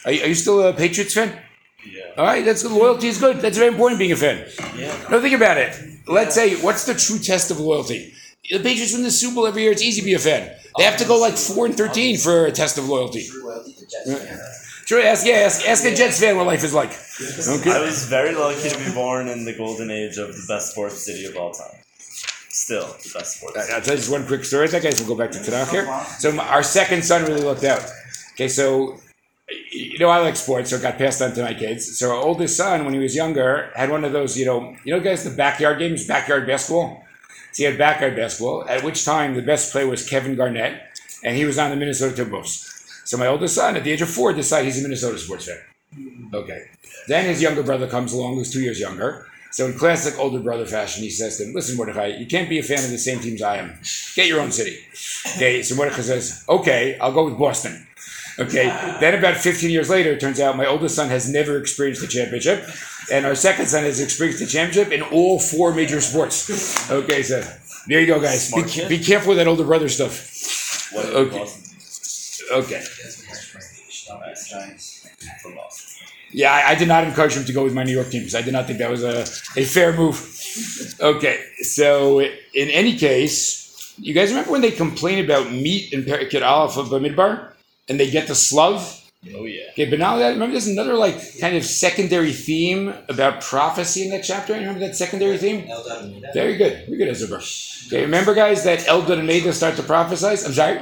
Are 0.07 0.13
you, 0.13 0.23
are 0.23 0.29
you 0.29 0.35
still 0.35 0.63
a 0.67 0.73
Patriots 0.73 1.13
fan? 1.15 1.37
Yeah. 1.85 2.01
All 2.17 2.25
right, 2.25 2.45
that's 2.45 2.63
good. 2.63 2.73
Loyalty 2.73 3.09
is 3.09 3.19
good. 3.21 3.37
That's 3.41 3.59
very 3.59 3.69
important 3.69 3.99
being 3.99 4.13
a 4.13 4.17
fan. 4.17 4.47
Yeah. 4.77 4.97
No, 5.11 5.21
think 5.21 5.35
about 5.37 5.59
it. 5.59 5.79
Let's 6.09 6.35
say, 6.35 6.57
what's 6.63 6.85
the 6.87 6.95
true 6.95 7.19
test 7.19 7.51
of 7.51 7.61
loyalty? 7.61 8.13
The 8.51 8.59
Patriots 8.61 8.93
win 8.95 9.03
the 9.03 9.11
Super 9.11 9.35
Bowl 9.35 9.47
every 9.47 9.63
year. 9.63 9.73
It's 9.73 9.83
easy 9.83 10.01
to 10.01 10.05
be 10.05 10.15
a 10.15 10.19
fan. 10.19 10.57
They 10.79 10.85
have 10.85 10.97
to 10.99 11.05
go 11.05 11.19
like 11.19 11.37
four 11.37 11.67
and 11.67 11.77
thirteen 11.77 12.17
for 12.17 12.47
a 12.47 12.53
test 12.53 12.79
of 12.79 12.89
loyalty. 12.89 13.27
True 13.27 13.45
loyalty 13.45 13.73
to 13.75 13.87
Jets. 13.87 14.85
Sure, 14.87 15.03
ask, 15.03 15.27
yeah, 15.27 15.35
ask, 15.47 15.69
ask 15.69 15.85
a 15.85 15.93
Jets 15.95 16.21
fan 16.21 16.37
what 16.37 16.47
life 16.47 16.63
is 16.65 16.73
like. 16.75 16.91
Okay. 17.49 17.71
I 17.73 17.81
was 17.81 18.05
very 18.05 18.35
lucky 18.35 18.69
to 18.69 18.79
be 18.79 18.93
born 18.93 19.27
in 19.29 19.45
the 19.47 19.55
golden 19.55 19.91
age 19.91 20.19
of 20.19 20.29
the 20.37 20.45
best 20.47 20.73
sports 20.73 21.05
city 21.07 21.25
of 21.25 21.35
all 21.37 21.51
time. 21.51 21.75
Still 22.51 22.87
the 22.87 23.11
best 23.15 23.39
sports. 23.39 23.57
I- 23.57 23.75
I'll 23.75 23.81
tell 23.83 23.95
you 23.95 23.99
just 23.99 24.11
one 24.11 24.27
quick 24.27 24.45
story. 24.45 24.69
That 24.69 24.83
guys, 24.83 25.01
we'll 25.01 25.09
go 25.09 25.17
back 25.17 25.31
to 25.33 25.39
Tanakh 25.39 25.71
here. 25.71 25.87
So 26.19 26.39
our 26.39 26.63
second 26.63 27.03
son 27.05 27.25
really 27.25 27.41
looked 27.43 27.65
out. 27.65 27.83
Okay, 28.35 28.49
so 28.49 29.01
you 29.71 29.99
know 29.99 30.09
I 30.09 30.19
like 30.19 30.37
sports, 30.37 30.71
so 30.71 30.77
it 30.77 30.83
got 30.83 30.99
passed 30.99 31.23
on 31.23 31.33
to 31.35 31.43
my 31.43 31.55
kids. 31.55 31.99
So 31.99 32.11
our 32.11 32.17
oldest 32.17 32.57
son, 32.57 32.85
when 32.85 32.95
he 32.95 33.01
was 33.01 33.15
younger, 33.15 33.71
had 33.75 33.91
one 33.91 34.05
of 34.05 34.13
those, 34.13 34.37
you 34.37 34.47
know, 34.47 34.77
you 34.85 34.93
know, 34.93 35.01
guys, 35.01 35.25
the 35.25 35.31
backyard 35.31 35.79
games, 35.79 36.07
backyard 36.07 36.47
basketball. 36.47 37.05
So 37.53 37.63
he 37.63 37.65
had 37.65 37.79
backyard 37.79 38.17
basketball. 38.17 38.69
At 38.69 38.85
which 38.85 39.05
time 39.05 39.35
the 39.35 39.43
best 39.43 39.73
player 39.73 39.87
was 39.87 40.09
Kevin 40.09 40.37
Garnett, 40.37 40.83
and 41.23 41.37
he 41.37 41.45
was 41.45 41.59
on 41.59 41.71
the 41.71 41.77
Minnesota 41.77 42.25
Timberwolves. 42.25 42.73
So 43.05 43.17
my 43.17 43.29
oldest 43.29 43.55
son, 43.55 43.77
at 43.77 43.85
the 43.85 43.93
age 43.93 44.03
of 44.03 44.11
four, 44.11 44.33
decided 44.33 44.67
he's 44.67 44.81
a 44.81 44.83
Minnesota 44.83 45.19
sports 45.19 45.47
fan. 45.47 45.59
Okay. 46.35 46.65
Then 47.07 47.25
his 47.25 47.41
younger 47.41 47.63
brother 47.63 47.87
comes 47.87 48.13
along, 48.13 48.35
who's 48.35 48.53
two 48.53 48.61
years 48.61 48.81
younger. 48.81 49.29
So 49.53 49.65
in 49.65 49.79
classic 49.79 50.19
older 50.19 50.41
brother 50.41 50.67
fashion, 50.67 51.05
he 51.05 51.09
says 51.09 51.39
to 51.39 51.45
him, 51.45 51.55
"Listen, 51.55 51.77
Mordecai, 51.77 52.09
you 52.09 52.27
can't 52.27 52.49
be 52.49 52.59
a 52.59 52.63
fan 52.63 52.85
of 52.85 52.91
the 52.91 52.99
same 52.99 53.21
teams 53.21 53.41
I 53.41 53.59
am. 53.59 53.79
Get 54.15 54.27
your 54.27 54.41
own 54.41 54.51
city." 54.51 54.77
Okay. 55.37 55.63
So 55.63 55.77
Mordecai 55.77 56.03
says, 56.03 56.45
"Okay, 56.49 56.99
I'll 56.99 57.13
go 57.13 57.25
with 57.25 57.39
Boston." 57.39 57.87
Okay. 58.39 58.67
Then 59.01 59.15
about 59.15 59.37
15 59.37 59.71
years 59.71 59.89
later, 59.89 60.13
it 60.13 60.21
turns 60.21 60.41
out 60.41 60.57
my 60.57 60.67
oldest 60.67 60.95
son 60.95 61.09
has 61.09 61.29
never 61.29 61.59
experienced 61.59 62.03
the 62.03 62.09
championship, 62.09 62.69
and 63.11 63.25
our 63.25 63.35
second 63.35 63.67
son 63.67 63.85
has 63.85 64.01
experienced 64.01 64.41
the 64.41 64.47
championship 64.47 64.93
in 64.93 65.03
all 65.03 65.39
four 65.41 65.73
major 65.73 66.01
sports. 66.01 66.91
Okay. 66.91 67.23
So 67.23 67.43
there 67.87 68.01
you 68.01 68.07
go, 68.07 68.21
guys. 68.21 68.53
Be, 68.53 68.89
be 68.99 69.03
careful 69.03 69.31
with 69.31 69.39
that 69.39 69.47
older 69.47 69.65
brother 69.65 69.89
stuff. 69.89 70.93
Okay. 70.95 71.47
Okay. 72.53 72.83
Dumbass 74.09 74.49
Giants. 74.49 75.09
from 75.43 75.55
Boston. 75.55 76.07
Yeah, 76.31 76.53
I, 76.53 76.71
I 76.71 76.75
did 76.75 76.89
not 76.89 77.05
encourage 77.05 77.37
him 77.37 77.45
to 77.45 77.53
go 77.53 77.65
with 77.65 77.75
my 77.75 77.83
New 77.83 77.93
York 77.93 78.11
teams. 78.11 78.35
I 78.35 78.43
did 78.43 78.53
not 78.53 78.67
think 78.67 78.79
that 78.79 78.91
was 78.91 79.03
a, 79.03 79.21
a 79.61 79.65
fair 79.65 79.93
move. 79.93 80.17
Okay, 81.01 81.43
so 81.63 82.21
in 82.21 82.69
any 82.71 82.97
case, 82.97 83.95
you 83.99 84.13
guys 84.13 84.31
remember 84.31 84.53
when 84.53 84.61
they 84.61 84.71
complained 84.71 85.25
about 85.25 85.51
meat 85.51 85.93
in 85.93 86.03
Perek 86.03 86.31
Yud 86.31 86.47
Aleph 86.47 86.77
of 86.77 86.89
Bamidbar? 86.89 87.53
And 87.89 88.01
they 88.01 88.11
get 88.11 88.27
the 88.29 88.35
slug? 88.35 88.83
Oh 89.35 89.45
yeah. 89.45 89.71
Okay, 89.71 89.89
but 89.91 89.99
now 89.99 90.17
that, 90.19 90.31
remember 90.31 90.53
there's 90.53 90.69
another 90.69 90.95
like 90.95 91.17
kind 91.41 91.57
of 91.57 91.65
secondary 91.65 92.33
theme 92.33 92.93
about 93.09 93.41
prophecy 93.41 94.05
in 94.05 94.11
that 94.11 94.25
chapter? 94.25 94.55
You 94.55 94.61
remember 94.61 94.81
that 94.81 94.97
secondary 94.97 95.39
theme? 95.39 95.63
Eldad. 95.63 96.33
Very 96.35 96.57
good. 96.57 96.87
Very 96.87 96.99
good, 96.99 97.09
Ezra. 97.09 97.39
Okay, 97.39 98.03
remember 98.03 98.35
guys 98.35 98.65
that 98.65 98.81
Eldad 98.81 99.19
and 99.19 99.29
Medad 99.29 99.53
start 99.53 99.77
to 99.77 99.83
prophesy? 99.83 100.27
I'm 100.47 100.53
sorry? 100.53 100.81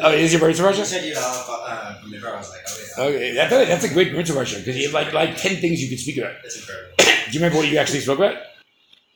Oh, 0.00 0.12
is 0.12 0.32
your 0.32 0.40
birth 0.40 0.58
You 0.58 0.64
Russia? 0.64 0.82
I 0.82 0.84
said 0.84 1.04
you 1.04 1.14
know, 1.14 1.20
uh, 1.20 1.94
Midbar, 2.06 2.34
I 2.34 2.38
was 2.38 2.50
like, 2.50 2.60
oh 2.98 3.08
yeah. 3.08 3.16
Okay, 3.16 3.34
that, 3.34 3.50
that's 3.50 3.84
a 3.84 3.92
great 3.92 4.14
Russia 4.14 4.58
because 4.58 4.76
you 4.76 4.84
have 4.84 4.94
like, 4.94 5.12
like 5.12 5.36
10 5.36 5.56
things 5.56 5.82
you 5.82 5.88
can 5.88 5.98
speak 5.98 6.18
about. 6.18 6.34
That's 6.42 6.58
incredible. 6.58 6.94
Do 6.98 7.04
you 7.32 7.40
remember 7.40 7.58
what 7.58 7.68
you 7.68 7.78
actually 7.78 8.00
spoke 8.00 8.18
about? 8.18 8.36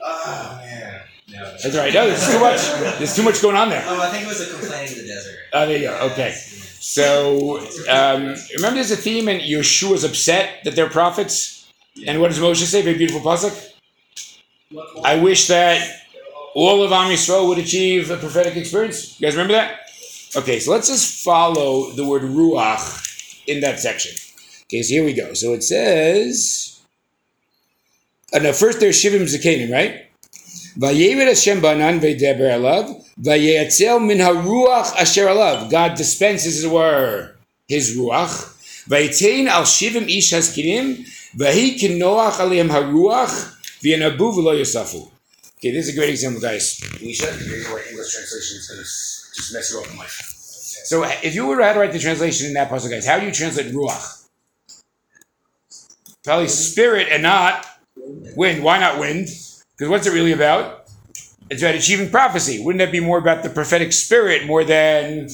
Oh 0.01 0.61
man. 0.63 1.01
No, 1.29 1.45
That's 1.63 1.77
right. 1.77 1.93
No, 1.93 2.07
there's 2.07 2.27
too 2.27 2.39
much. 2.39 2.99
There's 2.99 3.17
too 3.17 3.23
much 3.23 3.43
going 3.43 3.57
on 3.57 3.69
there. 3.69 3.85
Oh, 3.87 4.01
I 4.01 4.11
think 4.11 4.25
it 4.25 4.29
was 4.29 4.41
a 4.41 4.51
complaint 4.51 4.93
in 4.93 4.99
the 4.99 5.09
desert. 5.09 5.35
Oh, 5.57 5.67
there 5.67 5.79
you 5.79 5.89
go. 5.89 5.99
Okay. 6.13 6.33
So 6.81 7.61
um, 7.89 8.35
remember, 8.57 8.75
there's 8.75 8.91
a 8.91 8.97
theme, 8.97 9.29
and 9.29 9.41
Yehoshua's 9.41 10.05
upset 10.05 10.63
that 10.65 10.77
they're 10.77 10.91
prophets. 10.91 11.67
And 12.07 12.21
what 12.21 12.29
does 12.29 12.39
Moshe 12.39 12.63
say? 12.65 12.83
Very 12.83 12.99
beautiful 12.99 13.23
pasuk. 13.23 13.57
I 15.03 15.17
wish 15.17 15.47
that 15.49 16.03
all 16.55 16.83
of 16.83 16.93
Am 16.93 17.11
Yisrael 17.11 17.49
would 17.49 17.57
achieve 17.57 18.11
a 18.11 18.19
prophetic 18.19 18.57
experience. 18.57 19.19
You 19.19 19.27
guys 19.27 19.35
remember 19.35 19.55
that? 19.55 19.81
Okay, 20.37 20.61
so 20.61 20.73
let's 20.73 20.89
just 20.89 21.25
follow 21.25 21.91
the 21.93 22.05
word 22.05 22.23
ruach 22.23 23.43
in 23.47 23.61
that 23.61 23.81
section. 23.81 24.13
Okay, 24.65 24.83
so 24.83 24.93
here 24.93 25.05
we 25.05 25.15
go. 25.15 25.33
So 25.33 25.55
it 25.55 25.63
says, 25.63 26.83
uh, 28.35 28.41
no, 28.41 28.53
first 28.53 28.81
there's 28.81 29.03
Shivim 29.03 29.23
Zakanim, 29.23 29.73
right? 29.73 30.07
Vayevid 30.77 31.29
Hashem 31.29 31.63
banan 31.63 32.01
v'deber 32.01 32.51
alav 32.53 33.06
vayetzel 33.21 34.05
min 34.05 34.19
haruach 34.19 34.95
asher 34.97 35.27
alav. 35.27 35.71
God 35.71 35.97
dispenses, 35.97 36.59
as 36.59 36.65
it 36.65 36.71
were, 36.71 37.33
His 37.69 37.97
ruach. 37.97 38.53
Vayitain 38.89 39.47
al 39.47 39.63
shivim 39.63 40.09
ish 40.09 40.33
haskinim 40.33 41.07
vahi 41.37 41.79
kinoach 41.79 42.39
aliyim 42.39 42.69
haruach 42.69 43.55
v'yanabu 43.83 44.33
v'lo 44.35 44.55
yosafu. 44.59 45.11
Okay, 45.59 45.73
this 45.73 45.89
is 45.89 45.95
a 45.95 45.99
great 45.99 46.11
example, 46.11 46.41
guys. 46.41 46.81
We 47.01 47.15
should 47.15 47.41
your 47.41 47.81
English 47.81 48.13
translation 48.13 48.59
is 48.59 48.69
going 48.69 48.79
to 48.79 48.85
just 48.85 49.55
mess 49.55 49.73
you 49.73 49.81
up 49.81 49.91
in 49.91 49.97
life. 49.97 50.37
So, 50.85 51.03
if 51.03 51.35
you 51.35 51.47
were 51.47 51.57
to 51.57 51.63
write 51.63 51.93
the 51.93 51.99
translation 51.99 52.47
in 52.47 52.55
that 52.55 52.69
puzzle, 52.69 52.91
guys, 52.91 53.07
how 53.07 53.19
do 53.19 53.27
you 53.27 53.33
translate 53.33 53.73
ruach? 53.73 54.29
Probably 56.23 56.49
spirit 56.49 57.09
and 57.11 57.23
not 57.23 57.67
wind. 58.37 58.63
Why 58.63 58.79
not 58.79 59.01
wind? 59.01 59.29
Because 59.77 59.91
what's 59.91 60.07
it 60.07 60.13
really 60.13 60.33
about? 60.33 60.86
It's 61.49 61.63
about 61.63 61.77
achieving 61.77 62.11
prophecy. 62.11 62.63
Wouldn't 62.63 62.81
that 62.81 62.91
be 62.91 63.01
more 63.01 63.19
about 63.19 63.43
the 63.43 63.51
prophetic 63.51 63.93
spirit 63.93 64.47
more 64.47 64.65
than 64.65 65.29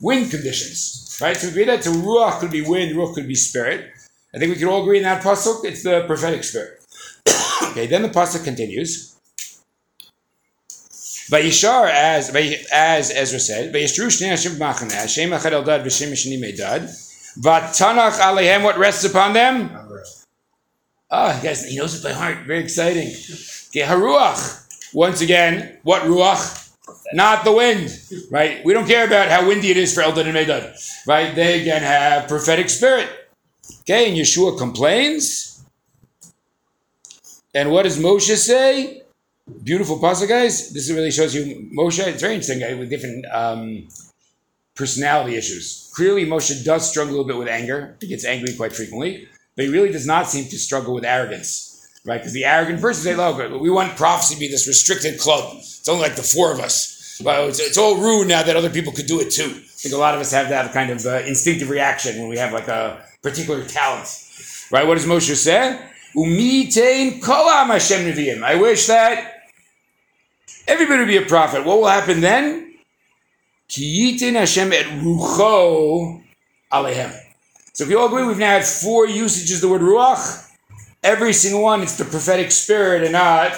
wind 0.00 0.30
conditions? 0.30 1.16
Right? 1.20 1.36
So 1.36 1.46
we 1.46 1.52
agree 1.52 1.64
that 1.64 1.84
so 1.84 1.92
ruach 1.92 2.40
could 2.40 2.50
be 2.50 2.62
wind, 2.62 2.96
ruach 2.96 3.14
could 3.14 3.28
be 3.28 3.36
spirit. 3.36 3.92
I 4.34 4.38
think 4.38 4.52
we 4.52 4.58
can 4.58 4.68
all 4.68 4.82
agree 4.82 4.96
in 4.96 5.04
that 5.04 5.22
pasuk. 5.22 5.64
It's 5.64 5.82
the 5.82 6.04
prophetic 6.06 6.42
spirit. 6.42 6.84
okay, 7.70 7.86
then 7.86 8.02
the 8.02 8.08
pasuk 8.08 8.44
continues. 8.44 9.14
Vayishar, 11.30 11.88
as 11.88 12.34
as 12.72 13.10
Ezra 13.10 13.38
said, 13.38 13.72
Vayishru 13.72 14.06
shnei 14.06 14.30
Hashem 14.30 14.52
b'machane, 14.52 14.92
Hashem 14.92 15.30
echad 15.30 15.52
eldad 15.52 15.84
v'shem 15.84 16.12
sheni 16.12 16.38
meidad, 16.38 16.90
v'tanach 17.38 18.18
alehem, 18.18 18.64
what 18.64 18.76
rests 18.78 19.04
upon 19.04 19.32
them? 19.32 19.70
Ah, 21.10 21.38
guys, 21.42 21.64
he 21.68 21.76
knows 21.76 21.94
it 21.94 22.02
by 22.02 22.12
heart. 22.12 22.38
Very 22.46 22.60
exciting. 22.60 23.08
Okay, 23.68 23.86
haruach. 23.86 24.61
Once 24.94 25.20
again, 25.20 25.78
what 25.82 26.02
ruach? 26.02 26.60
Not 27.14 27.44
the 27.44 27.52
wind, 27.52 27.98
right? 28.30 28.64
We 28.64 28.72
don't 28.72 28.86
care 28.86 29.06
about 29.06 29.28
how 29.28 29.46
windy 29.46 29.70
it 29.70 29.76
is 29.76 29.94
for 29.94 30.02
Eldad 30.02 30.26
and 30.26 30.36
Medad, 30.36 30.74
right? 31.06 31.34
They 31.34 31.60
again 31.60 31.82
have 31.82 32.28
prophetic 32.28 32.70
spirit. 32.70 33.08
Okay, 33.80 34.08
and 34.08 34.16
Yehoshua 34.16 34.58
complains. 34.58 35.62
And 37.54 37.70
what 37.70 37.82
does 37.82 37.98
Moshe 37.98 38.34
say? 38.36 39.02
Beautiful 39.62 39.98
pasuk, 39.98 40.28
guys. 40.28 40.72
This 40.72 40.90
really 40.90 41.10
shows 41.10 41.34
you 41.34 41.70
Moshe. 41.76 42.06
It's 42.06 42.22
very 42.22 42.34
interesting, 42.34 42.60
guy, 42.60 42.74
with 42.74 42.88
different 42.88 43.26
um, 43.30 43.88
personality 44.74 45.36
issues. 45.36 45.90
Clearly, 45.94 46.24
Moshe 46.24 46.64
does 46.64 46.88
struggle 46.88 47.14
a 47.14 47.16
little 47.16 47.28
bit 47.28 47.36
with 47.36 47.48
anger. 47.48 47.96
He 48.00 48.06
gets 48.08 48.24
angry 48.24 48.54
quite 48.54 48.72
frequently, 48.72 49.28
but 49.56 49.66
he 49.66 49.70
really 49.70 49.92
does 49.92 50.06
not 50.06 50.28
seem 50.28 50.44
to 50.48 50.58
struggle 50.58 50.94
with 50.94 51.04
arrogance, 51.04 51.71
right? 52.04 52.18
Because 52.18 52.32
the 52.32 52.44
arrogant 52.44 52.80
person 52.80 53.02
say, 53.04 53.14
"Look, 53.14 53.60
we 53.60 53.70
want 53.70 53.96
prophecy 53.96 54.34
to 54.34 54.40
be 54.40 54.48
this 54.48 54.66
restricted 54.66 55.18
club. 55.18 55.56
It's 55.58 55.88
only 55.88 56.02
like 56.02 56.16
the 56.16 56.22
four 56.22 56.52
of 56.52 56.60
us. 56.60 57.20
Well, 57.22 57.48
it's, 57.48 57.60
it's 57.60 57.78
all 57.78 57.96
rude 57.96 58.28
now 58.28 58.42
that 58.42 58.56
other 58.56 58.70
people 58.70 58.92
could 58.92 59.06
do 59.06 59.20
it 59.20 59.30
too." 59.30 59.50
I 59.50 59.82
think 59.82 59.94
a 59.94 59.98
lot 59.98 60.14
of 60.14 60.20
us 60.20 60.30
have 60.32 60.48
that 60.50 60.72
kind 60.72 60.90
of 60.90 61.04
uh, 61.04 61.22
instinctive 61.26 61.68
reaction 61.68 62.18
when 62.20 62.28
we 62.28 62.38
have 62.38 62.52
like 62.52 62.68
a 62.68 63.04
particular 63.22 63.64
talent, 63.64 64.08
right? 64.70 64.86
What 64.86 64.94
does 64.96 65.06
Moshe 65.06 65.34
say? 65.34 65.78
I 68.44 68.54
wish 68.56 68.86
that 68.86 69.48
everybody 70.68 71.00
would 71.00 71.08
be 71.08 71.16
a 71.16 71.22
prophet. 71.26 71.64
What 71.64 71.78
will 71.78 71.88
happen 71.88 72.20
then? 72.20 72.74
So 77.72 77.84
if 77.84 77.90
you 77.90 77.98
all 77.98 78.06
agree, 78.06 78.24
we've 78.26 78.38
now 78.38 78.58
had 78.58 78.64
four 78.64 79.06
usages 79.06 79.56
of 79.56 79.60
the 79.62 79.68
word 79.68 79.80
ruach. 79.80 80.48
Every 81.02 81.32
single 81.32 81.62
one, 81.62 81.82
it's 81.82 81.96
the 81.96 82.04
prophetic 82.04 82.52
spirit 82.52 83.02
and 83.02 83.12
not 83.12 83.52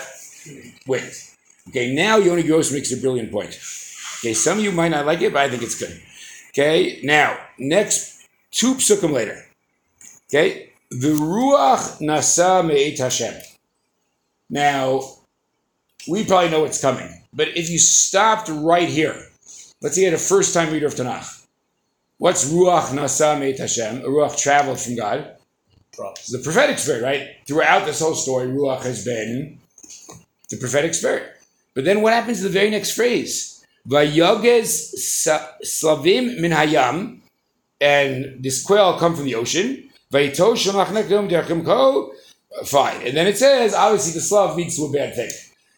wait. 0.87 1.35
Okay, 1.69 1.95
now 1.95 2.17
Yoni 2.17 2.43
Gross 2.43 2.73
makes 2.73 2.93
a 2.93 2.97
brilliant 2.97 3.31
point. 3.31 3.59
Okay, 4.21 4.35
some 4.35 4.59
of 4.59 4.65
you 4.65 4.73
might 4.73 4.89
not 4.89 5.05
like 5.07 5.21
it, 5.21 5.33
but 5.33 5.43
I 5.43 5.51
think 5.51 5.63
it's 5.63 5.79
good. 5.79 6.01
Okay, 6.51 7.01
now, 7.03 7.39
next, 7.59 8.27
two 8.51 8.75
psukim 8.75 9.13
later. 9.13 9.45
Okay, 10.29 10.71
the 10.91 11.09
ruach 11.09 12.01
nasa 12.01 12.67
me'et 12.67 12.99
Hashem. 12.99 13.35
Now, 14.49 15.03
we 16.09 16.25
probably 16.25 16.51
know 16.51 16.61
what's 16.61 16.81
coming, 16.81 17.09
but 17.33 17.49
if 17.49 17.69
you 17.69 17.79
stopped 17.79 18.49
right 18.49 18.89
here, 18.89 19.17
let's 19.83 19.97
say 19.97 20.03
you're 20.03 20.15
a 20.15 20.19
first 20.19 20.55
time 20.55 20.73
reader 20.73 20.87
of 20.87 20.95
Tanakh. 20.95 21.45
What's 22.19 22.51
ruach 22.51 22.91
nasa 22.91 23.39
me'et 23.39 23.59
Hashem? 23.59 24.03
A 24.03 24.09
ruach 24.09 24.39
traveled 24.39 24.81
from 24.81 24.97
God. 24.97 25.34
It's 25.99 26.33
the 26.33 26.39
prophetic 26.39 26.79
spirit, 26.79 27.03
right? 27.03 27.37
Throughout 27.47 27.87
this 27.87 28.01
whole 28.01 28.15
story, 28.15 28.47
ruach 28.49 28.83
has 28.83 29.05
been 29.05 29.59
the 30.51 30.57
prophetic 30.57 30.95
spirit. 30.95 31.31
But 31.75 31.85
then 31.85 32.03
what 32.03 32.13
happens 32.13 32.39
to 32.39 32.45
the 32.45 32.51
very 32.51 32.71
next 32.71 32.93
phrase? 32.93 33.65
Vayogez 33.89 34.95
slavim 35.65 36.41
min 36.41 36.53
hayam, 36.53 37.21
and 37.81 38.43
this 38.43 38.63
quail 38.65 38.99
come 38.99 39.15
from 39.15 39.25
the 39.25 39.35
ocean. 39.35 39.91
Fine. 42.65 43.07
And 43.07 43.17
then 43.17 43.27
it 43.27 43.37
says, 43.37 43.75
obviously, 43.75 44.13
the 44.13 44.21
slav 44.21 44.57
leads 44.57 44.77
to 44.77 44.85
a 44.85 44.93
bad 44.93 45.15
thing. 45.17 45.31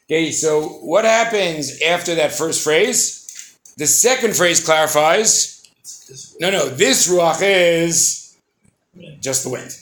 Okay, 0.09 0.31
so 0.31 0.69
what 0.85 1.05
happens 1.05 1.81
after 1.83 2.15
that 2.17 2.33
first 2.33 2.63
phrase? 2.63 3.57
The 3.77 3.87
second 3.87 4.37
phrase 4.37 4.65
clarifies 4.65 5.57
No, 6.39 6.51
no, 6.51 6.69
this 6.69 7.09
ruach 7.09 7.41
is 7.43 8.37
just 9.21 9.43
the 9.45 9.51
wind. 9.51 9.77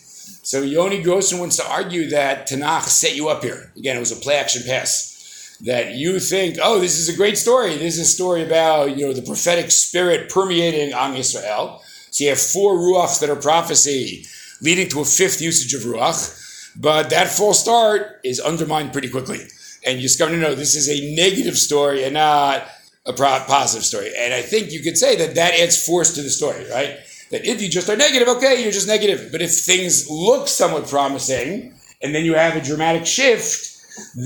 So 0.44 0.60
Yoni 0.60 1.02
Grossman 1.02 1.40
wants 1.40 1.56
to 1.56 1.66
argue 1.66 2.10
that 2.10 2.46
Tanakh 2.46 2.82
set 2.82 3.16
you 3.16 3.30
up 3.30 3.42
here. 3.42 3.72
Again, 3.78 3.96
it 3.96 4.00
was 4.00 4.12
a 4.12 4.16
play 4.16 4.36
action 4.36 4.62
pass. 4.66 5.56
That 5.62 5.94
you 5.94 6.20
think, 6.20 6.58
oh, 6.62 6.80
this 6.80 6.98
is 6.98 7.08
a 7.08 7.16
great 7.16 7.38
story. 7.38 7.76
This 7.76 7.94
is 7.94 8.00
a 8.00 8.04
story 8.04 8.44
about 8.44 8.94
you 8.94 9.06
know 9.06 9.14
the 9.14 9.22
prophetic 9.22 9.70
spirit 9.70 10.28
permeating 10.28 10.92
Am 10.92 11.14
Yisrael. 11.14 11.80
So 12.10 12.24
you 12.24 12.30
have 12.30 12.38
four 12.38 12.76
ruachs 12.76 13.20
that 13.20 13.30
are 13.30 13.36
prophecy, 13.36 14.26
leading 14.60 14.90
to 14.90 15.00
a 15.00 15.04
fifth 15.04 15.40
usage 15.40 15.72
of 15.72 15.82
ruach. 15.82 16.76
But 16.78 17.08
that 17.10 17.28
false 17.28 17.60
start 17.60 18.20
is 18.22 18.38
undermined 18.38 18.92
pretty 18.92 19.08
quickly, 19.08 19.40
and 19.86 19.96
you 19.96 20.02
discover, 20.02 20.32
no, 20.32 20.48
no, 20.48 20.54
this 20.54 20.74
is 20.74 20.90
a 20.90 21.14
negative 21.14 21.56
story 21.56 22.04
and 22.04 22.14
not 22.14 22.68
a 23.06 23.12
positive 23.14 23.84
story. 23.84 24.12
And 24.18 24.34
I 24.34 24.42
think 24.42 24.72
you 24.72 24.82
could 24.82 24.98
say 24.98 25.16
that 25.16 25.36
that 25.36 25.54
adds 25.54 25.86
force 25.86 26.14
to 26.16 26.22
the 26.22 26.30
story, 26.30 26.68
right? 26.70 26.98
That 27.30 27.44
if 27.44 27.62
you 27.62 27.68
just 27.68 27.88
are 27.88 27.96
negative, 27.96 28.28
okay, 28.28 28.62
you're 28.62 28.72
just 28.72 28.88
negative. 28.88 29.30
But 29.32 29.42
if 29.42 29.52
things 29.52 30.08
look 30.10 30.48
somewhat 30.48 30.88
promising, 30.88 31.74
and 32.02 32.14
then 32.14 32.24
you 32.24 32.34
have 32.34 32.56
a 32.56 32.60
dramatic 32.60 33.06
shift, 33.06 33.70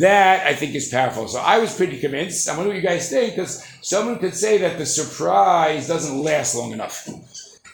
that 0.01 0.47
I 0.47 0.55
think 0.55 0.75
is 0.75 0.89
powerful. 0.89 1.29
So 1.29 1.41
I 1.41 1.59
was 1.59 1.75
pretty 1.77 1.99
convinced. 1.99 2.49
I 2.49 2.57
wonder 2.57 2.71
what 2.71 2.77
you 2.77 2.83
guys 2.83 3.11
think, 3.11 3.37
because 3.37 3.65
someone 3.83 4.19
could 4.19 4.35
say 4.35 4.59
that 4.59 4.79
the 4.79 4.87
surprise 4.87 5.87
doesn't 5.87 6.23
last 6.23 6.55
long 6.55 6.73
enough. 6.73 7.09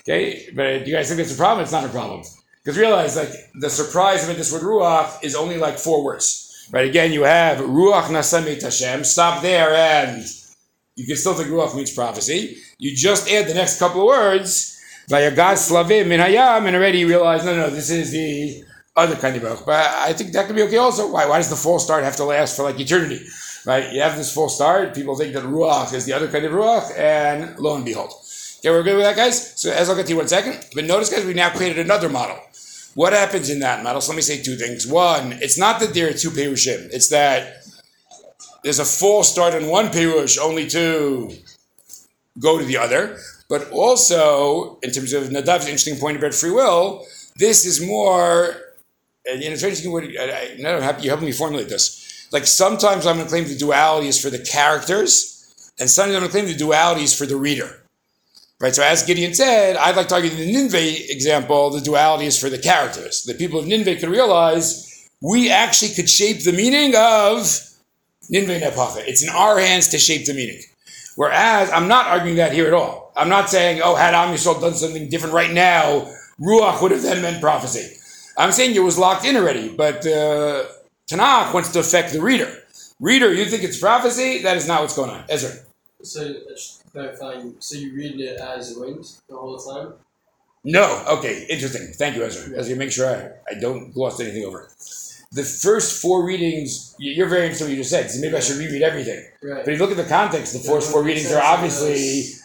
Okay, 0.00 0.50
but 0.54 0.84
do 0.84 0.90
you 0.90 0.96
guys 0.96 1.08
think 1.08 1.20
it's 1.20 1.34
a 1.34 1.36
problem? 1.36 1.62
It's 1.62 1.72
not 1.72 1.84
a 1.84 1.88
problem. 1.88 2.22
Because 2.62 2.78
realize, 2.78 3.16
like, 3.16 3.30
the 3.60 3.70
surprise 3.70 4.28
of 4.28 4.36
this 4.36 4.52
word 4.52 4.62
ruach 4.62 5.22
is 5.22 5.34
only 5.34 5.56
like 5.56 5.78
four 5.78 6.02
words. 6.04 6.68
Right? 6.70 6.88
Again, 6.88 7.12
you 7.12 7.22
have 7.22 7.58
ruach 7.58 8.04
nasamit 8.04 8.62
Hashem. 8.62 9.04
Stop 9.04 9.42
there, 9.42 9.74
and 9.74 10.24
you 10.96 11.06
can 11.06 11.16
still 11.16 11.34
think 11.34 11.48
ruach 11.48 11.74
means 11.76 11.92
prophecy. 11.94 12.56
You 12.78 12.94
just 12.96 13.30
add 13.30 13.48
the 13.48 13.54
next 13.54 13.78
couple 13.78 14.00
of 14.00 14.06
words, 14.06 14.73
vayagaz 15.08 15.70
slavim 15.70 16.08
min 16.08 16.20
hayam, 16.20 16.66
and 16.66 16.76
already 16.76 17.00
you 17.00 17.08
realize, 17.08 17.44
no, 17.44 17.54
no, 17.54 17.70
this 17.70 17.90
is 17.90 18.10
the 18.10 18.64
other 18.96 19.16
kind 19.16 19.36
of 19.36 19.42
ruach. 19.42 19.66
But 19.66 19.86
I 19.86 20.12
think 20.12 20.32
that 20.32 20.46
could 20.46 20.56
be 20.56 20.62
okay 20.62 20.76
also. 20.76 21.10
Why? 21.10 21.26
Why 21.26 21.38
does 21.38 21.50
the 21.50 21.56
false 21.56 21.84
start 21.84 22.04
have 22.04 22.16
to 22.16 22.24
last 22.24 22.56
for 22.56 22.62
like 22.62 22.78
eternity? 22.78 23.20
Right? 23.66 23.92
You 23.92 24.02
have 24.02 24.16
this 24.16 24.32
false 24.32 24.56
start. 24.56 24.94
People 24.94 25.16
think 25.16 25.32
that 25.34 25.44
ruach 25.44 25.94
is 25.94 26.04
the 26.04 26.12
other 26.12 26.28
kind 26.28 26.44
of 26.44 26.52
ruach, 26.52 26.96
and 26.96 27.58
lo 27.58 27.76
and 27.76 27.84
behold. 27.84 28.12
Okay, 28.58 28.70
we're 28.70 28.82
good 28.82 28.96
with 28.96 29.04
that, 29.04 29.16
guys? 29.16 29.60
So 29.60 29.70
as 29.70 29.90
I'll 29.90 29.96
get 29.96 30.06
to 30.06 30.12
you 30.12 30.16
one 30.16 30.28
second. 30.28 30.64
But 30.74 30.84
notice, 30.84 31.10
guys, 31.10 31.24
we 31.24 31.34
now 31.34 31.50
created 31.50 31.78
another 31.84 32.08
model. 32.08 32.38
What 32.94 33.12
happens 33.12 33.50
in 33.50 33.58
that 33.60 33.82
model? 33.82 34.00
So 34.00 34.12
let 34.12 34.16
me 34.16 34.22
say 34.22 34.40
two 34.40 34.56
things. 34.56 34.86
One, 34.86 35.32
it's 35.42 35.58
not 35.58 35.80
that 35.80 35.92
there 35.92 36.08
are 36.08 36.12
two 36.12 36.30
Perushim. 36.30 36.88
It's 36.92 37.08
that 37.08 37.64
there's 38.62 38.78
a 38.78 38.84
false 38.84 39.30
start 39.30 39.52
on 39.52 39.66
one 39.66 39.88
Perush 39.88 40.38
only 40.38 40.66
to 40.68 41.34
go 42.38 42.58
to 42.58 42.64
the 42.64 42.78
other. 42.78 43.18
But 43.54 43.70
also, 43.70 44.80
in 44.82 44.90
terms 44.90 45.12
of 45.12 45.28
Nadav's 45.28 45.66
interesting 45.66 45.96
point 45.96 46.16
about 46.16 46.34
free 46.34 46.50
will, 46.50 47.06
this 47.36 47.64
is 47.64 47.80
more, 47.80 48.46
uh, 48.50 49.30
and 49.30 49.40
know, 49.40 49.46
it's 49.46 49.62
interesting 49.62 49.92
word, 49.92 50.12
I, 50.18 50.24
I, 50.24 50.56
no, 50.58 50.78
you 51.00 51.08
help 51.08 51.22
me 51.22 51.30
formulate 51.30 51.68
this. 51.68 52.26
Like 52.32 52.48
sometimes 52.48 53.06
I'm 53.06 53.14
going 53.14 53.28
to 53.28 53.30
claim 53.30 53.44
the 53.44 53.54
duality 53.56 54.08
is 54.08 54.20
for 54.20 54.28
the 54.28 54.40
characters, 54.40 55.72
and 55.78 55.88
sometimes 55.88 56.16
I'm 56.16 56.22
going 56.22 56.32
to 56.32 56.36
claim 56.36 56.46
the 56.46 56.58
duality 56.58 57.04
is 57.04 57.16
for 57.16 57.26
the 57.26 57.36
reader. 57.36 57.70
Right, 58.58 58.74
so 58.74 58.82
as 58.82 59.04
Gideon 59.04 59.34
said, 59.34 59.76
I'd 59.76 59.94
like 59.94 60.08
to 60.08 60.16
argue 60.16 60.32
in 60.32 60.36
the 60.36 60.52
Nineveh 60.52 61.12
example, 61.12 61.70
the 61.70 61.80
duality 61.80 62.26
is 62.26 62.36
for 62.36 62.50
the 62.50 62.58
characters. 62.58 63.22
The 63.22 63.34
people 63.34 63.60
of 63.60 63.68
Nineveh 63.68 64.00
could 64.00 64.08
realize 64.08 65.08
we 65.22 65.48
actually 65.48 65.92
could 65.94 66.10
shape 66.10 66.42
the 66.42 66.52
meaning 66.52 66.94
of 66.96 67.46
Nineveh 68.28 68.58
Nepacha. 68.58 69.06
It's 69.06 69.22
in 69.22 69.28
our 69.28 69.60
hands 69.60 69.86
to 69.90 69.98
shape 69.98 70.26
the 70.26 70.34
meaning. 70.34 70.60
Whereas 71.14 71.70
I'm 71.70 71.86
not 71.86 72.08
arguing 72.08 72.38
that 72.38 72.52
here 72.52 72.66
at 72.66 72.74
all. 72.74 73.03
I'm 73.16 73.28
not 73.28 73.48
saying, 73.48 73.80
oh, 73.82 73.94
had 73.94 74.14
Am 74.14 74.34
Yisrael 74.34 74.60
done 74.60 74.74
something 74.74 75.08
different 75.08 75.34
right 75.34 75.52
now, 75.52 76.10
Ruach 76.40 76.82
would 76.82 76.90
have 76.90 77.02
then 77.02 77.22
meant 77.22 77.40
prophecy. 77.40 77.96
I'm 78.36 78.52
saying 78.52 78.74
it 78.74 78.80
was 78.80 78.98
locked 78.98 79.24
in 79.24 79.36
already, 79.36 79.68
but 79.68 80.06
uh, 80.06 80.64
Tanakh 81.08 81.54
wants 81.54 81.70
to 81.72 81.78
affect 81.78 82.12
the 82.12 82.20
reader. 82.20 82.52
Reader, 83.00 83.32
you 83.32 83.44
think 83.44 83.62
it's 83.62 83.78
prophecy? 83.78 84.42
That 84.42 84.56
is 84.56 84.66
not 84.66 84.80
what's 84.80 84.96
going 84.96 85.10
on. 85.10 85.24
Ezra. 85.28 85.50
So, 86.02 86.34
just 86.48 86.90
clarifying, 86.92 87.54
so 87.60 87.78
you 87.78 87.94
read 87.94 88.20
it 88.20 88.40
as 88.40 88.76
wind 88.76 89.04
the 89.28 89.36
whole 89.36 89.56
time? 89.58 89.94
No. 90.64 91.04
Okay. 91.08 91.46
Interesting. 91.48 91.92
Thank 91.92 92.16
you, 92.16 92.24
Ezra. 92.24 92.58
Ezra, 92.58 92.76
make 92.76 92.90
sure 92.90 93.06
I, 93.08 93.52
I 93.54 93.60
don't 93.60 93.92
gloss 93.92 94.20
anything 94.20 94.44
over. 94.44 94.68
The 95.34 95.42
first 95.42 96.00
four 96.02 96.24
readings, 96.24 96.94
you- 96.98 97.12
you're 97.16 97.28
very 97.28 97.42
interested 97.42 97.64
in 97.64 97.70
what 97.70 97.76
you 97.76 97.82
just 97.84 97.90
said. 97.90 98.10
So 98.10 98.20
maybe 98.20 98.36
I 98.36 98.40
should 98.40 98.56
reread 98.64 98.82
everything. 98.82 99.20
Right. 99.42 99.64
But 99.64 99.70
if 99.74 99.78
you 99.80 99.84
look 99.84 99.90
at 99.98 100.02
the 100.04 100.10
context, 100.20 100.52
the 100.52 100.60
first 100.72 100.90
four 100.92 101.02
readings 101.02 101.30
are 101.32 101.42
obviously 101.54 102.00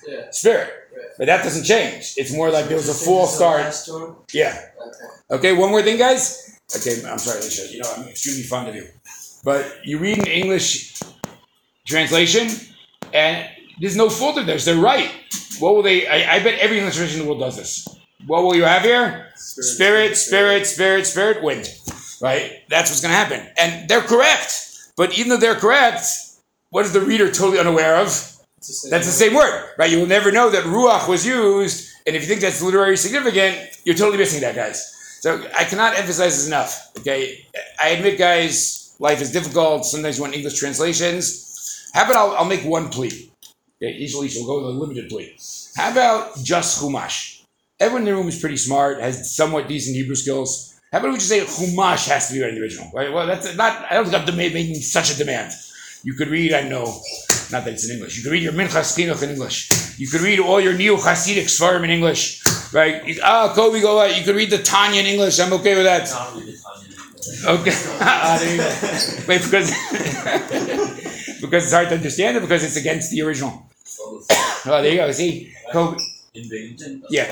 Yeah. 0.08 0.32
spirit. 0.32 0.70
Right. 0.96 1.06
But 1.20 1.26
that 1.28 1.44
doesn't 1.44 1.66
change. 1.66 2.14
It's 2.18 2.32
more 2.40 2.50
like 2.50 2.66
there 2.68 2.78
was 2.78 2.90
a 2.90 2.94
full 3.06 3.26
this 3.26 3.34
is 3.34 3.40
the 3.40 3.72
start. 3.84 4.16
Yeah. 4.34 4.54
Okay. 4.88 5.06
Okay, 5.50 5.54
one 5.54 5.70
more 5.70 5.84
thing, 5.84 5.98
guys. 5.98 6.24
Okay, 6.78 6.96
I'm 7.08 7.20
sorry, 7.20 7.40
Alicia. 7.42 7.66
You 7.74 7.80
know, 7.84 7.92
I'm 7.98 8.08
extremely 8.08 8.44
fond 8.44 8.70
of 8.70 8.76
you. 8.76 8.86
But 9.44 9.64
you 9.86 10.00
read 10.00 10.18
an 10.20 10.28
English 10.42 10.68
translation, 11.88 12.50
and 13.14 13.46
there's 13.80 13.96
no 13.96 14.10
fault 14.10 14.38
in 14.38 14.46
this. 14.46 14.66
They're 14.66 14.76
right. 14.94 15.10
What 15.60 15.76
will 15.76 15.84
they? 15.84 16.08
I, 16.08 16.36
I 16.36 16.40
bet 16.44 16.60
every 16.60 16.78
English 16.80 16.96
translation 16.96 17.22
in 17.22 17.26
the 17.28 17.32
world 17.34 17.42
does 17.48 17.58
this. 17.58 17.88
What 18.28 18.44
will 18.44 18.56
you 18.56 18.64
have 18.64 18.84
here? 18.84 19.28
Spirit, 19.36 20.18
spirit, 20.18 20.66
spirit, 20.68 21.06
spirit, 21.08 21.44
wind. 21.44 21.66
Right? 22.22 22.64
That's 22.70 22.90
what's 22.90 23.02
going 23.02 23.12
to 23.12 23.18
happen. 23.18 23.48
And 23.60 23.90
they're 23.90 24.02
correct. 24.02 24.92
But 24.98 25.18
even 25.18 25.30
though 25.30 25.38
they're 25.38 25.56
correct, 25.56 26.06
what 26.70 26.86
is 26.86 26.94
the 26.94 27.02
reader 27.02 27.32
totally 27.32 27.60
unaware 27.60 27.96
of? 27.98 28.08
That's 28.90 29.06
the 29.06 29.14
same 29.14 29.34
word, 29.34 29.70
right? 29.78 29.90
You 29.90 30.00
will 30.00 30.08
never 30.08 30.32
know 30.34 30.50
that 30.50 30.66
ruach 30.66 31.08
was 31.08 31.26
used, 31.26 31.94
and 32.06 32.14
if 32.14 32.24
you 32.24 32.28
think 32.28 32.42
that's 32.42 32.62
literary 32.62 32.98
significant, 32.98 33.58
you're 33.86 33.96
totally 33.96 34.18
missing 34.18 34.42
that, 34.42 34.54
guys. 34.54 34.96
So 35.22 35.42
I 35.58 35.64
cannot 35.64 35.98
emphasize 35.98 36.36
this 36.36 36.48
enough. 36.48 36.92
Okay, 37.00 37.46
I 37.82 37.90
admit, 37.90 38.18
guys, 38.18 38.96
life 39.00 39.22
is 39.22 39.32
difficult. 39.32 39.86
Sometimes 39.86 40.18
you 40.18 40.24
want 40.24 40.36
English 40.36 40.60
translations. 40.60 41.90
How 41.94 42.04
about 42.04 42.16
I'll, 42.16 42.38
I'll 42.40 42.46
make 42.46 42.66
one 42.66 42.90
plea? 42.90 43.32
Okay, 43.82 43.94
easily 43.94 44.30
we'll 44.36 44.46
go 44.46 44.68
with 44.68 44.76
a 44.76 44.78
limited 44.78 45.08
plea. 45.10 45.38
How 45.78 45.92
about 45.92 46.38
just 46.44 46.82
Chumash? 46.82 47.44
Everyone 47.80 48.02
in 48.02 48.06
the 48.08 48.16
room 48.16 48.28
is 48.28 48.40
pretty 48.40 48.58
smart, 48.58 49.00
has 49.00 49.34
somewhat 49.34 49.70
decent 49.70 49.96
Hebrew 49.96 50.16
skills. 50.16 50.69
How 50.92 51.00
about 51.00 51.12
we 51.12 51.18
just 51.18 51.30
say 51.30 51.42
Chumash 51.42 52.08
has 52.10 52.28
to 52.30 52.34
be 52.34 52.42
right 52.42 52.50
in 52.50 52.56
the 52.56 52.62
original? 52.62 52.90
Right? 52.94 53.12
Well, 53.14 53.28
that's 53.28 53.56
not. 53.56 53.86
I 53.92 53.94
don't 53.96 54.06
think 54.10 54.28
I'm 54.28 54.36
making 54.36 54.76
such 54.76 55.14
a 55.14 55.18
demand. 55.18 55.54
You 56.04 56.14
could 56.14 56.30
read, 56.30 56.54
I 56.54 56.62
know, 56.62 56.86
not 57.52 57.66
that 57.66 57.74
it's 57.74 57.88
in 57.88 57.96
English. 57.96 58.18
You 58.18 58.24
could 58.24 58.32
read 58.32 58.42
your 58.42 58.54
Minchas 58.54 58.96
Chinuch 58.98 59.22
in 59.22 59.30
English. 59.32 59.70
You 60.00 60.08
could 60.08 60.22
read 60.22 60.40
all 60.40 60.60
your 60.62 60.74
Neo 60.74 60.96
Hasidic 60.96 61.46
Svarim 61.46 61.84
in 61.84 61.90
English. 61.92 62.42
Right? 62.74 63.06
You- 63.06 63.22
Ah, 63.24 63.54
Kobe, 63.54 63.82
go 63.82 64.00
out. 64.00 64.18
You 64.18 64.24
could 64.24 64.36
read 64.36 64.50
the 64.50 64.60
Tanya 64.60 65.02
in 65.02 65.08
English. 65.08 65.40
I'm 65.40 65.52
okay 65.54 65.76
with 65.76 65.84
that. 65.86 66.10
Not 66.10 66.34
really 66.36 66.54
the 66.54 66.58
time. 66.58 67.60
Okay. 67.60 67.72
There 67.72 68.52
you 68.52 68.58
go. 68.58 68.70
Wait, 69.28 69.42
because 69.44 69.70
because 71.42 71.64
it's 71.66 71.74
hard 71.74 71.90
to 71.90 71.96
understand 71.96 72.38
it 72.38 72.42
because 72.42 72.64
it's 72.64 72.78
against 72.78 73.12
the 73.12 73.22
original. 73.22 73.66
Oh, 74.66 74.82
there 74.82 74.92
you 74.92 74.98
go. 74.98 75.12
See, 75.12 75.54
Kobe. 75.72 75.98
in 76.34 76.50
Binghamton, 76.50 77.04
Yeah. 77.10 77.32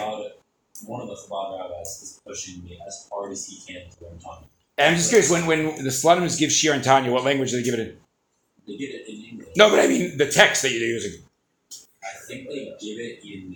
One 0.85 1.01
of 1.01 1.07
the 1.09 1.15
Chabad 1.15 1.59
rabbis 1.59 1.87
is 2.03 2.16
pushing 2.27 2.63
me 2.63 2.79
as 2.85 3.07
hard 3.11 3.31
as 3.31 3.47
he 3.47 3.55
can 3.65 3.89
to 3.89 4.05
learn 4.05 4.19
Tanya. 4.19 4.47
And 4.77 4.91
I'm 4.91 4.95
just 4.95 5.09
curious 5.09 5.31
when 5.31 5.45
when 5.45 5.83
the 5.83 5.89
Slonims 5.89 6.37
give 6.37 6.51
Shiur 6.51 6.73
and 6.73 6.83
Tanya, 6.83 7.11
what 7.11 7.23
language 7.23 7.51
do 7.51 7.57
they 7.57 7.63
give 7.63 7.73
it 7.73 7.79
in? 7.79 7.97
They 8.67 8.77
get 8.77 8.89
it 8.95 9.07
in 9.07 9.23
English. 9.23 9.47
No, 9.55 9.69
but 9.69 9.79
I 9.79 9.87
mean 9.87 10.17
the 10.17 10.27
text 10.27 10.61
that 10.61 10.71
you're 10.71 10.81
using. 10.81 11.21
I 12.03 12.07
think 12.27 12.47
they 12.47 12.65
give 12.79 12.99
it 12.99 13.23
in. 13.23 13.55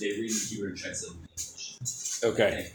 They 0.00 0.06
read 0.06 0.30
in 0.30 0.36
Hebrew 0.48 0.68
and 0.68 0.76
translate 0.76 1.12
it 1.12 1.16
in 1.16 1.20
English. 1.22 2.24
Okay. 2.24 2.72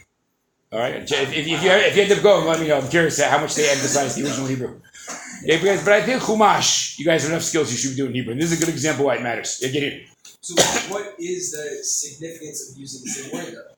All 0.70 0.78
right. 0.78 0.96
If, 0.96 1.12
if, 1.12 1.36
if 1.36 1.46
you 1.46 1.56
if 1.56 1.96
you 1.96 2.02
end 2.02 2.12
up 2.12 2.22
going, 2.22 2.46
let 2.46 2.60
me 2.60 2.68
know. 2.68 2.78
I'm 2.78 2.88
curious 2.88 3.22
how 3.22 3.40
much 3.40 3.54
they 3.54 3.70
emphasize 3.70 4.14
the 4.14 4.24
original 4.24 4.46
Hebrew. 4.46 4.80
Yeah, 5.42 5.56
because, 5.58 5.84
but 5.84 5.94
I 5.94 6.02
think 6.02 6.20
Chumash, 6.20 6.98
you 6.98 7.04
guys 7.04 7.22
have 7.22 7.30
enough 7.30 7.44
skills. 7.44 7.70
You 7.70 7.78
should 7.78 7.90
be 7.90 7.96
doing 7.96 8.12
Hebrew. 8.12 8.32
And 8.32 8.40
this 8.40 8.52
is 8.52 8.60
a 8.60 8.64
good 8.64 8.72
example 8.72 9.06
why 9.06 9.16
it 9.16 9.22
matters. 9.22 9.60
Yeah, 9.62 9.70
get 9.70 9.84
in. 9.84 10.04
So 10.40 10.54
what 10.92 11.14
is 11.18 11.52
the 11.52 11.82
significance 11.82 12.70
of 12.70 12.78
using 12.78 13.02
the 13.04 13.10
same 13.10 13.32
word 13.32 13.54
though? 13.54 13.74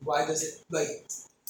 Why 0.00 0.26
does 0.26 0.42
it 0.42 0.62
like? 0.70 0.88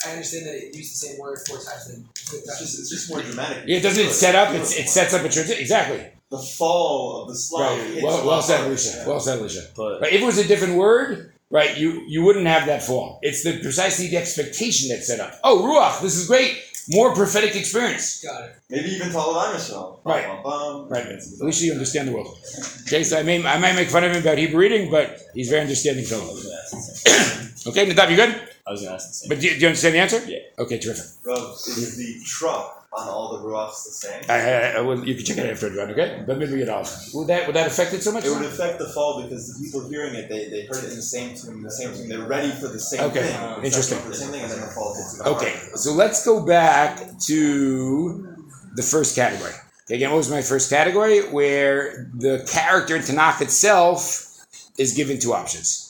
I 0.07 0.13
understand 0.13 0.47
that 0.47 0.55
it 0.55 0.77
used 0.77 0.93
the 0.93 1.07
same 1.09 1.19
word 1.19 1.39
four 1.49 1.57
times 1.59 1.89
and 1.93 2.07
It's 2.15 2.59
just, 2.61 2.79
it's 2.79 2.89
just 2.91 3.11
more 3.11 3.21
dramatic. 3.21 3.65
Yeah, 3.67 3.81
doesn't 3.81 4.07
it 4.07 4.11
set 4.13 4.37
up? 4.37 4.55
It's, 4.55 4.77
it 4.79 4.89
sets 4.89 5.13
up 5.13 5.23
a 5.23 5.29
transition. 5.29 5.61
Exactly. 5.61 6.07
the 6.31 6.39
fall 6.39 7.23
of 7.23 7.29
the 7.29 7.35
Slav. 7.35 7.79
Right. 7.79 8.03
Well, 8.03 8.15
a 8.15 8.19
well 8.19 8.27
lot 8.37 8.45
said, 8.45 8.57
harder. 8.59 8.71
Alicia. 8.71 9.05
Well 9.09 9.19
said, 9.21 9.41
Alicia. 9.41 9.63
But 9.77 10.01
Right. 10.03 10.13
If 10.13 10.23
it 10.23 10.25
was 10.25 10.39
a 10.39 10.47
different 10.47 10.75
word, 10.77 11.33
right, 11.51 11.77
you 11.77 12.05
you 12.07 12.23
wouldn't 12.23 12.47
have 12.47 12.67
that 12.67 12.83
fall. 12.85 13.19
It's 13.23 13.43
the 13.43 13.59
precisely 13.61 14.07
the 14.09 14.19
expectation 14.19 14.89
that's 14.89 15.09
set 15.09 15.19
up. 15.19 15.35
Oh, 15.43 15.63
ruach, 15.63 16.01
this 16.01 16.17
is 16.17 16.29
great. 16.29 16.63
More 16.91 17.13
prophetic 17.15 17.55
experience. 17.57 18.23
got 18.23 18.45
it. 18.45 18.57
Maybe 18.71 18.91
even 18.91 19.09
Talavan 19.09 19.53
Michelle. 19.55 20.01
Right. 20.05 20.27
Bum, 20.27 20.43
bum, 20.43 20.71
bum. 20.83 20.89
Right. 20.89 21.07
At 21.07 21.23
least 21.41 21.61
you 21.61 21.73
understand 21.73 22.09
the 22.09 22.13
world. 22.13 22.39
Okay, 22.87 23.03
so 23.03 23.19
I 23.19 23.23
may 23.25 23.45
I 23.45 23.59
might 23.59 23.75
make 23.75 23.89
fun 23.91 24.05
of 24.05 24.13
him 24.13 24.23
about 24.23 24.39
Hebrew 24.39 24.61
reading, 24.61 24.91
but 24.91 25.21
he's 25.35 25.49
very 25.49 25.61
understanding 25.63 26.05
fellow. 26.05 26.35
Okay, 27.67 27.87
Nadav, 27.91 28.11
you 28.11 28.17
good? 28.17 28.49
I 28.67 28.71
was 28.71 28.83
gonna 28.83 28.95
ask 28.95 29.09
the 29.09 29.15
same. 29.15 29.29
But 29.29 29.41
do 29.41 29.47
you, 29.49 29.55
do 29.55 29.61
you 29.61 29.67
understand 29.69 29.95
the 29.95 29.99
answer? 30.01 30.25
Yeah. 30.27 30.39
Okay, 30.59 30.79
terrific. 30.79 31.07
Rav, 31.25 31.55
is 31.55 31.97
the 31.97 32.23
truck 32.25 32.87
on 32.93 33.09
all 33.09 33.37
the 33.39 33.45
ruachs 33.49 33.85
the 33.85 33.91
same? 33.91 34.23
I, 34.29 34.35
I, 34.35 34.79
I 34.79 34.81
will, 34.81 35.07
you 35.07 35.15
can 35.15 35.25
check 35.25 35.39
it 35.39 35.45
out 35.47 35.51
after 35.53 35.69
the 35.71 35.77
run, 35.77 35.91
okay? 35.93 36.23
But 36.27 36.39
maybe 36.39 36.61
it 36.63 36.69
off. 36.69 37.09
Would 37.15 37.29
that 37.29 37.47
would 37.47 37.57
that 37.57 37.67
affect 37.67 37.95
it 37.95 38.03
so 38.03 38.13
much? 38.13 38.25
It 38.27 38.31
would 38.31 38.45
affect 38.45 38.79
the 38.79 38.89
fall 38.89 39.23
because 39.23 39.53
the 39.53 39.65
people 39.65 39.89
hearing 39.89 40.15
it, 40.15 40.29
they, 40.29 40.49
they 40.51 40.67
heard 40.67 40.85
it 40.85 40.91
in 40.91 40.97
the 40.97 41.03
same 41.03 41.35
tune, 41.35 41.63
the 41.63 41.71
same 41.71 41.95
tune. 41.95 42.09
They're 42.09 42.27
ready 42.29 42.51
for 42.51 42.69
the 42.69 42.79
same 42.79 43.01
Okay, 43.11 43.23
thing. 43.23 43.65
interesting. 43.65 43.99
For 43.99 44.09
the 44.09 44.15
same 44.15 44.31
thing, 44.31 44.43
and 44.43 44.51
then 44.53 44.61
the 44.61 44.67
fall 44.69 44.95
hits 44.95 45.19
the 45.19 45.29
Okay, 45.31 45.55
so 45.75 45.93
let's 45.93 46.25
go 46.25 46.45
back 46.45 47.19
to 47.27 48.37
the 48.75 48.83
first 48.83 49.17
category. 49.17 49.53
Okay, 49.87 49.97
again, 49.97 50.11
what 50.11 50.19
was 50.19 50.31
my 50.31 50.43
first 50.43 50.69
category? 50.71 51.21
Where 51.31 52.11
the 52.15 52.47
character 52.51 52.95
in 52.97 53.03
Tanakh 53.03 53.41
itself 53.41 54.45
is 54.77 54.93
given 54.95 55.19
two 55.19 55.33
options. 55.33 55.88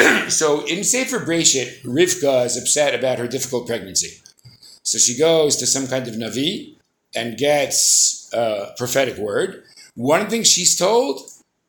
so 0.28 0.64
in 0.66 0.84
Sefer 0.84 1.20
Breshit, 1.20 1.82
Rivka 1.82 2.46
is 2.46 2.56
upset 2.56 2.94
about 2.94 3.18
her 3.18 3.26
difficult 3.26 3.66
pregnancy. 3.66 4.22
So 4.82 4.98
she 4.98 5.18
goes 5.18 5.56
to 5.56 5.66
some 5.66 5.86
kind 5.86 6.08
of 6.08 6.14
Navi 6.14 6.74
and 7.14 7.36
gets 7.36 8.30
a 8.32 8.72
prophetic 8.76 9.16
word. 9.16 9.64
One 9.94 10.28
thing 10.28 10.42
she's 10.42 10.76
told 10.78 11.20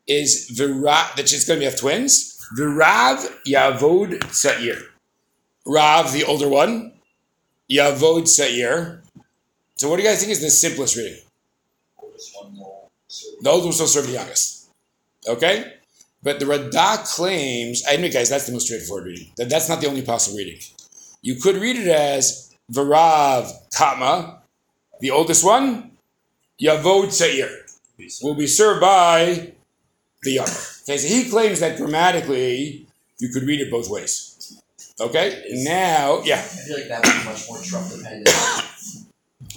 is 0.06 0.48
Vira- 0.50 1.10
that 1.16 1.28
she's 1.28 1.44
going 1.44 1.60
to 1.60 1.66
have 1.66 1.78
twins. 1.78 2.38
Virav 2.58 3.26
Yavod 3.46 4.22
Sa'ir. 4.32 4.80
Rav, 5.66 6.12
the 6.12 6.24
older 6.24 6.48
one, 6.48 6.92
Yavod 7.70 8.28
Sa'ir. 8.28 9.02
So 9.76 9.88
what 9.88 9.96
do 9.96 10.02
you 10.02 10.08
guys 10.08 10.20
think 10.20 10.32
is 10.32 10.40
the 10.40 10.50
simplest 10.50 10.96
reading? 10.96 11.18
Oldest 11.98 12.36
one. 12.36 12.54
The 13.42 13.50
oldest 13.50 13.80
will 13.80 13.86
serve 13.86 14.06
the 14.06 14.12
youngest. 14.14 14.70
Okay? 15.26 15.74
But 16.22 16.38
the 16.38 16.46
Radak 16.46 17.04
claims, 17.14 17.82
I 17.88 17.92
admit 17.92 18.12
guys, 18.12 18.28
that's 18.28 18.46
the 18.46 18.52
most 18.52 18.66
straightforward 18.66 19.06
reading. 19.06 19.30
That, 19.36 19.50
that's 19.50 19.68
not 19.68 19.80
the 19.80 19.88
only 19.88 20.02
possible 20.02 20.38
reading. 20.38 20.60
You 21.20 21.36
could 21.36 21.56
read 21.56 21.76
it 21.76 21.88
as 21.88 22.54
Varav 22.72 23.50
Kama, 23.76 24.42
the 25.00 25.10
oldest 25.10 25.44
one, 25.44 25.92
Yavod 26.60 27.12
Sa'ir, 27.12 27.50
will 28.22 28.34
be 28.34 28.46
served 28.46 28.80
by 28.80 29.52
the 30.22 30.32
younger. 30.32 30.52
Okay, 30.82 30.96
so 30.96 31.08
he 31.08 31.28
claims 31.28 31.60
that 31.60 31.76
grammatically 31.76 32.86
you 33.18 33.28
could 33.28 33.42
read 33.42 33.60
it 33.60 33.70
both 33.70 33.88
ways. 33.90 34.60
Okay? 35.00 35.44
Now, 35.64 36.22
yeah. 36.24 36.36
I 36.36 36.38
feel 36.38 36.76
like 36.78 36.88
that 36.88 37.04
would 37.04 37.12
be 37.12 37.24
much 37.28 37.48
more 37.48 37.58
trop 37.58 37.88
dependent. 37.88 38.28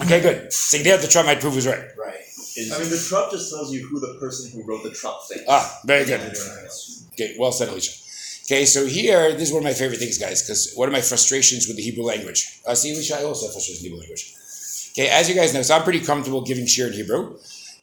Okay, 0.02 0.20
good. 0.20 0.52
So 0.52 0.78
there 0.78 0.98
the 0.98 1.08
trop 1.08 1.26
might 1.26 1.40
prove 1.40 1.54
was 1.54 1.66
right. 1.66 1.84
right. 1.96 2.25
Is, 2.56 2.72
I 2.72 2.78
mean, 2.78 2.90
the 2.90 3.04
trop 3.08 3.30
just 3.30 3.52
tells 3.52 3.72
you 3.72 3.86
who 3.86 4.00
the 4.00 4.18
person 4.18 4.50
who 4.50 4.66
wrote 4.66 4.82
the 4.82 4.90
trop 4.90 5.26
thing. 5.28 5.44
Ah, 5.48 5.80
very 5.84 6.04
good. 6.04 6.20
Okay, 7.12 7.36
well 7.38 7.52
said, 7.52 7.68
Alicia. 7.68 7.92
Okay, 8.44 8.64
so 8.64 8.86
here, 8.86 9.32
this 9.32 9.48
is 9.48 9.52
one 9.52 9.60
of 9.60 9.64
my 9.64 9.74
favorite 9.74 9.98
things, 9.98 10.18
guys, 10.18 10.42
because 10.42 10.72
one 10.74 10.88
of 10.88 10.92
my 10.92 11.00
frustrations 11.00 11.66
with 11.66 11.76
the 11.76 11.82
Hebrew 11.82 12.04
language. 12.04 12.60
Uh, 12.66 12.74
see, 12.74 12.92
Alicia, 12.92 13.18
I 13.18 13.24
also 13.24 13.46
have 13.46 13.52
frustrations 13.52 13.82
with 13.82 13.82
the 13.82 13.88
Hebrew 13.88 14.00
language. 14.00 14.34
Okay, 14.92 15.08
as 15.08 15.28
you 15.28 15.34
guys 15.34 15.52
know, 15.52 15.62
so 15.62 15.76
I'm 15.76 15.82
pretty 15.82 16.00
comfortable 16.00 16.40
giving 16.40 16.64
shiur 16.64 16.86
in 16.86 16.94
Hebrew, 16.94 17.36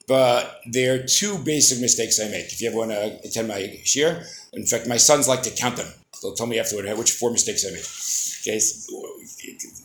but 0.08 0.62
there 0.66 0.96
are 0.96 1.04
two 1.04 1.38
basic 1.38 1.80
mistakes 1.80 2.20
I 2.20 2.30
make. 2.30 2.52
If 2.52 2.62
you 2.62 2.70
ever 2.70 2.78
want 2.78 2.92
to 2.92 3.20
attend 3.24 3.50
my 3.50 3.80
shiur, 3.84 4.26
in 4.54 4.66
fact, 4.66 4.88
my 4.88 4.98
sons 4.98 5.28
like 5.28 5.44
to 5.44 5.52
count 5.52 5.78
them. 5.78 5.88
They'll 6.22 6.34
tell 6.34 6.48
me 6.48 6.58
afterward 6.58 6.86
which 6.98 7.12
four 7.12 7.32
mistakes 7.32 7.66
I 7.68 7.72
made. 7.72 7.84
Okay, 8.46 8.60
so, 8.60 9.02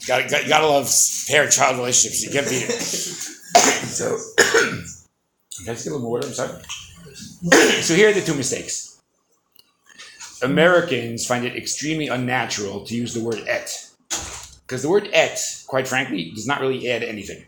gotta, 0.08 0.28
gotta, 0.28 0.48
gotta 0.48 0.66
love 0.66 0.92
parent-child 1.28 1.76
relationships. 1.76 2.24
You 2.24 2.30
can't 2.30 2.48
beat 2.48 2.64
it. 2.64 2.70
so, 2.72 4.18
can 4.36 5.68
I 5.68 5.74
just 5.74 5.84
get 5.84 5.90
a 5.92 5.94
little 5.94 6.00
more 6.00 6.10
water? 6.10 6.26
I'm 6.26 6.34
sorry. 6.34 6.60
so 7.82 7.94
here 7.94 8.10
are 8.10 8.12
the 8.12 8.20
two 8.20 8.34
mistakes. 8.34 9.00
Americans 10.42 11.24
find 11.24 11.44
it 11.44 11.54
extremely 11.54 12.08
unnatural 12.08 12.84
to 12.86 12.96
use 12.96 13.14
the 13.14 13.22
word 13.22 13.44
et. 13.46 13.90
Because 14.66 14.82
the 14.82 14.88
word 14.88 15.08
et, 15.12 15.38
quite 15.68 15.86
frankly, 15.86 16.32
does 16.34 16.46
not 16.48 16.60
really 16.60 16.90
add 16.90 17.04
anything. 17.04 17.44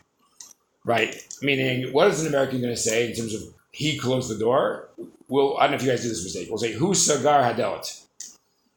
Right? 0.84 1.16
Meaning, 1.42 1.92
what 1.92 2.06
is 2.06 2.20
an 2.20 2.28
American 2.28 2.60
going 2.60 2.72
to 2.72 2.80
say 2.80 3.10
in 3.10 3.16
terms 3.16 3.34
of 3.34 3.42
he 3.72 3.98
closed 3.98 4.30
the 4.30 4.38
door? 4.38 4.88
Well, 5.28 5.56
I 5.58 5.62
don't 5.62 5.72
know 5.72 5.76
if 5.76 5.82
you 5.82 5.90
guys 5.90 6.02
do 6.02 6.08
this 6.08 6.22
mistake. 6.22 6.48
We'll 6.48 6.58
say, 6.58 6.72
who 6.72 6.94
sagar 6.94 7.42
hadelet? 7.42 7.99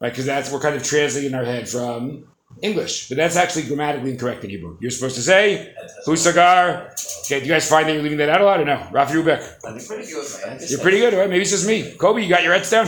Right? 0.03 0.11
Because 0.11 0.25
that's, 0.25 0.51
we're 0.51 0.59
kind 0.59 0.75
of 0.75 0.83
translating 0.83 1.33
our 1.33 1.45
head 1.45 1.69
from 1.69 2.25
English. 2.61 3.07
But 3.07 3.15
that's 3.15 3.37
actually 3.37 3.63
grammatically 3.63 4.11
incorrect 4.11 4.43
in 4.43 4.49
Hebrew. 4.49 4.77
You're 4.81 4.91
supposed 4.91 5.15
to 5.15 5.21
say, 5.21 5.73
who 6.05 6.17
sagar? 6.17 6.93
Okay, 7.23 7.39
do 7.39 7.45
you 7.45 7.51
guys 7.53 7.69
find 7.69 7.87
that 7.87 7.93
you're 7.93 8.03
leaving 8.03 8.17
that 8.17 8.27
out 8.27 8.41
a 8.41 8.43
lot 8.43 8.59
or 8.59 8.65
no? 8.65 8.75
Rafi 8.91 9.13
Rubek. 9.13 9.61
Pretty 9.87 10.11
good. 10.11 10.69
You're 10.69 10.81
pretty 10.81 10.99
good, 10.99 11.13
right? 11.13 11.29
Maybe 11.29 11.43
it's 11.43 11.51
just 11.51 11.65
me. 11.65 11.95
Kobe, 11.97 12.21
you 12.21 12.27
got 12.27 12.43
your 12.43 12.53
ets 12.53 12.69
down? 12.69 12.87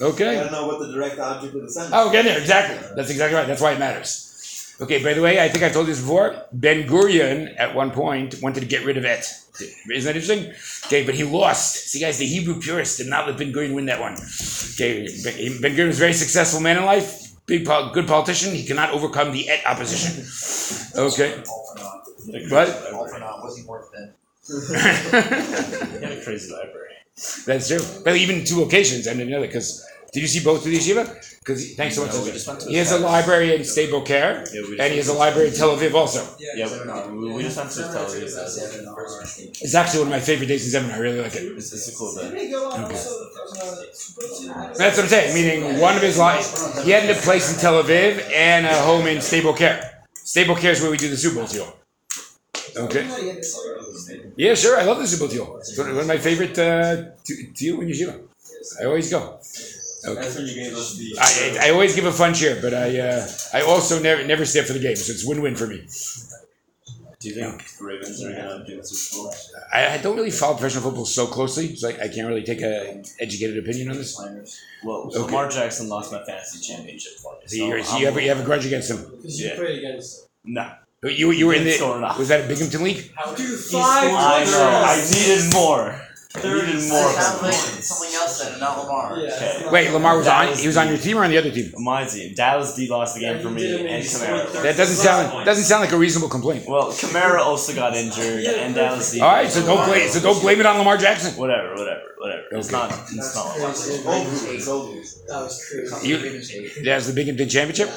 Okay. 0.00 0.38
I 0.38 0.44
don't 0.44 0.52
know 0.52 0.68
what 0.68 0.78
the 0.78 0.92
direct 0.92 1.18
object 1.18 1.52
of 1.56 1.62
the 1.62 1.70
sentence. 1.70 1.92
Oh, 1.92 2.12
get 2.12 2.24
there. 2.24 2.38
Exactly. 2.38 2.94
That's 2.94 3.10
exactly 3.10 3.36
right. 3.36 3.48
That's 3.48 3.60
why 3.60 3.72
it 3.72 3.80
matters. 3.80 4.25
Okay, 4.78 5.02
by 5.02 5.14
the 5.14 5.22
way, 5.22 5.42
I 5.42 5.48
think 5.48 5.64
I 5.64 5.70
told 5.70 5.86
this 5.86 6.00
before. 6.00 6.36
Ben 6.52 6.86
Gurion, 6.86 7.54
at 7.58 7.74
one 7.74 7.90
point, 7.90 8.42
wanted 8.42 8.60
to 8.60 8.66
get 8.66 8.84
rid 8.84 8.98
of 8.98 9.04
it. 9.04 9.24
Isn't 9.58 10.04
that 10.04 10.16
interesting? 10.16 10.52
Okay, 10.86 11.04
but 11.04 11.14
he 11.14 11.24
lost. 11.24 11.88
See, 11.88 12.00
guys, 12.00 12.18
the 12.18 12.26
Hebrew 12.26 12.60
purists 12.60 12.98
did 12.98 13.06
not 13.06 13.26
let 13.26 13.38
Ben 13.38 13.52
Gurion 13.52 13.74
win 13.74 13.86
that 13.86 14.00
one. 14.00 14.12
Okay, 14.12 15.08
Ben 15.62 15.74
Gurion 15.74 15.86
was 15.86 15.96
a 15.96 16.00
very 16.00 16.12
successful 16.12 16.60
man 16.60 16.76
in 16.76 16.84
life, 16.84 17.34
big, 17.46 17.64
good 17.64 18.06
politician. 18.06 18.54
He 18.54 18.66
cannot 18.66 18.90
overcome 18.90 19.32
the 19.32 19.48
et 19.48 19.62
opposition. 19.64 20.24
Okay. 20.94 21.42
All 21.48 21.72
for 21.72 21.78
naught. 21.80 22.50
What? 22.50 22.92
All. 23.22 23.42
Wasn't 23.42 23.66
worth 23.66 23.90
it. 23.94 24.14
he 24.48 26.04
had 26.04 26.12
a 26.12 26.22
crazy 26.22 26.52
library. 26.52 26.86
That's 27.46 27.68
true. 27.68 27.80
But 28.04 28.16
even 28.16 28.44
two 28.44 28.60
locations, 28.60 29.08
I 29.08 29.14
didn't 29.14 29.40
because 29.40 29.86
did 30.16 30.22
you 30.22 30.28
see 30.28 30.42
both 30.42 30.64
of 30.64 30.70
the 30.72 30.78
yeshiva? 30.78 31.04
Because 31.40 31.74
thanks 31.74 31.94
so 31.94 32.06
much. 32.06 32.14
No, 32.14 32.24
we 32.24 32.30
just 32.30 32.48
went 32.48 32.60
to 32.60 32.70
he 32.70 32.76
has 32.76 32.90
a 32.90 32.98
library 32.98 33.54
in 33.54 33.60
Sde 33.60 33.90
Boker, 33.90 34.44
Yeah, 34.50 34.82
and 34.82 34.90
he 34.90 34.96
has 34.96 35.08
a 35.08 35.12
library 35.12 35.48
in 35.48 35.54
Tel 35.54 35.76
Aviv 35.76 35.92
also. 35.92 36.26
Yeah, 36.40 36.66
we, 37.10 37.18
we, 37.18 37.32
we 37.34 37.42
just 37.42 37.58
went 37.58 37.70
to 37.72 37.82
tell 37.82 38.08
you 38.14 38.20
that. 38.20 39.50
It's 39.60 39.74
actually 39.74 39.98
one 40.04 40.08
of 40.08 40.14
my 40.18 40.20
favorite 40.20 40.46
days 40.46 40.62
in 40.64 40.70
Zemen. 40.72 40.94
I 40.94 40.96
really 40.96 41.20
like 41.20 41.34
it. 41.34 41.42
It's, 41.54 41.70
it's 41.70 41.88
a 41.92 41.96
cool 41.98 42.14
day. 42.14 42.50
That's 44.78 44.96
what 44.96 45.04
I'm 45.04 45.12
saying. 45.16 45.34
Meaning, 45.34 45.80
one 45.80 45.96
of 45.96 46.02
his 46.02 46.16
life, 46.16 46.48
he 46.82 46.92
had 46.92 47.10
a 47.10 47.20
place 47.20 47.52
in 47.52 47.60
Tel 47.60 47.82
Aviv 47.82 48.26
and 48.32 48.64
a 48.64 48.80
home 48.88 49.06
in 49.06 49.18
Sde 49.18 49.42
Boker. 49.42 49.78
Sde 50.14 50.46
Boker 50.46 50.68
is 50.68 50.80
where 50.80 50.90
we 50.90 50.96
do 50.96 51.10
the 51.10 51.16
Super 51.18 51.36
Bowl 51.40 51.46
deal. 51.46 51.76
Okay. 52.74 53.04
Yeah, 54.36 54.54
sure. 54.54 54.80
I 54.80 54.84
love 54.84 54.96
the 54.96 55.06
Super 55.06 55.26
Bowl 55.26 55.34
deal. 55.36 55.56
It's 55.58 55.76
one 55.76 55.88
one 55.88 56.00
of 56.00 56.06
my 56.06 56.16
favorite 56.16 56.58
uh, 56.58 57.10
t- 57.22 57.48
deal 57.52 57.82
in 57.82 57.88
yeshiva. 57.88 58.18
I 58.80 58.84
always 58.84 59.10
go. 59.10 59.38
Okay. 60.06 60.20
That's 60.20 60.36
when 60.36 60.46
you 60.46 60.54
gave 60.54 60.72
us 60.74 60.96
the. 60.96 61.16
I, 61.20 61.64
I, 61.64 61.68
I 61.68 61.70
always 61.72 61.94
give 61.94 62.06
a 62.06 62.12
fun 62.12 62.32
cheer, 62.34 62.58
but 62.60 62.72
I 62.74 62.98
uh, 63.00 63.26
I 63.54 63.62
also 63.62 64.00
never 64.00 64.24
never 64.24 64.44
stay 64.44 64.60
up 64.60 64.66
for 64.66 64.72
the 64.72 64.78
game, 64.80 64.96
so 64.96 65.12
it's 65.12 65.24
win 65.26 65.42
win 65.42 65.54
for 65.56 65.66
me. 65.66 65.86
Do 67.18 67.30
you 67.30 67.34
think 67.34 67.66
the 67.78 67.84
Ravens 67.84 68.22
are 68.22 68.30
gonna 68.30 68.64
do 68.66 68.76
the 68.76 68.84
Super 68.84 69.22
Bowl? 69.24 69.34
I, 69.72 69.94
I 69.94 69.98
don't 69.98 70.16
really 70.16 70.30
follow 70.30 70.52
professional 70.54 70.82
football 70.84 71.06
so 71.06 71.26
closely, 71.26 71.74
so 71.74 71.88
I, 71.88 71.92
I 72.04 72.08
can't 72.08 72.28
really 72.28 72.44
take 72.44 72.60
a 72.60 73.02
educated 73.20 73.56
opinion 73.58 73.90
on 73.90 73.96
this. 73.96 74.20
Well, 74.84 75.10
Okay. 75.10 75.18
Lamar 75.20 75.48
Jackson 75.48 75.88
lost 75.88 76.12
my 76.12 76.22
fantasy 76.24 76.60
championship 76.60 77.14
for 77.22 77.32
me. 77.32 77.38
So 77.46 77.56
you, 77.56 77.64
I'm- 77.74 78.00
you, 78.00 78.06
have, 78.06 78.20
you 78.22 78.28
have 78.28 78.40
a 78.40 78.44
grudge 78.44 78.66
against 78.66 78.90
him. 78.90 78.98
Because 79.16 79.40
you 79.40 79.48
Yeah. 79.48 79.56
played 79.56 79.78
against 79.78 80.28
No. 80.44 80.70
You 81.02 81.30
you 81.30 81.46
were 81.46 81.54
in 81.54 81.64
the 81.64 81.78
was 82.18 82.28
that 82.28 82.44
a 82.44 82.48
Binghamton 82.48 82.82
league? 82.84 82.96
Dude, 83.36 83.60
I 83.74 84.44
know. 84.44 84.82
I 84.86 85.08
needed 85.10 85.52
more. 85.54 86.00
I 86.44 86.54
needed 86.54 86.88
more. 86.88 87.12
Sounds 87.12 87.42
like 87.42 87.54
him. 87.54 87.82
something 87.82 88.14
else 88.14 88.42
then, 88.44 88.60
not 88.60 88.78
Lamar. 88.78 89.18
Yeah. 89.18 89.30
Okay. 89.34 89.68
Wait, 89.70 89.90
Lamar 89.92 90.16
was 90.16 90.26
That 90.26 90.44
on. 90.44 90.50
was 90.50 90.60
He 90.60 90.66
was 90.66 90.76
on 90.76 90.88
your 90.88 90.98
team 90.98 91.18
or 91.18 91.24
on 91.24 91.30
the 91.30 91.38
other 91.38 91.50
team. 91.50 91.72
My 91.78 92.04
team. 92.04 92.34
Dallas 92.34 92.74
D 92.74 92.88
lost 92.88 93.14
the 93.14 93.20
game 93.20 93.36
Yeah, 93.36 93.42
for 93.42 93.50
me, 93.50 93.62
did 93.62 93.80
it 93.80 93.84
when 93.84 93.94
and 93.94 94.04
Kamara. 94.04 94.62
That 94.62 94.76
doesn't 94.76 94.96
sound 94.96 95.44
doesn't 95.44 95.64
sound 95.64 95.82
like 95.82 95.92
a 95.92 95.96
reasonable 95.98 96.28
complaint. 96.28 96.64
Well, 96.68 96.90
Kamara 96.92 97.38
also 97.40 97.74
got 97.74 97.94
injured, 97.96 98.44
and 98.44 98.74
Dallas 98.74 99.12
D. 99.12 99.20
All 99.20 99.28
right, 99.32 99.50
so 99.50 99.64
don't 99.64 99.86
blame 99.88 100.08
so 100.10 100.20
don't 100.20 100.40
blame 100.40 100.60
it 100.60 100.66
on 100.66 100.78
Lamar 100.78 100.96
Jackson. 100.96 101.34
Whatever, 101.38 101.70
whatever, 101.74 102.02
whatever. 102.18 102.42
It's 102.52 102.72
Okay. 102.72 102.76
not. 102.88 102.92
It's 103.12 103.34
not. 103.34 103.56
Lamar. 103.56 104.14
Old 104.14 104.26
group, 104.28 104.42
it's 104.54 104.68
old. 104.68 104.96
That 105.28 105.42
was 105.42 105.64
crazy. 105.68 106.08
You, 106.08 106.84
that's 106.84 107.06
the 107.06 107.12
Binghamton 107.12 107.48
championship. 107.48 107.90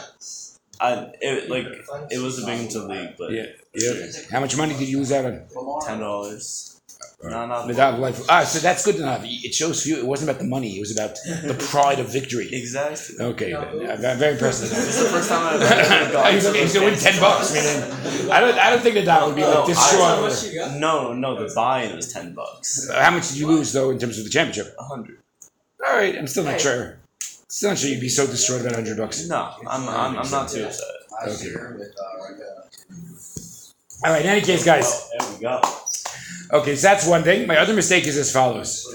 I, 0.82 1.12
it, 1.20 1.50
like 1.50 1.66
it 2.10 2.20
was 2.20 2.42
a 2.42 2.46
Binghamton 2.46 2.88
league, 2.88 3.16
but 3.18 3.32
Yeah, 3.32 3.48
yeah. 3.76 4.06
How 4.32 4.40
much 4.40 4.56
money 4.56 4.78
did 4.78 4.88
you 4.88 5.00
lose 5.00 5.12
out 5.12 5.26
on? 5.26 5.44
Lamar. 5.54 5.82
ten 5.82 6.00
dollars. 6.00 6.79
No, 7.22 7.46
not 7.46 7.68
Without 7.68 8.00
life. 8.00 8.22
Ah, 8.30 8.44
so 8.46 8.60
that's 8.60 8.86
good 8.86 8.96
enough. 8.96 9.22
It 9.26 9.54
shows 9.54 9.86
you 9.86 9.98
it 9.98 10.06
wasn't 10.06 10.30
about 10.30 10.40
the 10.42 10.48
money. 10.48 10.78
It 10.78 10.80
was 10.80 10.92
about 10.98 11.16
the 11.26 11.54
pride 11.70 12.00
of 12.00 12.08
victory. 12.12 12.48
exactly. 12.52 13.16
Okay, 13.20 13.52
then. 13.52 14.06
I'm 14.06 14.18
very 14.18 14.34
impressed 14.34 14.62
with 14.62 14.72
that. 14.72 14.88
It's 14.88 15.00
the 15.04 15.10
first 15.10 15.28
time 15.28 15.46
I've 15.46 15.62
ever 15.72 16.14
gone 16.14 16.34
he's, 16.34 16.46
to 16.46 16.54
he's 16.54 16.74
gonna 16.74 16.86
win 16.86 16.98
ten 16.98 17.20
bucks. 17.20 17.52
I 17.52 17.56
mean, 17.56 18.32
I 18.32 18.40
don't. 18.40 18.58
I 18.58 18.70
don't 18.70 18.82
think 18.82 18.96
that 18.96 19.06
that 19.06 19.26
would 19.28 19.36
be 19.36 19.44
like 19.44 19.54
No, 19.54 19.68
this 19.68 19.78
I- 19.78 19.82
strong. 19.92 20.16
How 20.16 20.22
much 20.30 20.44
you 20.46 20.56
got? 20.60 20.78
No, 20.78 21.14
no, 21.14 21.46
the 21.46 21.54
buy-in 21.54 21.96
was 21.96 22.14
ten 22.14 22.34
bucks. 22.34 22.90
How 22.90 23.12
much 23.12 23.28
did 23.30 23.38
you 23.38 23.48
lose 23.48 23.74
though 23.74 23.90
in 23.90 24.00
terms 24.00 24.18
of 24.18 24.24
the 24.24 24.30
championship? 24.30 24.74
A 24.80 24.84
hundred. 24.84 25.18
All 25.86 25.94
right, 25.98 26.18
I'm 26.18 26.28
still 26.28 26.46
not 26.46 26.62
sure. 26.62 27.00
Still 27.50 27.72
not 27.72 27.80
sure 27.80 27.90
you'd 27.90 28.00
be 28.00 28.08
so 28.10 28.28
destroyed 28.28 28.62
about 28.62 28.76
hundred 28.76 28.96
bucks. 28.98 29.28
No, 29.28 29.56
I'm, 29.68 29.90
I'm, 29.90 30.18
I'm 30.20 30.32
not 30.32 30.48
too 30.48 30.64
upset. 30.66 30.86
Okay. 31.28 31.44
year 31.46 31.76
with 31.78 31.94
like, 32.22 32.40
uh, 32.40 34.08
All 34.08 34.14
right. 34.14 34.22
In 34.24 34.30
any 34.30 34.42
case, 34.42 34.64
guys. 34.64 35.10
There 35.20 35.34
we 35.34 35.42
go. 35.42 35.60
Okay, 36.52 36.76
so 36.76 36.88
that's 36.88 37.06
one 37.06 37.24
thing. 37.24 37.46
My 37.46 37.58
other 37.58 37.76
mistake 37.76 38.08
is 38.08 38.18
as 38.18 38.32
follows. 38.32 38.88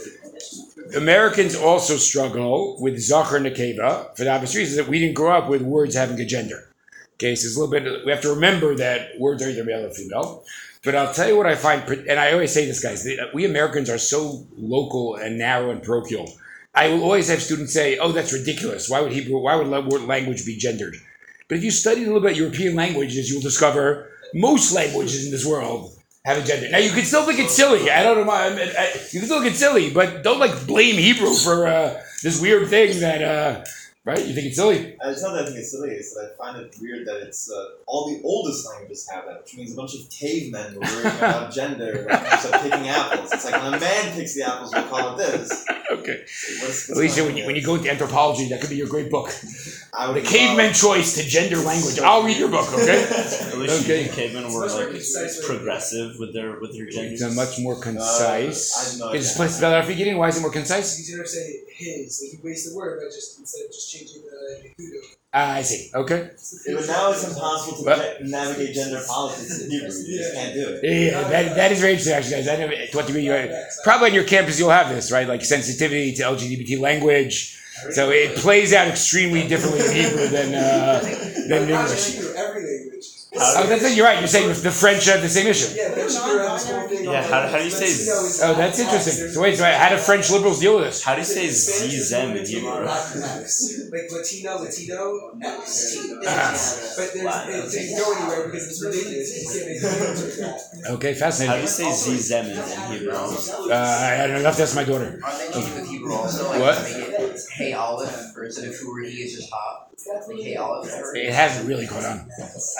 Americans 0.96 1.54
also 1.54 1.96
struggle 1.96 2.76
with 2.80 2.98
Zachar 2.98 3.38
Nekeva 3.38 4.16
for 4.16 4.24
the 4.24 4.30
obvious 4.32 4.56
reason 4.56 4.76
that 4.76 4.90
we 4.90 4.98
didn't 4.98 5.14
grow 5.14 5.36
up 5.36 5.48
with 5.48 5.62
words 5.62 5.94
having 5.94 6.18
a 6.18 6.24
gender. 6.24 6.68
Okay, 7.14 7.36
so 7.36 7.46
it's 7.46 7.56
a 7.56 7.60
little 7.60 7.70
bit, 7.70 8.04
we 8.04 8.10
have 8.10 8.22
to 8.22 8.34
remember 8.34 8.74
that 8.74 9.18
words 9.20 9.40
are 9.42 9.50
either 9.50 9.64
male 9.64 9.86
or 9.86 9.90
female. 9.90 10.44
But 10.82 10.96
I'll 10.96 11.14
tell 11.14 11.28
you 11.28 11.36
what 11.36 11.46
I 11.46 11.54
find, 11.54 11.88
and 11.88 12.18
I 12.18 12.32
always 12.32 12.52
say 12.52 12.66
this, 12.66 12.82
guys, 12.82 13.06
uh, 13.06 13.28
we 13.32 13.44
Americans 13.44 13.88
are 13.88 13.98
so 13.98 14.44
local 14.56 15.14
and 15.14 15.38
narrow 15.38 15.70
and 15.70 15.80
parochial. 15.80 16.28
I 16.74 16.88
will 16.88 17.04
always 17.04 17.28
have 17.28 17.40
students 17.40 17.72
say, 17.72 17.98
oh, 17.98 18.10
that's 18.10 18.32
ridiculous. 18.32 18.90
Why 18.90 19.00
would 19.00 19.12
Hebrew, 19.12 19.38
why 19.38 19.54
would 19.54 19.68
la- 19.68 19.78
language 19.78 20.44
be 20.44 20.56
gendered? 20.56 20.96
But 21.48 21.58
if 21.58 21.64
you 21.64 21.70
study 21.70 22.02
a 22.02 22.06
little 22.06 22.20
bit 22.20 22.36
European 22.36 22.74
languages, 22.74 23.30
you'll 23.30 23.40
discover 23.40 24.10
most 24.34 24.72
languages 24.72 25.24
in 25.24 25.30
this 25.30 25.46
world 25.46 25.93
have 26.24 26.38
a 26.38 26.42
gender. 26.42 26.68
Now 26.70 26.78
you 26.78 26.90
can 26.90 27.04
still 27.04 27.24
think 27.26 27.38
it's 27.38 27.54
silly. 27.54 27.90
I 27.90 28.02
don't 28.02 28.26
know. 28.26 28.32
I, 28.32 28.46
I, 28.46 28.74
I, 28.78 28.92
you 29.10 29.20
can 29.20 29.26
still 29.28 29.40
think 29.40 29.52
it's 29.52 29.58
silly, 29.58 29.90
but 29.90 30.22
don't 30.22 30.38
like 30.38 30.66
blame 30.66 30.96
Hebrew 30.96 31.34
for 31.34 31.66
uh, 31.66 32.02
this 32.22 32.40
weird 32.40 32.68
thing 32.68 33.00
that 33.00 33.22
uh, 33.22 33.64
right. 34.04 34.18
You 34.26 34.34
think 34.34 34.46
it's 34.48 34.56
silly. 34.56 34.96
Uh, 34.98 35.10
It's 35.10 35.22
not 35.22 35.32
that 35.34 35.42
I 35.42 35.46
think 35.46 35.58
it's 35.58 35.70
silly, 35.70 35.90
it's 35.90 36.14
that 36.14 36.32
I 36.34 36.36
find 36.36 36.60
it 36.60 36.74
weird 36.80 37.06
that 37.06 37.16
it's 37.26 37.50
uh, 37.50 37.70
all 37.86 38.08
the 38.10 38.20
oldest 38.24 38.66
languages 38.68 39.08
have 39.12 39.24
that, 39.26 39.42
which 39.42 39.56
means 39.56 39.72
a 39.72 39.76
bunch 39.76 39.94
of 39.94 40.08
cavemen 40.10 40.74
were 40.74 40.80
worrying 40.80 41.06
about 41.18 41.52
gender 41.52 42.06
when 42.08 42.16
it 42.16 42.28
comes 42.30 42.50
picking 42.62 42.88
apples. 42.88 43.32
It's 43.32 43.44
like 43.44 43.62
when 43.62 43.74
a 43.74 43.80
man 43.80 44.12
picks 44.14 44.34
the 44.34 44.42
apples, 44.42 44.72
we'll 44.74 44.84
call 44.84 45.14
it 45.14 45.18
this. 45.18 45.64
Okay, 45.92 46.20
What's, 46.20 46.88
what's 46.88 46.90
Alicia, 46.90 47.24
when 47.24 47.36
you, 47.36 47.46
when 47.46 47.56
you 47.56 47.62
go 47.62 47.74
into 47.76 47.90
anthropology, 47.90 48.48
that 48.48 48.60
could 48.60 48.70
be 48.70 48.76
your 48.76 48.88
great 48.88 49.10
book. 49.10 49.30
I 49.92 50.10
would 50.10 50.22
The 50.24 50.26
caveman 50.26 50.72
choice 50.74 51.14
to 51.16 51.22
gender 51.28 51.56
language. 51.58 51.98
I'll 52.00 52.22
read 52.24 52.36
your 52.36 52.48
book. 52.48 52.72
Okay. 52.72 53.04
At 53.10 53.58
least 53.58 53.84
Okay. 53.84 54.04
you 54.04 54.08
cavemen 54.10 54.44
were 54.52 54.64
It's 54.64 54.72
much 54.74 54.80
more 54.80 54.84
like 54.86 54.94
concise 54.94 55.40
way. 55.40 55.46
progressive 55.56 56.18
with 56.18 56.32
their 56.32 56.58
with 56.58 56.72
their 56.72 56.88
genders. 56.90 57.22
It's 57.22 57.36
much 57.36 57.58
more 57.60 57.76
concise. 57.80 58.74
I 58.76 58.90
have 58.90 58.98
no 59.12 59.12
Is 59.18 59.26
idea. 59.30 59.36
place 59.36 59.56
spelled 59.56 59.74
out 59.74 59.84
for 59.84 59.90
beginning? 59.90 60.16
Why 60.18 60.28
is 60.28 60.38
it 60.38 60.40
more 60.40 60.50
concise? 60.50 60.94
Because 60.96 61.10
you 61.10 61.16
never 61.16 61.28
say 61.28 61.60
his, 61.68 62.20
like 62.22 62.32
you 62.42 62.48
waste 62.48 62.70
the 62.70 62.76
word 62.76 63.00
by 63.00 63.06
just 63.14 63.38
instead 63.38 63.66
of 63.66 63.72
just 63.72 63.92
changing 63.94 64.22
the 64.22 64.82
Yehuda. 64.82 65.00
Ah, 65.36 65.54
I 65.54 65.62
see. 65.62 65.90
Okay. 65.94 66.30
Yeah, 66.66 66.74
but 66.76 66.86
now 66.86 67.10
it's 67.10 67.24
impossible 67.26 67.78
to 67.78 67.84
Well- 67.84 68.16
navigate 68.22 68.74
gender 68.74 69.02
politics 69.06 69.62
in 69.62 69.70
Hebrew. 69.70 69.88
You 69.88 70.18
just 70.18 70.34
can't 70.34 70.54
do 70.54 70.68
it. 70.68 70.80
Yeah, 70.84 71.22
that, 71.28 71.56
that 71.56 71.72
is 71.72 71.80
very 71.80 71.92
interesting, 71.92 72.14
actually, 72.14 72.36
guys. 72.36 72.48
I 72.48 72.56
know 72.56 72.68
to 72.68 72.96
what 72.96 73.06
degree 73.06 73.24
you 73.24 73.32
probably 73.82 74.08
on 74.10 74.14
your 74.14 74.24
campus 74.24 74.58
you'll 74.60 74.70
have 74.70 74.88
this, 74.94 75.10
right? 75.10 75.26
Like 75.26 75.44
sensitivity 75.44 76.12
to 76.14 76.22
LGBT 76.22 76.78
language. 76.80 77.58
So 77.90 78.10
it 78.10 78.36
plays 78.36 78.72
out 78.72 78.86
extremely 78.86 79.48
differently 79.48 79.84
in 79.84 79.92
Hebrew 79.92 80.28
than 80.28 80.54
uh, 80.54 81.00
than 81.48 81.62
in 81.64 81.68
Not 81.70 81.80
English. 81.82 81.90
just 81.90 82.14
Hebrew, 82.14 82.34
every 82.36 82.62
language. 82.64 83.06
Oh, 83.56 83.66
that's 83.66 83.84
it. 83.84 83.96
You're 83.96 84.06
right. 84.06 84.18
You're 84.18 84.28
saying 84.28 84.48
the 84.48 84.70
French 84.70 85.04
have 85.06 85.20
the 85.22 85.28
same 85.28 85.46
issue. 85.46 85.74
Yeah, 85.74 85.88
but 85.94 86.10
Hebrew 86.10 86.38
have 86.38 86.52
this 86.58 86.70
whole 86.70 86.88
thing. 86.88 87.04
Yeah, 87.04 87.22
how- 87.22 87.48
how 87.48 87.58
do 87.58 87.64
you 87.64 87.70
say 87.70 87.86
Latino 87.86 88.28
z- 88.28 88.40
Oh, 88.44 88.54
that's 88.54 88.78
interesting. 88.78 89.16
there's 89.16 89.34
So 89.34 89.40
wait, 89.42 89.56
so 89.58 89.64
how 89.64 89.88
do 89.90 89.98
French 89.98 90.30
liberals 90.30 90.60
deal 90.60 90.76
with 90.76 90.84
this? 90.86 91.02
How 91.02 91.14
do 91.14 91.20
you 91.20 91.24
say 91.26 91.48
Spanish 91.50 91.94
is 91.94 92.08
Z-Zem 92.08 92.36
in 92.36 92.46
Hebrew? 92.46 92.70
Like 93.94 94.10
Latino, 94.10 94.58
Latino, 94.58 95.38
X. 95.42 96.94
But 96.96 97.12
there's, 97.14 97.34
it 97.48 97.70
didn't 97.70 97.98
go 97.98 98.12
anywhere 98.16 98.46
because 98.46 98.64
it's 98.68 98.82
ridiculous. 98.84 99.28
You 99.34 99.42
can't 99.52 99.66
make 99.66 99.82
language 99.82 100.38
like 100.38 100.38
that. 100.38 100.90
Okay, 100.94 101.12
How 101.46 101.54
do 101.56 101.60
you 101.62 101.66
say 101.66 101.92
Z-Zem 101.92 102.46
in, 102.46 102.58
in 102.58 102.92
Hebrew? 102.92 103.12
Uh, 103.14 103.74
I 103.74 104.14
I 104.14 104.26
don't 104.26 104.30
know. 104.30 104.36
You'll 104.36 104.44
have 104.46 104.56
to 104.56 104.62
ask 104.62 104.74
my 104.76 104.84
daughter. 104.84 105.20
Aren't 105.22 105.38
they 105.38 105.50
changing 105.52 105.74
with 105.74 105.88
Hebrew 105.88 106.14
also? 106.14 106.48
Like, 106.48 106.60
What? 106.60 106.78
it 106.86 107.40
hey 107.52 107.72
olive, 107.72 108.10
or 108.36 108.44
instead 108.44 108.68
of 108.68 108.74
who 108.76 108.96
or 108.96 109.00
he, 109.02 109.18
it's 109.22 109.34
just 109.36 109.50
hot. 109.50 109.90
Hey 110.28 110.56
olive. 110.56 110.90
It 111.14 111.32
hasn't 111.32 111.66
really 111.68 111.86
caught 111.86 112.04
on. 112.04 112.28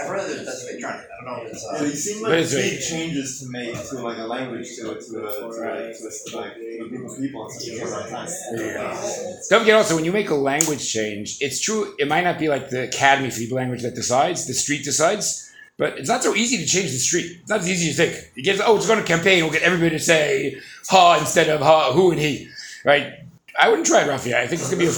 I've 0.00 0.06
heard 0.08 0.28
that 0.30 0.44
that's 0.54 0.62
what 0.64 0.70
they're 0.72 0.80
trying 0.80 1.00
to. 1.00 1.06
I 1.10 1.24
don't 1.24 1.36
know 1.36 1.44
if 1.44 1.52
it's. 1.52 1.64
Yeah, 1.64 1.78
Uh, 1.78 1.82
these 1.82 2.04
seem 2.04 2.22
like 2.22 2.32
it's 2.32 2.54
big 2.54 2.72
a- 2.78 2.82
changes 2.82 3.40
to 3.40 3.48
make 3.50 3.74
to 3.88 3.94
like 4.00 4.18
a 4.18 4.26
language 4.36 4.68
to 4.76 4.90
a 4.90 4.94
to 4.94 5.00
a 5.00 5.00
to 5.00 5.18
a, 5.18 5.50
to 5.50 6.36
a, 6.36 6.36
like, 6.38 6.54
to 6.54 6.84
a 6.84 6.88
group 6.88 7.10
of 7.10 7.18
people 7.18 7.44
in 7.46 7.50
such 7.50 7.68
a 7.68 7.78
short 7.78 8.08
amount 8.08 8.30
of. 8.30 9.48
Don't 9.50 9.60
forget 9.60 9.74
also 9.74 9.96
when 9.96 10.04
you 10.04 10.12
make 10.12 10.30
a 10.30 10.34
language 10.34 10.84
change, 10.92 11.38
it's 11.40 11.60
true. 11.60 11.94
It 11.98 12.08
might 12.08 12.24
not 12.24 12.38
be 12.38 12.48
like 12.48 12.70
the 12.70 12.84
academy 12.84 13.30
for 13.30 13.40
Hebrew 13.40 13.56
language 13.56 13.82
that 13.82 13.94
decides, 13.94 14.46
the 14.46 14.54
street 14.54 14.84
decides, 14.84 15.52
but 15.76 15.98
it's 15.98 16.08
not 16.08 16.22
so 16.22 16.34
easy 16.34 16.56
to 16.58 16.66
change 16.66 16.90
the 16.92 16.98
street. 16.98 17.38
It's 17.40 17.50
not 17.50 17.60
as 17.60 17.68
easy 17.68 17.90
as 17.90 17.98
you 17.98 18.04
think. 18.04 18.30
You 18.36 18.42
get 18.44 18.60
oh, 18.64 18.76
it's 18.76 18.86
going 18.86 19.00
to 19.00 19.04
campaign. 19.04 19.42
We'll 19.42 19.52
get 19.52 19.62
everybody 19.62 19.90
to 19.90 19.98
say 20.02 20.60
ha 20.88 21.18
instead 21.18 21.48
of 21.48 21.60
ha, 21.60 21.92
who 21.92 22.10
and 22.12 22.20
he, 22.20 22.48
right? 22.84 23.20
I 23.60 23.68
wouldn't 23.68 23.86
try 23.86 24.02
it, 24.02 24.08
Raphael. 24.08 24.38
I 24.42 24.46
think 24.48 24.60
it's 24.60 24.70
gonna 24.70 24.80
be 24.80 24.86
a. 24.86 24.90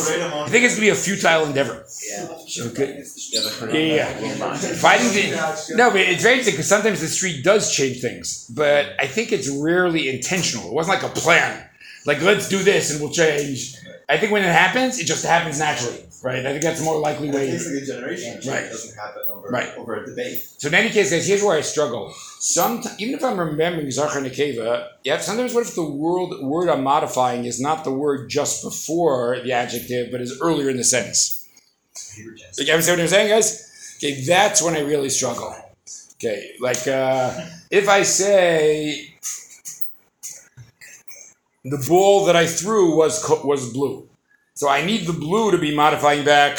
I 0.44 0.48
think 0.48 0.64
it's 0.64 0.74
gonna 0.74 0.86
be 0.86 0.88
a 0.90 0.94
futile 0.94 1.44
endeavor. 1.44 1.84
yeah. 2.08 2.26
Okay. 2.68 3.04
Yeah, 3.88 4.18
yeah. 4.20 4.34
The, 5.12 5.74
no, 5.76 5.90
but 5.90 6.00
it's 6.00 6.22
very 6.22 6.34
interesting 6.34 6.54
because 6.54 6.68
sometimes 6.68 7.00
the 7.00 7.08
street 7.08 7.44
does 7.44 7.74
change 7.74 8.00
things, 8.00 8.46
but 8.54 8.94
I 8.98 9.06
think 9.06 9.32
it's 9.32 9.48
rarely 9.48 10.08
intentional. 10.08 10.68
It 10.68 10.72
wasn't 10.72 11.02
like 11.02 11.10
a 11.10 11.14
plan. 11.14 11.68
Like 12.06 12.22
let's 12.22 12.48
do 12.48 12.62
this 12.62 12.90
and 12.90 13.00
we'll 13.00 13.12
change. 13.12 13.76
I 14.08 14.16
think 14.18 14.32
when 14.32 14.42
it 14.44 14.52
happens, 14.52 14.98
it 15.00 15.04
just 15.06 15.24
happens 15.26 15.58
naturally, 15.58 16.04
right? 16.22 16.44
I 16.46 16.50
think 16.50 16.62
that's 16.62 16.81
a 16.81 16.85
more 16.85 16.98
likely 16.98 17.29
It 17.29 17.35
way. 17.35 17.50
takes 17.50 17.66
like 17.66 17.83
a 17.83 17.87
generation. 17.87 18.40
Right. 18.46 18.64
It 18.64 18.70
doesn't 18.70 18.96
happen 18.96 19.22
over 19.31 19.48
Right. 19.48 19.76
over 19.76 20.02
a 20.02 20.07
debate. 20.07 20.42
So 20.59 20.68
in 20.68 20.74
any 20.74 20.90
case, 20.90 21.11
guys, 21.11 21.26
here's 21.26 21.42
where 21.42 21.57
I 21.57 21.61
struggle. 21.61 22.12
Some, 22.40 22.83
even 22.98 23.14
if 23.14 23.24
I'm 23.24 23.38
remembering 23.38 23.90
Zachar 23.90 24.20
Nekeva, 24.20 24.88
yeah, 25.05 25.18
sometimes 25.18 25.55
what 25.55 25.66
if 25.66 25.74
the 25.74 25.85
word, 25.85 26.40
word 26.42 26.68
I'm 26.68 26.83
modifying 26.83 27.44
is 27.44 27.61
not 27.61 27.85
the 27.85 27.92
word 27.92 28.29
just 28.29 28.62
before 28.62 29.40
the 29.42 29.52
adjective, 29.52 30.11
but 30.11 30.20
is 30.20 30.38
earlier 30.40 30.70
in 30.70 30.76
the 30.76 30.85
sentence? 30.85 31.46
You 32.16 32.31
understand 32.72 32.98
what 32.98 33.00
I'm 33.00 33.09
saying, 33.09 33.29
guys? 33.31 33.96
Okay, 33.98 34.22
that's 34.26 34.62
when 34.62 34.74
I 34.74 34.81
really 34.81 35.09
struggle. 35.09 35.55
Okay, 36.14 36.52
like 36.61 36.87
uh, 36.88 37.33
if 37.70 37.88
I 37.88 38.02
say 38.02 39.14
the 41.64 41.85
ball 41.88 42.24
that 42.26 42.37
I 42.37 42.46
threw 42.46 42.96
was 42.96 43.22
co- 43.22 43.44
was 43.44 43.72
blue, 43.72 44.09
so 44.56 44.68
I 44.68 44.84
need 44.84 45.06
the 45.06 45.12
blue 45.12 45.50
to 45.52 45.58
be 45.58 45.74
modifying 45.74 46.24
back 46.24 46.58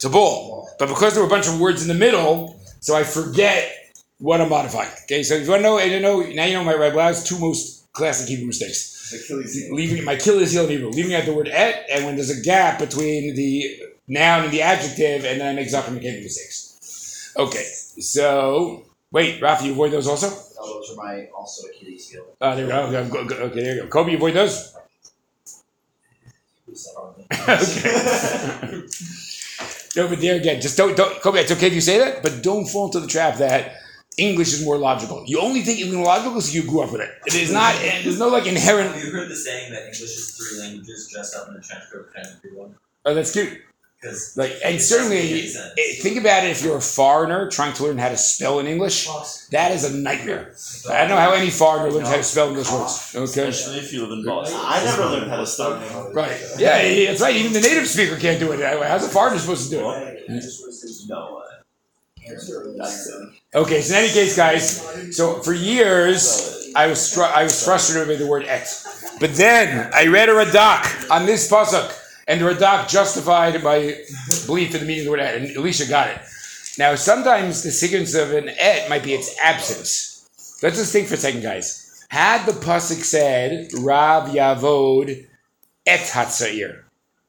to 0.00 0.08
ball. 0.08 0.68
But 0.78 0.88
because 0.88 1.14
there 1.14 1.22
were 1.22 1.28
a 1.28 1.30
bunch 1.30 1.46
of 1.46 1.60
words 1.60 1.82
in 1.82 1.88
the 1.88 1.94
middle, 1.94 2.60
so 2.80 2.96
I 2.96 3.04
forget 3.04 3.92
what 4.18 4.40
I'm 4.40 4.48
modifying. 4.48 4.90
Okay, 5.04 5.22
so 5.22 5.34
if 5.34 5.44
you 5.44 5.50
want 5.50 5.60
to 5.60 5.68
know, 5.68 5.78
you 5.78 6.00
know 6.00 6.20
now 6.20 6.44
you 6.46 6.54
know 6.54 6.64
my 6.64 6.74
right. 6.74 6.92
Well, 6.94 7.14
two 7.14 7.38
most 7.38 7.92
classic 7.92 8.28
Hebrew 8.28 8.46
mistakes 8.46 9.12
Achilles 9.14 9.54
heel. 9.54 9.74
leaving 9.74 10.04
my 10.04 10.14
Achilles 10.14 10.52
heel 10.52 10.64
in 10.64 10.70
Hebrew, 10.70 10.90
leaving 10.90 11.14
out 11.14 11.26
the 11.26 11.34
word 11.34 11.48
et, 11.48 11.86
and 11.92 12.04
when 12.04 12.16
there's 12.16 12.30
a 12.30 12.42
gap 12.42 12.78
between 12.78 13.34
the 13.36 13.80
noun 14.08 14.44
and 14.44 14.52
the 14.52 14.62
adjective, 14.62 15.24
and 15.24 15.40
then 15.40 15.48
I 15.48 15.52
make 15.54 15.68
McKinney 15.68 16.22
mistakes. 16.22 17.32
Okay, 17.36 17.64
so 18.00 18.84
wait, 19.12 19.40
Rafi, 19.40 19.66
you 19.66 19.72
avoid 19.72 19.92
those 19.92 20.06
also? 20.06 20.28
Oh, 20.58 20.80
those 20.80 20.90
are 20.92 21.04
my 21.04 21.28
also 21.36 21.68
Achilles 21.68 22.08
heel. 22.10 22.24
Uh, 22.40 22.54
there 22.54 22.64
we 22.66 22.72
go. 22.72 22.80
Okay, 22.86 23.10
go- 23.10 23.24
go- 23.26 23.36
okay, 23.36 23.62
there 23.62 23.74
you 23.76 23.82
go. 23.82 23.88
Kobe, 23.88 24.10
you 24.12 24.16
avoid 24.16 24.34
those? 24.34 24.73
Who's 26.74 26.84
that 26.86 26.98
on 26.98 27.14
me? 27.16 27.24
okay. 27.30 28.82
no, 29.96 30.08
but 30.08 30.20
there 30.20 30.34
again, 30.34 30.60
just 30.60 30.76
don't, 30.76 30.96
don't, 30.96 31.22
Kobe, 31.22 31.38
it's 31.38 31.52
okay 31.52 31.68
if 31.68 31.72
you 31.72 31.80
say 31.80 31.98
that, 31.98 32.20
but 32.20 32.42
don't 32.42 32.66
fall 32.66 32.86
into 32.86 32.98
the 32.98 33.06
trap 33.06 33.36
that 33.38 33.76
English 34.18 34.52
is 34.52 34.64
more 34.64 34.76
logical. 34.76 35.22
You 35.24 35.40
only 35.40 35.62
think 35.62 35.78
English 35.78 36.00
is 36.00 36.04
logical 36.04 36.32
because 36.32 36.52
you 36.52 36.64
grew 36.64 36.82
up 36.82 36.90
with 36.90 37.02
it. 37.02 37.10
It 37.26 37.36
is 37.36 37.52
not, 37.52 37.76
there's 37.80 38.18
no 38.18 38.26
like 38.26 38.46
inherent, 38.46 38.92
Have 38.92 39.04
you 39.04 39.12
heard 39.12 39.28
the 39.28 39.36
saying 39.36 39.70
that 39.70 39.82
English 39.82 40.00
is 40.02 40.36
three 40.36 40.58
languages 40.62 41.08
dressed 41.12 41.36
up 41.36 41.48
in 41.48 41.54
a 41.54 41.60
trench 41.60 41.84
coat 41.92 42.10
pretending 42.10 42.40
to 42.40 42.48
be 42.48 42.56
one? 42.56 42.74
oh, 43.04 43.14
that's 43.14 43.30
cute. 43.30 43.60
Because 44.04 44.36
Like, 44.36 44.52
and 44.62 44.80
certainly, 44.80 45.44
eh, 45.44 45.94
think 46.02 46.18
about 46.18 46.44
it 46.44 46.50
if 46.50 46.62
you're 46.62 46.76
a 46.76 46.80
foreigner 46.80 47.50
trying 47.50 47.72
to 47.74 47.84
learn 47.84 47.96
how 47.96 48.10
to 48.10 48.18
spell 48.18 48.58
in 48.58 48.66
English. 48.66 49.08
That 49.50 49.72
is 49.72 49.84
a 49.84 49.96
nightmare. 49.96 50.52
I 50.90 51.00
don't 51.00 51.08
know 51.08 51.16
how 51.16 51.32
any 51.32 51.48
foreigner 51.48 51.90
learns 51.90 52.08
how 52.08 52.16
to 52.16 52.22
spell 52.22 52.48
English 52.48 52.70
words. 52.70 53.14
Okay. 53.16 53.48
Especially 53.48 53.78
if 53.78 53.92
you 53.94 54.02
live 54.02 54.12
in 54.18 54.24
Boston. 54.26 54.60
I 54.60 54.84
never 54.84 55.06
learned 55.06 55.30
how 55.30 55.38
to 55.38 55.46
spell 55.46 55.82
English. 55.82 56.14
Right. 56.14 56.38
Yeah, 56.58 56.82
yeah, 56.82 57.08
that's 57.08 57.22
right. 57.22 57.34
Even 57.34 57.54
the 57.54 57.60
native 57.60 57.88
speaker 57.88 58.16
can't 58.16 58.38
do 58.38 58.52
it 58.52 58.58
that 58.58 58.78
way. 58.78 58.88
How's 58.88 59.04
a 59.04 59.08
foreigner 59.08 59.38
supposed 59.38 59.70
to 59.70 59.76
do 59.78 59.90
it? 59.90 61.08
No. 61.08 61.40
Okay, 63.54 63.80
so 63.80 63.94
in 63.94 64.04
any 64.04 64.12
case, 64.12 64.36
guys, 64.36 65.16
so 65.16 65.40
for 65.42 65.52
years 65.52 66.72
I 66.74 66.86
was 66.86 66.98
stru- 66.98 67.30
I 67.32 67.42
was 67.44 67.64
frustrated 67.64 68.08
with 68.08 68.18
the 68.18 68.26
word 68.26 68.44
et. 68.44 68.66
But 69.20 69.34
then 69.34 69.90
I 69.94 70.06
read 70.06 70.28
a 70.28 70.32
Radak 70.32 71.10
on 71.10 71.26
this 71.26 71.50
pasuk, 71.50 71.92
and 72.26 72.40
the 72.40 72.44
Radak 72.44 72.88
justified 72.88 73.62
my 73.62 73.96
belief 74.46 74.74
in 74.74 74.80
the 74.80 74.86
meaning 74.86 75.00
of 75.00 75.04
the 75.06 75.10
word 75.10 75.20
et, 75.20 75.36
and 75.36 75.56
Elisha 75.56 75.86
got 75.86 76.10
it. 76.10 76.20
Now, 76.78 76.94
sometimes 76.94 77.62
the 77.62 77.70
sequence 77.70 78.14
of 78.14 78.32
an 78.32 78.48
et 78.48 78.88
might 78.88 79.04
be 79.04 79.14
its 79.14 79.36
absence. 79.42 80.28
Let's 80.62 80.76
just 80.76 80.92
think 80.92 81.08
for 81.08 81.14
a 81.14 81.18
second, 81.18 81.42
guys. 81.42 82.06
Had 82.08 82.46
the 82.46 82.52
pasuk 82.52 83.02
said 83.02 83.70
Rav 83.78 84.30
Yavod 84.30 85.26
et 85.86 86.00
Hatzair, 86.00 86.82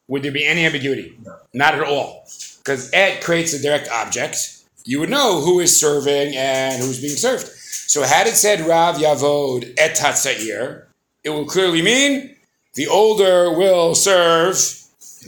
would 0.07 0.23
there 0.23 0.31
be 0.31 0.45
any 0.45 0.65
ambiguity? 0.65 1.17
No. 1.23 1.35
Not 1.53 1.75
at 1.75 1.83
all, 1.83 2.25
because 2.59 2.89
et 2.93 3.21
creates 3.21 3.53
a 3.53 3.61
direct 3.61 3.89
object 3.89 4.55
you 4.85 4.99
would 4.99 5.09
know 5.09 5.41
who 5.41 5.59
is 5.59 5.79
serving 5.79 6.35
and 6.35 6.81
who's 6.81 7.01
being 7.01 7.15
served. 7.15 7.47
So 7.47 8.03
had 8.03 8.27
it 8.27 8.35
said 8.35 8.61
Rav 8.61 8.97
Yavod 8.97 9.73
et 9.77 9.95
Hatzair, 9.95 10.85
it 11.23 11.31
will 11.31 11.45
clearly 11.45 11.81
mean 11.81 12.35
the 12.75 12.87
older 12.87 13.51
will 13.51 13.95
serve 13.95 14.55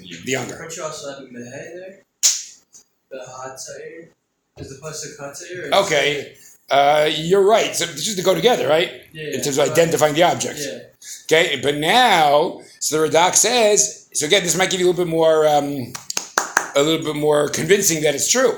the 0.02 0.32
younger. 0.32 0.56
Aren't 0.58 0.76
you 0.76 0.84
also 0.84 1.10
having 1.14 1.34
Mehe 1.34 1.52
there? 1.52 2.04
The 3.10 3.20
hot 3.26 3.58
tire? 3.66 4.10
Is 4.58 4.70
the 4.70 4.82
pasuk 4.86 5.18
hot 5.20 5.36
tire? 5.36 5.84
Okay, 5.86 6.36
Uh, 6.70 7.10
you're 7.16 7.48
right. 7.48 7.74
So 7.74 7.86
it's 7.86 8.04
just 8.04 8.18
to 8.18 8.24
go 8.24 8.36
together, 8.36 8.68
right? 8.68 8.92
Yeah. 9.14 9.36
In 9.36 9.42
terms 9.42 9.58
of 9.58 9.70
identifying 9.72 10.16
the 10.16 10.24
object. 10.24 10.60
Yeah. 10.60 10.80
Okay, 11.24 11.62
but 11.62 11.76
now, 11.76 12.60
so 12.80 13.00
the 13.00 13.08
Radak 13.08 13.36
says, 13.36 14.10
so 14.14 14.26
again, 14.26 14.44
this 14.44 14.58
might 14.58 14.70
give 14.70 14.82
you 14.82 14.88
a 14.88 14.90
little 14.90 15.06
bit 15.06 15.10
more, 15.10 15.48
um, 15.48 15.94
a 16.76 16.84
little 16.84 17.06
bit 17.06 17.16
more 17.16 17.48
convincing 17.48 18.02
that 18.04 18.16
it's 18.16 18.30
true. 18.30 18.52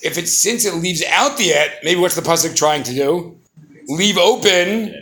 If 0.00 0.18
it's 0.18 0.36
since 0.36 0.64
it 0.64 0.74
leaves 0.74 1.04
out 1.04 1.36
the 1.38 1.52
et, 1.52 1.78
maybe 1.84 2.00
what's 2.00 2.16
the 2.16 2.22
pasuk 2.22 2.56
trying 2.56 2.82
to 2.84 2.92
do? 2.92 3.38
Leave 3.86 4.18
open 4.18 4.92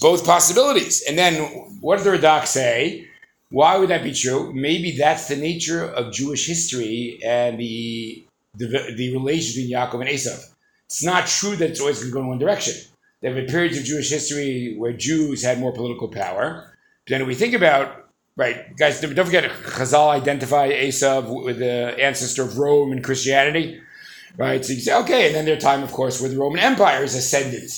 both 0.00 0.24
possibilities. 0.24 1.02
And 1.08 1.18
then 1.18 1.34
what 1.80 1.96
did 1.96 2.04
the 2.04 2.10
Radak 2.16 2.46
say? 2.46 3.08
Why 3.52 3.76
would 3.76 3.90
that 3.90 4.02
be 4.02 4.14
true? 4.14 4.50
Maybe 4.54 4.96
that's 4.96 5.28
the 5.28 5.36
nature 5.36 5.84
of 5.84 6.10
Jewish 6.10 6.46
history 6.46 7.20
and 7.22 7.60
the 7.60 8.24
the, 8.54 8.94
the 8.96 9.12
relation 9.12 9.62
between 9.62 9.76
Yaakov 9.76 10.00
and 10.00 10.10
Esav. 10.10 10.50
It's 10.86 11.04
not 11.04 11.26
true 11.26 11.56
that 11.56 11.70
it's 11.70 11.80
always 11.80 11.98
going 11.98 12.10
to 12.10 12.14
go 12.14 12.20
in 12.20 12.28
one 12.28 12.38
direction. 12.38 12.74
There 13.20 13.32
have 13.32 13.46
been 13.46 13.52
periods 13.52 13.78
of 13.78 13.84
Jewish 13.84 14.10
history 14.10 14.74
where 14.78 14.92
Jews 14.92 15.42
had 15.42 15.58
more 15.58 15.72
political 15.72 16.08
power. 16.08 16.76
Then 17.06 17.26
we 17.26 17.34
think 17.34 17.54
about, 17.54 18.08
right, 18.36 18.76
guys, 18.76 19.00
don't 19.00 19.14
forget, 19.14 19.50
Chazal 19.50 20.10
identify 20.10 20.70
Esav 20.70 21.44
with 21.44 21.58
the 21.58 21.94
ancestor 21.98 22.42
of 22.42 22.58
Rome 22.58 22.92
and 22.92 23.04
Christianity. 23.04 23.80
Right, 24.38 24.64
so 24.64 24.72
you 24.72 24.80
say, 24.80 24.94
okay, 25.00 25.26
and 25.26 25.34
then 25.34 25.44
their 25.44 25.58
time, 25.58 25.82
of 25.82 25.92
course, 25.92 26.18
where 26.18 26.30
the 26.30 26.38
Roman 26.38 26.58
Empire 26.58 27.04
is 27.04 27.14
ascendant, 27.14 27.70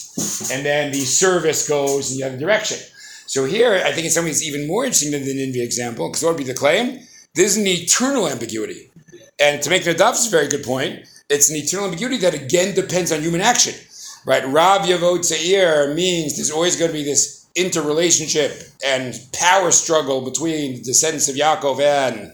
and 0.52 0.64
then 0.64 0.92
the 0.92 1.00
service 1.00 1.68
goes 1.68 2.12
in 2.12 2.18
the 2.18 2.24
other 2.24 2.38
direction. 2.38 2.78
So 3.26 3.44
here, 3.44 3.82
I 3.84 3.92
think 3.92 4.04
in 4.04 4.10
some 4.10 4.24
ways, 4.24 4.46
even 4.46 4.66
more 4.66 4.84
interesting 4.84 5.12
than 5.12 5.24
the 5.24 5.34
Nineveh 5.34 5.64
example, 5.64 6.08
because 6.08 6.22
what 6.22 6.30
would 6.30 6.38
be 6.38 6.44
the 6.44 6.54
claim? 6.54 7.00
There's 7.34 7.56
an 7.56 7.66
eternal 7.66 8.28
ambiguity. 8.28 8.90
And 9.40 9.60
to 9.62 9.70
make 9.70 9.82
Nadav's 9.82 10.26
a 10.28 10.30
very 10.30 10.48
good 10.48 10.62
point, 10.62 11.06
it's 11.28 11.50
an 11.50 11.56
eternal 11.56 11.86
ambiguity 11.86 12.18
that 12.18 12.34
again 12.34 12.74
depends 12.74 13.10
on 13.10 13.20
human 13.20 13.40
action. 13.40 13.74
Right? 14.26 14.46
Rav 14.46 14.82
Yavod 14.82 15.24
Seir 15.24 15.94
means 15.94 16.36
there's 16.36 16.50
always 16.50 16.76
going 16.76 16.90
to 16.90 16.96
be 16.96 17.04
this 17.04 17.46
interrelationship 17.54 18.52
and 18.84 19.14
power 19.32 19.70
struggle 19.70 20.22
between 20.22 20.76
the 20.76 20.82
descendants 20.82 21.28
of 21.28 21.36
Yaakov 21.36 21.80
and 21.80 22.32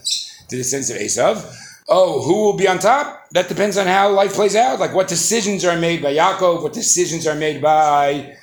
the 0.49 0.57
descendants 0.57 0.91
of 0.91 0.97
Esav. 0.97 1.57
Oh, 1.89 2.23
who 2.23 2.45
will 2.45 2.57
be 2.57 2.69
on 2.69 2.79
top? 2.79 3.29
That 3.33 3.49
depends 3.49 3.77
on 3.77 3.87
how 3.87 4.11
life 4.11 4.35
plays 4.35 4.55
out. 4.55 4.79
Like 4.79 4.95
what 4.95 5.09
decisions 5.09 5.65
are 5.65 5.77
made 5.77 6.03
by 6.03 6.15
Yaakov, 6.15 6.63
what 6.63 6.73
decisions 6.73 7.27
are 7.27 7.35
made 7.35 7.61
by 7.61 8.37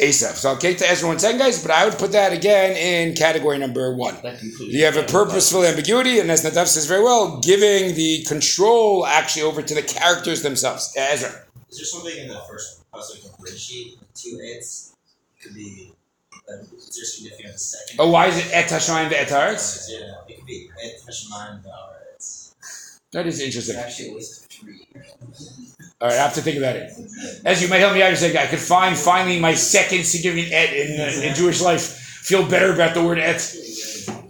Esav. 0.00 0.34
So 0.34 0.50
I'll 0.50 0.56
get 0.56 0.78
to 0.78 0.90
Ezra 0.90 1.08
one 1.08 1.18
second, 1.18 1.38
guys, 1.38 1.62
but 1.62 1.70
I 1.70 1.84
would 1.84 1.98
put 1.98 2.12
that 2.12 2.32
again 2.32 2.76
in 2.76 3.14
category 3.14 3.58
number 3.58 3.94
one. 3.94 4.16
You 4.60 4.84
have 4.84 4.96
a 4.96 5.02
purposeful 5.02 5.64
ambiguity, 5.64 6.18
and 6.20 6.30
as 6.30 6.44
Nadav 6.44 6.66
says 6.66 6.86
very 6.86 7.02
well, 7.02 7.38
giving 7.40 7.94
the 7.94 8.24
control 8.24 9.06
actually 9.06 9.42
over 9.42 9.62
to 9.62 9.74
the 9.74 9.82
characters 9.82 10.42
themselves. 10.42 10.94
Ezra. 10.96 11.30
Is 11.68 11.76
there 11.78 11.84
something 11.84 12.16
in 12.16 12.28
the 12.28 12.40
first 12.48 12.82
pasuk 12.92 13.24
of 13.26 13.38
Bereshit, 13.38 13.98
two 14.14 14.38
its? 14.40 14.96
Could 15.42 15.54
be. 15.54 15.92
Uh, 16.48 16.62
is 16.76 16.96
there 16.96 17.04
significance 17.04 17.46
on 17.46 17.52
the 17.52 17.58
second? 17.58 17.96
Oh, 18.00 18.10
why 18.10 18.26
is 18.26 18.38
it 18.38 18.52
Et 18.52 18.64
Hashemayim 18.64 19.08
the 19.08 19.20
Et 19.20 19.28
Haaretz? 19.28 19.88
Yeah, 19.88 20.14
it 20.28 20.36
could 20.36 20.46
be 20.46 20.68
et 20.82 21.00
Hashemayim 21.06 21.62
v'aretz. 21.62 22.54
That 23.12 23.26
is 23.26 23.40
interesting. 23.40 23.76
There's 23.76 23.86
actually 23.86 24.20
a 24.62 24.98
list 24.98 25.22
of 25.22 25.36
three. 25.36 25.66
All 26.00 26.08
right, 26.08 26.16
I 26.18 26.22
have 26.22 26.34
to 26.34 26.40
think 26.40 26.56
about 26.58 26.76
it. 26.76 26.92
As 27.44 27.60
you 27.62 27.68
might 27.68 27.78
help 27.78 27.94
me 27.94 28.02
out, 28.02 28.10
you 28.10 28.16
say 28.16 28.36
I 28.36 28.46
could 28.46 28.58
find 28.58 28.96
finally 28.96 29.38
my 29.38 29.54
second 29.54 30.04
significant 30.04 30.52
et 30.52 30.72
in, 30.72 31.00
uh, 31.00 31.28
in 31.28 31.34
Jewish 31.34 31.60
life. 31.60 31.82
Feel 31.82 32.48
better 32.48 32.72
about 32.72 32.94
the 32.94 33.02
word 33.04 33.18
et. 33.18 33.40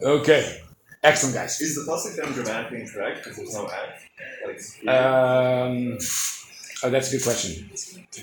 Okay, 0.02 0.62
excellent, 1.02 1.34
guys. 1.34 1.60
Is 1.60 1.74
the 1.76 1.90
pasuk 1.90 2.16
then 2.16 2.32
grammatically 2.32 2.80
incorrect 2.80 3.18
because 3.24 3.36
there's 3.36 3.54
no 3.54 3.66
et? 3.66 4.00
Like, 4.46 4.88
Um, 4.88 5.98
oh, 6.82 6.90
that's 6.90 7.08
a 7.12 7.16
good 7.16 7.24
question. 7.24 7.70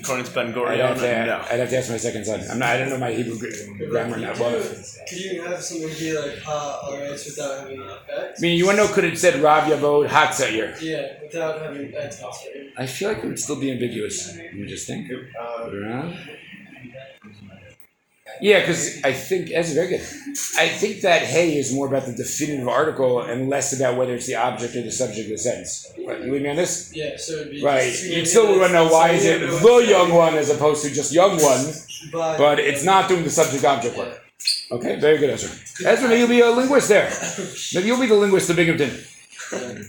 According 0.00 0.26
to 0.26 0.32
Ben 0.32 0.48
I'd 0.48 0.54
Gurion, 0.54 0.78
have, 0.88 0.98
to, 1.00 1.26
no. 1.26 1.44
I'd 1.50 1.60
have 1.60 1.70
to 1.70 1.78
ask 1.78 1.90
my 1.90 1.96
second 1.96 2.24
son. 2.24 2.40
I'm 2.50 2.58
not. 2.58 2.68
I 2.70 2.78
don't 2.78 2.90
know 2.90 2.98
my 2.98 3.12
Hebrew 3.12 3.38
gr- 3.38 3.86
grammar 3.88 4.18
now. 4.18 4.34
Well, 4.38 4.60
Could 5.08 5.18
you 5.18 5.42
have 5.42 5.62
something 5.62 5.88
be 5.98 6.12
like 6.18 6.38
ha 6.40 6.80
alright 6.84 7.10
without 7.10 7.60
having 7.60 7.80
I 7.82 7.98
X? 8.30 8.40
mean, 8.42 8.58
you 8.58 8.66
want 8.66 8.78
to 8.78 8.84
know? 8.84 8.92
Could 8.92 9.04
it 9.04 9.18
said 9.18 9.40
Rav 9.42 9.64
Yavod 9.64 10.08
Hatzair? 10.08 10.80
Yeah, 10.80 11.22
without 11.22 11.60
having 11.62 11.94
X. 11.94 12.20
right? 12.22 12.72
I 12.76 12.86
feel 12.86 13.08
like 13.08 13.18
it 13.18 13.26
would 13.26 13.38
still 13.38 13.56
be 13.58 13.70
ambiguous. 13.72 14.36
Let 14.36 14.54
me 14.54 14.66
just 14.66 14.86
think. 14.86 15.10
uh, 15.10 15.70
Rav? 15.72 16.14
Yeah, 18.40 18.60
because 18.60 19.02
I 19.02 19.12
think 19.12 19.50
that's 19.50 19.72
very 19.72 19.88
good. 19.88 20.00
I 20.58 20.68
think 20.68 21.00
that 21.02 21.22
hey 21.22 21.56
is 21.58 21.72
more 21.74 21.88
about 21.88 22.06
the 22.06 22.12
definitive 22.12 22.68
article 22.68 23.20
and 23.22 23.48
less 23.48 23.72
about 23.78 23.96
whether 23.96 24.14
it's 24.14 24.26
the 24.26 24.36
object 24.36 24.76
or 24.76 24.82
the 24.82 24.92
subject 24.92 25.24
of 25.26 25.30
the 25.30 25.38
sentence. 25.38 25.90
Right, 26.06 26.20
you 26.22 26.30
with 26.30 26.42
me 26.42 26.50
on 26.50 26.56
this? 26.56 26.92
Yeah, 26.94 27.16
so 27.16 27.32
it'd 27.34 27.50
be 27.50 27.62
Right. 27.62 27.90
just- 27.90 28.04
You'd 28.04 28.26
still 28.28 28.46
want 28.58 28.68
to 28.68 28.72
know 28.72 28.88
why 28.88 29.10
is 29.10 29.24
it 29.24 29.40
the 29.40 29.78
young 29.88 30.12
one 30.12 30.34
as 30.36 30.50
opposed 30.50 30.84
to 30.84 30.90
just 30.94 31.12
young 31.12 31.34
one, 31.42 31.64
But, 32.12 32.38
but 32.38 32.58
it's 32.60 32.84
not 32.84 33.08
doing 33.08 33.24
the 33.24 33.30
subject 33.30 33.64
object 33.64 33.96
work. 33.96 34.22
Okay, 34.70 34.96
very 35.00 35.18
good, 35.18 35.30
Ezra. 35.30 35.50
Ezra, 35.90 36.08
maybe 36.08 36.20
you'll 36.20 36.28
be 36.28 36.40
a 36.40 36.50
linguist 36.50 36.88
there. 36.88 37.10
Maybe 37.74 37.88
you'll 37.88 38.00
be 38.00 38.06
the 38.06 38.14
linguist 38.14 38.48
of 38.50 38.56
Binghamton. 38.56 38.90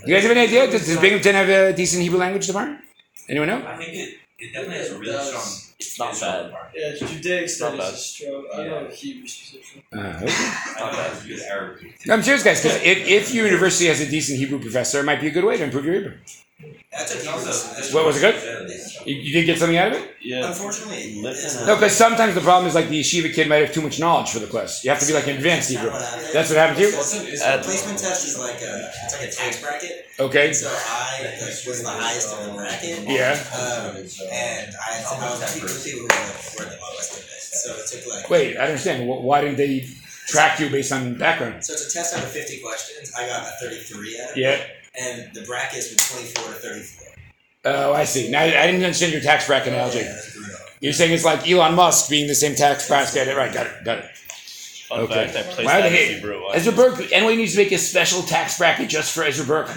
You 0.07 0.13
guys 0.15 0.23
have 0.23 0.31
any 0.31 0.41
idea? 0.41 0.65
Does, 0.71 0.87
does 0.87 0.97
Binghamton 0.99 1.35
have 1.35 1.49
a 1.49 1.73
decent 1.73 2.01
Hebrew 2.01 2.17
language 2.17 2.47
department? 2.47 2.81
Anyone 3.27 3.49
know? 3.49 3.63
I 3.67 3.77
think 3.77 3.93
it, 3.93 4.15
it 4.39 4.53
definitely 4.53 4.77
has 4.77 4.89
a 4.91 4.97
really 4.97 5.23
strong. 5.23 5.47
It's 5.79 5.97
not 5.97 6.19
bad. 6.19 6.53
Yeah, 6.75 6.95
Judaic 6.95 7.47
studies 7.47 7.79
bad. 7.79 7.93
is 7.93 8.05
strong. 8.05 8.47
I 8.53 8.57
don't 8.57 8.83
know 8.83 8.89
Hebrew 8.89 9.27
specifically. 9.27 9.83
Uh, 9.93 9.97
okay. 9.99 10.25
I 10.25 10.25
think 10.25 10.93
it 10.93 10.95
has 10.95 11.25
good 11.25 11.39
Arabic. 11.49 11.95
I'm 12.09 12.21
serious, 12.21 12.43
guys, 12.43 12.61
because 12.61 12.81
if, 12.81 13.07
if 13.07 13.33
your 13.33 13.45
university 13.45 13.87
has 13.87 14.01
a 14.01 14.09
decent 14.09 14.39
Hebrew 14.39 14.59
professor, 14.59 14.99
it 14.99 15.05
might 15.05 15.21
be 15.21 15.27
a 15.27 15.31
good 15.31 15.45
way 15.45 15.55
to 15.57 15.63
improve 15.63 15.85
your 15.85 15.93
Hebrew. 15.95 16.13
That's 16.91 17.25
a 17.25 17.31
also- 17.31 17.95
What 17.95 18.05
was 18.05 18.17
it 18.17 18.21
good? 18.21 18.69
You, 19.05 19.15
you 19.15 19.31
did 19.33 19.45
get 19.45 19.59
something 19.59 19.77
out 19.77 19.93
of 19.93 19.93
it? 20.01 20.15
Yeah. 20.21 20.47
Unfortunately, 20.47 21.21
Listen. 21.21 21.65
No, 21.65 21.75
because 21.75 21.95
sometimes 21.95 22.35
the 22.35 22.41
problem 22.41 22.67
is 22.67 22.75
like 22.75 22.89
the 22.89 22.99
yeshiva 22.99 23.33
kid 23.33 23.47
might 23.47 23.63
have 23.63 23.73
too 23.73 23.81
much 23.81 23.99
knowledge 23.99 24.31
for 24.31 24.39
the 24.39 24.47
class. 24.47 24.83
You 24.83 24.89
have 24.89 24.99
to 24.99 25.07
be 25.07 25.13
like 25.13 25.27
an 25.27 25.37
advanced 25.37 25.69
Hebrew. 25.69 25.89
That's 25.89 26.49
what 26.49 26.57
happened 26.57 26.77
to 26.79 26.83
you? 26.83 26.91
The 26.91 27.61
placement 27.63 27.99
test 27.99 28.27
is 28.27 28.37
like 28.37 28.61
a 28.61 28.91
it's 29.05 29.13
like 29.19 29.29
a 29.29 29.31
tax 29.31 29.61
bracket. 29.61 30.07
Okay. 30.19 30.51
So 30.53 30.67
I 30.67 31.21
like, 31.23 31.39
was 31.67 31.81
the 31.81 31.89
highest 31.89 32.37
in 32.37 32.47
the 32.49 32.53
bracket. 32.55 33.07
Yeah. 33.07 33.39
Um, 33.55 33.95
and 33.95 34.75
I, 34.75 35.03
I 35.07 35.29
was 35.29 35.39
competing 35.39 35.63
with 35.63 35.85
people 35.85 35.99
who 36.01 36.07
were, 36.07 36.65
were 36.65 36.69
the 36.69 36.79
lowest 36.81 37.13
of 37.13 37.23
it. 37.23 37.41
So 37.41 37.75
it 37.75 37.87
took 37.87 38.13
like. 38.13 38.29
Wait, 38.29 38.57
I 38.57 38.65
understand. 38.65 39.07
Why 39.07 39.41
didn't 39.41 39.57
they 39.57 39.87
track 40.27 40.59
you 40.59 40.69
based 40.69 40.91
on 40.91 41.17
background? 41.17 41.63
So 41.63 41.73
it's 41.73 41.87
a 41.87 41.97
test 41.97 42.15
out 42.15 42.23
of 42.23 42.29
50 42.29 42.59
questions. 42.61 43.13
I 43.17 43.25
got 43.27 43.41
a 43.47 43.51
33 43.65 44.19
out 44.21 44.31
of 44.31 44.37
it. 44.37 44.41
Yeah. 44.41 44.61
And 44.97 45.33
the 45.33 45.41
brackets 45.43 45.87
is 45.87 46.01
from 46.09 46.17
24 46.43 46.53
to 46.53 46.59
34. 46.59 47.07
Oh, 47.65 47.93
I 47.93 48.05
see. 48.05 48.29
Now 48.31 48.41
I 48.43 48.49
didn't 48.67 48.83
understand 48.83 49.11
your 49.11 49.21
tax 49.21 49.47
bracket 49.47 49.73
analogy. 49.73 49.99
Yeah, 49.99 50.03
that's 50.13 50.33
brutal. 50.33 50.55
You're 50.81 50.93
saying 50.93 51.11
it's 51.11 51.25
like 51.25 51.47
Elon 51.49 51.75
Musk 51.75 52.09
being 52.09 52.27
the 52.27 52.35
same 52.35 52.55
tax 52.55 52.87
bracket. 52.87 53.35
Right, 53.35 53.53
got 53.53 53.67
it, 53.67 53.83
got 53.83 53.97
it. 53.99 54.05
Fun 54.87 55.01
Okay. 55.01 55.27
fact, 55.27 55.35
I 55.35 55.41
placed 55.43 55.65
Why 55.65 55.81
that 55.81 55.89
they 55.89 56.03
in 56.03 56.07
hate- 56.07 56.15
Hebrew. 56.15 56.41
once. 56.43 56.55
Ezra 56.57 56.71
Burke, 56.73 56.95
NYU 57.11 57.35
needs 57.37 57.51
to 57.51 57.57
make 57.59 57.71
a 57.71 57.77
special 57.77 58.23
tax 58.23 58.57
bracket 58.57 58.89
just 58.89 59.13
for 59.13 59.23
Ezra 59.23 59.45
Burke. 59.65 59.69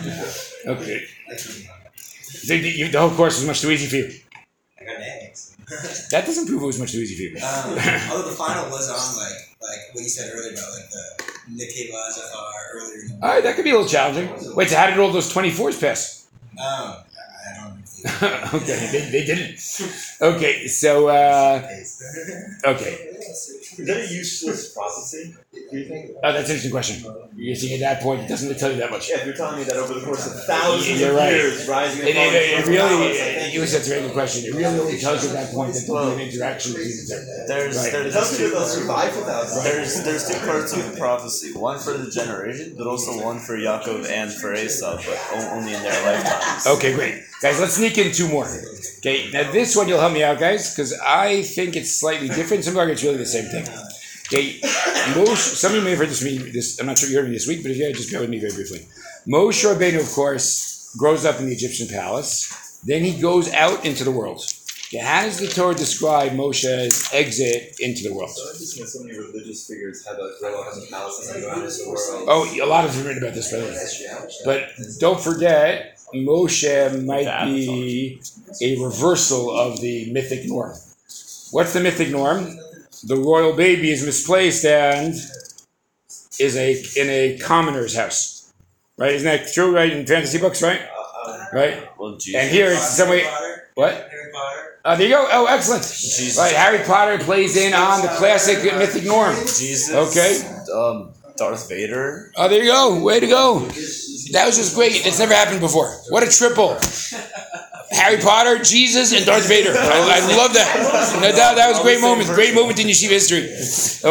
Okay. 0.67 1.05
So 1.37 2.57
the, 2.57 2.89
the 2.89 2.99
whole 3.01 3.11
course 3.11 3.37
was 3.39 3.47
much 3.47 3.61
too 3.61 3.71
easy 3.73 3.87
for 3.89 3.97
you. 3.97 4.19
I 4.81 4.85
got 4.85 4.97
an 4.97 5.03
X. 5.03 5.22
That 6.11 6.27
doesn't 6.27 6.47
prove 6.47 6.63
it 6.63 6.67
was 6.67 6.79
much 6.79 6.93
too 6.93 6.99
easy 6.99 7.17
for 7.17 7.23
you. 7.23 7.37
Um, 7.45 8.11
although 8.11 8.29
the 8.31 8.37
final 8.37 8.69
was 8.71 8.89
on 8.91 9.23
like 9.23 9.39
like 9.61 9.95
what 9.95 10.03
you 10.03 10.11
said 10.11 10.31
earlier 10.35 10.53
about 10.53 10.71
like 10.73 10.91
the 10.91 11.05
Nikkei 11.53 11.93
Lazar 11.93 12.23
earlier 12.75 13.03
All 13.23 13.29
right, 13.31 13.43
that 13.43 13.57
could 13.57 13.65
be 13.65 13.71
a 13.71 13.75
little 13.75 13.89
challenging. 13.89 14.29
Wait, 14.55 14.69
so 14.71 14.77
how 14.77 14.87
did 14.89 14.99
all 14.99 15.11
those 15.13 15.33
24s 15.33 15.81
pass? 15.81 16.27
Um, 16.53 16.59
I 16.59 17.03
I 17.45 17.71
don't 17.71 18.23
know. 18.23 18.59
okay, 18.59 18.89
they, 18.93 19.11
they 19.11 19.25
didn't. 19.25 19.59
Okay, 20.21 20.67
so, 20.67 21.09
uh, 21.09 21.69
okay. 22.65 23.09
is 23.79 23.87
that 23.87 23.97
a 24.11 24.13
useless 24.13 24.73
prophecy? 24.73 25.35
Do 25.53 25.79
you 25.79 25.85
think? 25.87 26.11
Oh, 26.23 26.33
that's 26.33 26.49
an 26.49 26.57
interesting 26.57 26.71
question. 26.71 26.97
You're 27.37 27.57
seeing 27.57 27.75
at 27.75 27.81
that 27.81 28.03
point, 28.03 28.21
it 28.23 28.29
doesn't 28.29 28.49
really 28.49 28.59
tell 28.61 28.71
you 28.71 28.79
that 28.79 28.91
much. 28.91 29.09
Yeah, 29.09 29.19
if 29.21 29.27
you're 29.27 29.35
telling 29.35 29.59
me 29.59 29.65
that 29.65 29.77
over 29.77 29.95
the 29.95 30.05
course 30.05 30.27
of 30.27 30.45
thousands 30.45 31.01
You're 31.01 31.11
of 31.11 31.17
right. 31.17 31.33
years, 31.33 31.67
rising 31.69 32.07
It, 32.07 32.17
and 32.17 32.35
it, 32.37 32.41
falling 32.41 32.59
it 32.59 32.63
from 32.65 32.73
really, 32.73 32.89
balance, 32.89 33.21
I 33.21 33.25
think- 33.25 33.55
you 33.55 33.61
that's 33.61 33.87
a 33.87 33.91
very 33.91 34.03
good 34.03 34.13
question. 34.13 34.45
It 34.45 34.55
really 34.55 34.81
only 34.81 34.99
tells 34.99 35.23
you 35.25 35.31
at 35.31 35.35
that 35.35 35.53
point 35.55 35.73
that 35.75 35.85
there'll 35.87 36.17
be 36.17 36.23
an 36.23 36.29
interaction 36.29 36.73
between 36.73 36.89
the 36.89 37.05
two. 37.09 37.45
There's, 37.49 37.77
Right. 37.77 37.89
It 37.89 37.93
there's, 37.93 38.15
tells 38.15 38.33
me 38.33 38.39
that 38.39 38.45
two, 38.45 38.51
they'll 38.55 38.67
survive 38.67 39.13
for 39.13 39.21
thousands. 39.23 39.65
there's, 39.65 40.05
there's 40.05 40.29
two 40.29 40.47
parts 40.47 40.73
of 40.77 40.91
the 40.93 40.97
prophecy. 40.99 41.53
One 41.53 41.79
for 41.79 41.93
the 41.97 42.11
generation, 42.11 42.75
but 42.77 42.87
also 42.87 43.23
one 43.25 43.39
for 43.41 43.57
Yaakov 43.57 44.09
and 44.11 44.33
for 44.33 44.53
Esav, 44.55 45.05
but 45.07 45.19
o- 45.39 45.51
only 45.57 45.75
in 45.75 45.83
their 45.83 45.99
lifetimes. 46.07 46.67
Okay, 46.67 46.95
great. 46.95 47.23
Guys, 47.41 47.59
let's 47.61 47.75
sneak 47.75 47.99
in 47.99 48.13
two 48.13 48.29
more. 48.29 48.47
Okay, 48.99 49.31
now 49.33 49.51
this 49.51 49.75
one 49.75 49.89
you'll 49.89 49.99
help 49.99 50.13
me 50.13 50.23
out, 50.23 50.39
guys, 50.39 50.75
because 50.75 50.93
I 51.01 51.43
think 51.43 51.75
it's 51.75 51.91
slightly 51.97 52.29
different. 52.29 52.63
Some 52.65 52.77
argue 52.77 52.93
it's 52.93 53.03
really 53.03 53.17
the 53.17 53.27
same 53.27 53.47
thing. 53.47 53.62
Okay, 54.33 54.61
Moshe, 55.13 55.57
some 55.57 55.73
of 55.73 55.77
you 55.77 55.83
may 55.83 55.91
have 55.91 55.99
heard 55.99 56.09
this 56.09 56.21
from 56.21 56.29
me, 56.29 56.39
this, 56.39 56.81
I'm 56.81 56.87
not 56.87 56.97
sure 56.97 57.07
if 57.07 57.13
you 57.13 57.19
heard 57.19 57.29
me 57.29 57.35
this 57.35 57.47
week, 57.47 57.63
but 57.63 57.71
if 57.71 57.77
you 57.77 57.85
have, 57.85 57.95
just 57.95 58.11
bear 58.11 58.23
with 58.23 58.31
me 58.31 58.39
very 58.39 58.55
briefly. 58.55 58.89
Moshe 59.29 59.63
Rabbeinu, 59.63 60.01
of 60.01 60.11
course, 60.15 60.95
grows 60.97 61.27
up 61.27 61.39
in 61.39 61.45
the 61.45 61.53
Egyptian 61.53 61.87
palace. 61.87 62.81
Then 62.83 63.05
he 63.05 63.21
goes 63.21 63.53
out 63.53 63.85
into 63.85 64.05
the 64.05 64.11
world. 64.11 64.43
Okay, 64.89 65.05
how 65.05 65.25
does 65.25 65.39
the 65.39 65.49
Torah 65.49 65.75
describe 65.75 66.33
Moshe's 66.33 67.11
exit 67.13 67.77
into 67.81 68.09
the 68.09 68.15
world? 68.15 68.31
So 68.31 68.49
interesting 68.53 68.87
so 68.87 69.05
many 69.05 69.19
religious 69.19 69.67
figures 69.67 70.07
had 70.07 70.15
to 70.15 70.33
grow 70.41 70.63
up 70.63 70.73
in 70.73 70.81
the 70.81 70.87
palace 70.87 71.27
and 71.27 71.37
then 71.37 71.43
go 71.43 71.51
out 71.51 71.65
into 71.65 71.85
the 71.85 71.89
world. 71.91 72.25
Oh, 72.27 72.49
a 72.63 72.65
lot 72.65 72.87
of 72.87 72.97
them 72.97 73.07
written 73.07 73.23
about 73.23 73.35
this, 73.35 73.53
by 73.53 73.59
the 73.59 73.67
way. 73.67 73.77
But 74.47 74.71
don't 74.99 75.21
forget, 75.21 75.99
Moshe 76.15 77.05
might 77.05 77.45
be 77.45 78.23
a 78.63 78.83
reversal 78.83 79.51
of 79.51 79.79
the 79.83 80.11
mythic 80.11 80.49
norm. 80.49 80.75
What's 81.51 81.75
the 81.75 81.81
mythic 81.81 82.09
norm? 82.09 82.59
The 83.05 83.17
royal 83.17 83.53
baby 83.53 83.91
is 83.91 84.05
misplaced 84.05 84.65
and 84.65 85.15
is 86.39 86.57
a 86.57 86.71
in 87.01 87.11
a 87.11 87.39
commoner's 87.39 87.97
house. 87.97 88.53
Right? 88.97 89.13
Isn't 89.13 89.27
that 89.27 89.53
true, 89.53 89.75
right? 89.75 89.93
In 89.93 90.07
fantasy 90.07 90.39
books, 90.39 90.63
right? 90.63 90.81
Right? 91.53 91.89
Well, 91.99 92.17
Jesus. 92.17 92.41
And 92.41 92.51
here 92.51 92.71
it's 92.71 92.97
some 92.97 93.09
way 93.09 93.25
what? 93.75 93.93
Harry 93.95 94.33
Potter. 94.33 94.81
Uh, 94.85 94.97
there 94.97 95.07
you 95.09 95.15
go. 95.15 95.27
Oh, 95.31 95.47
excellent. 95.47 95.83
Right, 96.37 96.55
Harry 96.55 96.85
Potter 96.85 97.19
plays 97.19 97.57
in 97.57 97.73
on 97.73 98.03
the 98.03 98.09
classic 98.09 98.63
mythic 98.65 99.05
norm. 99.05 99.35
Jesus. 99.35 99.95
Okay. 99.95 100.43
Um, 100.75 101.13
Darth 101.37 101.69
Vader. 101.69 102.33
Oh, 102.37 102.49
there 102.49 102.63
you 102.63 102.71
go. 102.71 103.03
Way 103.03 103.21
to 103.21 103.27
go. 103.27 103.61
That 104.33 104.45
was 104.47 104.57
just 104.57 104.75
great. 104.75 105.07
It's 105.07 105.19
never 105.19 105.35
happened 105.35 105.61
before. 105.61 105.89
What 106.11 106.23
a 106.23 106.31
triple. 106.31 106.79
Harry 107.93 108.19
Potter, 108.21 108.59
Jesus, 108.63 109.13
and 109.13 109.25
Darth 109.27 109.47
Vader. 109.49 109.73
I, 109.77 110.21
I 110.23 110.37
love 110.37 110.53
that. 110.55 111.19
No 111.21 111.31
doubt, 111.33 111.57
that 111.57 111.69
was 111.69 111.79
a 111.79 111.83
great 111.83 112.01
moment. 112.01 112.29
Great 112.31 112.55
moment 112.55 112.79
in 112.81 112.87
yeshiva 112.87 113.11
history. 113.11 113.49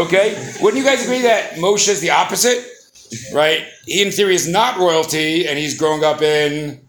Okay? 0.06 0.54
Wouldn't 0.62 0.82
you 0.82 0.88
guys 0.88 1.04
agree 1.04 1.22
that 1.24 1.54
Moshe 1.54 1.88
is 1.90 2.00
the 2.02 2.12
opposite? 2.12 2.66
Right? 3.34 3.66
He, 3.86 4.02
in 4.02 4.12
theory, 4.12 4.36
is 4.36 4.48
not 4.48 4.78
royalty, 4.78 5.48
and 5.48 5.58
he's 5.58 5.78
growing 5.78 6.04
up 6.04 6.22
in 6.22 6.80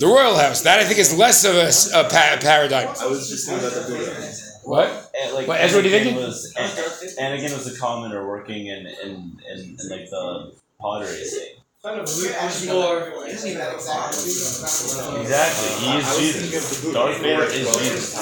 the 0.00 0.06
royal 0.06 0.36
house. 0.36 0.62
That, 0.62 0.78
I 0.80 0.84
think, 0.84 0.98
is 0.98 1.16
less 1.16 1.44
of 1.44 1.54
a, 1.54 1.64
s- 1.64 1.92
a 1.92 2.04
pa- 2.04 2.38
paradigm. 2.40 2.88
I 3.00 3.06
was 3.06 3.28
just 3.28 3.48
thinking 3.48 3.66
about 3.66 3.86
the 3.86 3.94
Buddha. 3.94 4.32
What? 4.64 5.12
And, 5.20 5.34
like, 5.34 5.46
What, 5.46 5.60
Ezra, 5.60 5.78
what 5.78 5.82
do 5.84 5.90
you 5.90 5.96
Anakin 5.96 6.04
think? 6.04 6.16
Was, 6.16 6.54
An- 6.56 7.38
Anakin 7.38 7.52
was 7.56 7.72
a 7.72 7.78
commoner 7.78 8.26
working 8.26 8.66
in 8.66 8.86
in, 8.86 9.10
in, 9.48 9.60
in 9.60 9.76
like 9.90 10.10
the 10.10 10.52
pottery 10.80 11.22
thing. 11.24 11.55
Kind 11.86 12.00
of 12.00 12.16
Luke 12.18 12.42
was 12.42 12.66
more. 12.66 13.26
Isn't 13.28 13.48
even 13.48 13.62
exactly. 13.62 15.20
Exactly. 15.22 15.86
He 15.86 15.98
is 15.98 16.18
Jesus. 16.18 16.34
thinking 16.34 16.58
of 16.58 16.66
the 16.66 16.76
Buddha. 16.82 16.98
Darth 16.98 17.18
Vader 17.20 17.44
is 17.44 17.76
Jesus. 17.78 18.14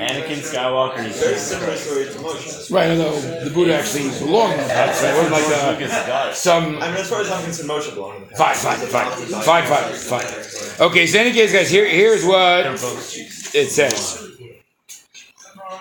Anakin 0.00 0.40
Skywalker 0.40 1.04
is 1.04 1.20
Jesus 1.20 1.42
similar 1.42 1.66
Christ. 1.66 1.84
story 1.84 2.04
to 2.06 2.10
Moshe. 2.12 2.72
Right, 2.72 2.90
although 2.92 3.20
the 3.44 3.50
Buddha 3.50 3.74
actually 3.76 4.08
belonged 4.18 4.52
in 4.54 4.66
the 4.66 4.72
house. 4.72 5.02
Right? 5.02 5.12
It 5.12 5.16
wasn't 5.16 5.32
like 5.32 5.62
uh, 5.62 5.70
Lucas 5.72 5.92
got 6.06 6.28
it. 6.30 6.34
some 6.36 6.64
I 6.78 6.88
mean, 6.88 6.96
as 6.96 7.10
far 7.10 7.20
as 7.20 7.30
I'm 7.30 7.44
concerned, 7.44 7.68
Moshe 7.68 7.94
belonged 7.94 8.22
in 8.22 8.28
the 8.30 8.36
Fine, 8.36 8.54
fine, 8.54 8.78
fine, 8.78 9.10
fine, 9.42 9.64
fine, 9.66 9.92
fine. 9.92 10.86
Okay, 10.88 11.06
so 11.06 11.20
in 11.20 11.26
any 11.26 11.34
case, 11.34 11.52
guys, 11.52 11.68
here, 11.68 11.86
here's 11.86 12.24
what 12.24 12.62
They're 12.62 12.72
both 12.72 13.12
Jesus. 13.12 13.54
it 13.54 13.68
says. 13.68 14.27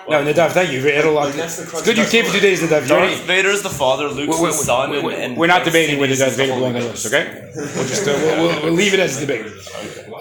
No, 0.10 0.24
Nadav, 0.24 0.51
thank 0.51 0.72
you. 0.72 0.80
It'll 0.86 1.14
Like, 1.14 1.34
that's 1.34 1.58
the 1.58 1.64
It's 1.64 1.82
good 1.82 1.97
you 1.97 2.05
came 2.05 2.24
for 2.26 2.32
two 2.32 2.39
days, 2.39 2.62
Nadav. 2.62 2.84
You 2.84 2.88
Darth 2.88 3.12
ready? 3.12 3.16
Vader 3.24 3.49
is 3.49 3.62
the 3.62 3.70
father, 3.70 4.08
Luke's 4.08 4.39
We're, 4.39 4.47
the 4.47 4.53
son, 4.53 4.95
and, 4.95 5.03
we're, 5.05 5.12
and 5.12 5.36
we're 5.36 5.47
not 5.47 5.66
debating 5.66 5.99
whether 5.99 6.16
Darth 6.16 6.38
Vader 6.38 6.53
belongs 6.53 6.76
on 6.76 6.82
the 6.82 6.88
list, 6.89 7.05
okay? 7.08 7.51
We'll 7.55 7.88
just 7.88 8.08
uh, 8.08 8.14
we'll, 8.16 8.38
we'll, 8.38 8.64
we'll 8.64 8.74
leave 8.74 8.93
it 8.93 9.01
as 9.01 9.18
a 9.22 9.26
debate. 9.26 9.51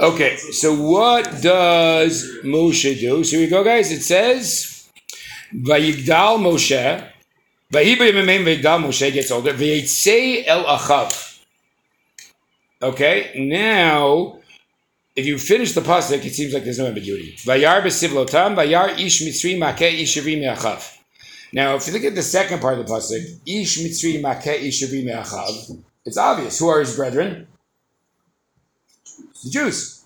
Okay, 0.01 0.37
so 0.37 0.75
what 0.75 1.25
does 1.41 2.29
Moshe 2.43 2.99
do? 2.99 3.23
So 3.23 3.37
here 3.37 3.47
we 3.47 3.51
go, 3.51 3.63
guys. 3.63 3.93
It 3.93 4.03
says, 4.03 4.89
"Vayigdal 5.55 6.39
Moshe." 6.39 7.09
Vayibay 7.73 8.13
Mimim 8.13 8.45
Vayigdal 8.45 8.85
Moshe 8.85 9.13
gets 9.13 9.31
older. 9.31 9.53
Vayitzei 9.53 10.45
El 10.47 10.65
Achav. 10.65 11.41
Okay, 12.83 13.33
now 13.49 14.39
if 15.17 15.25
you 15.25 15.39
finish 15.39 15.73
the 15.73 15.81
pasuk, 15.81 16.25
it 16.25 16.35
seems 16.35 16.53
like 16.53 16.65
there's 16.65 16.79
no 16.79 16.87
ambiguity. 16.87 17.33
Vayar 17.39 17.83
besivlotam, 17.83 18.55
vayar 18.55 18.99
ish 18.99 19.23
mitzri 19.23 19.57
makeh 19.57 19.97
me'achav. 20.41 20.99
Now, 21.53 21.75
if 21.75 21.87
you 21.87 21.95
look 21.95 22.05
at 22.05 22.15
the 22.15 22.23
second 22.23 22.61
part 22.61 22.79
of 22.79 22.87
the 22.87 22.93
pasuk, 22.93 23.41
ish 23.47 23.79
mitzri 23.79 24.21
makeh 24.21 25.05
me'achav, 25.05 25.83
it's 26.05 26.19
obvious. 26.19 26.59
Who 26.59 26.69
are 26.69 26.81
his 26.81 26.95
brethren? 26.95 27.49
The 29.43 29.51
Jews. 29.51 30.05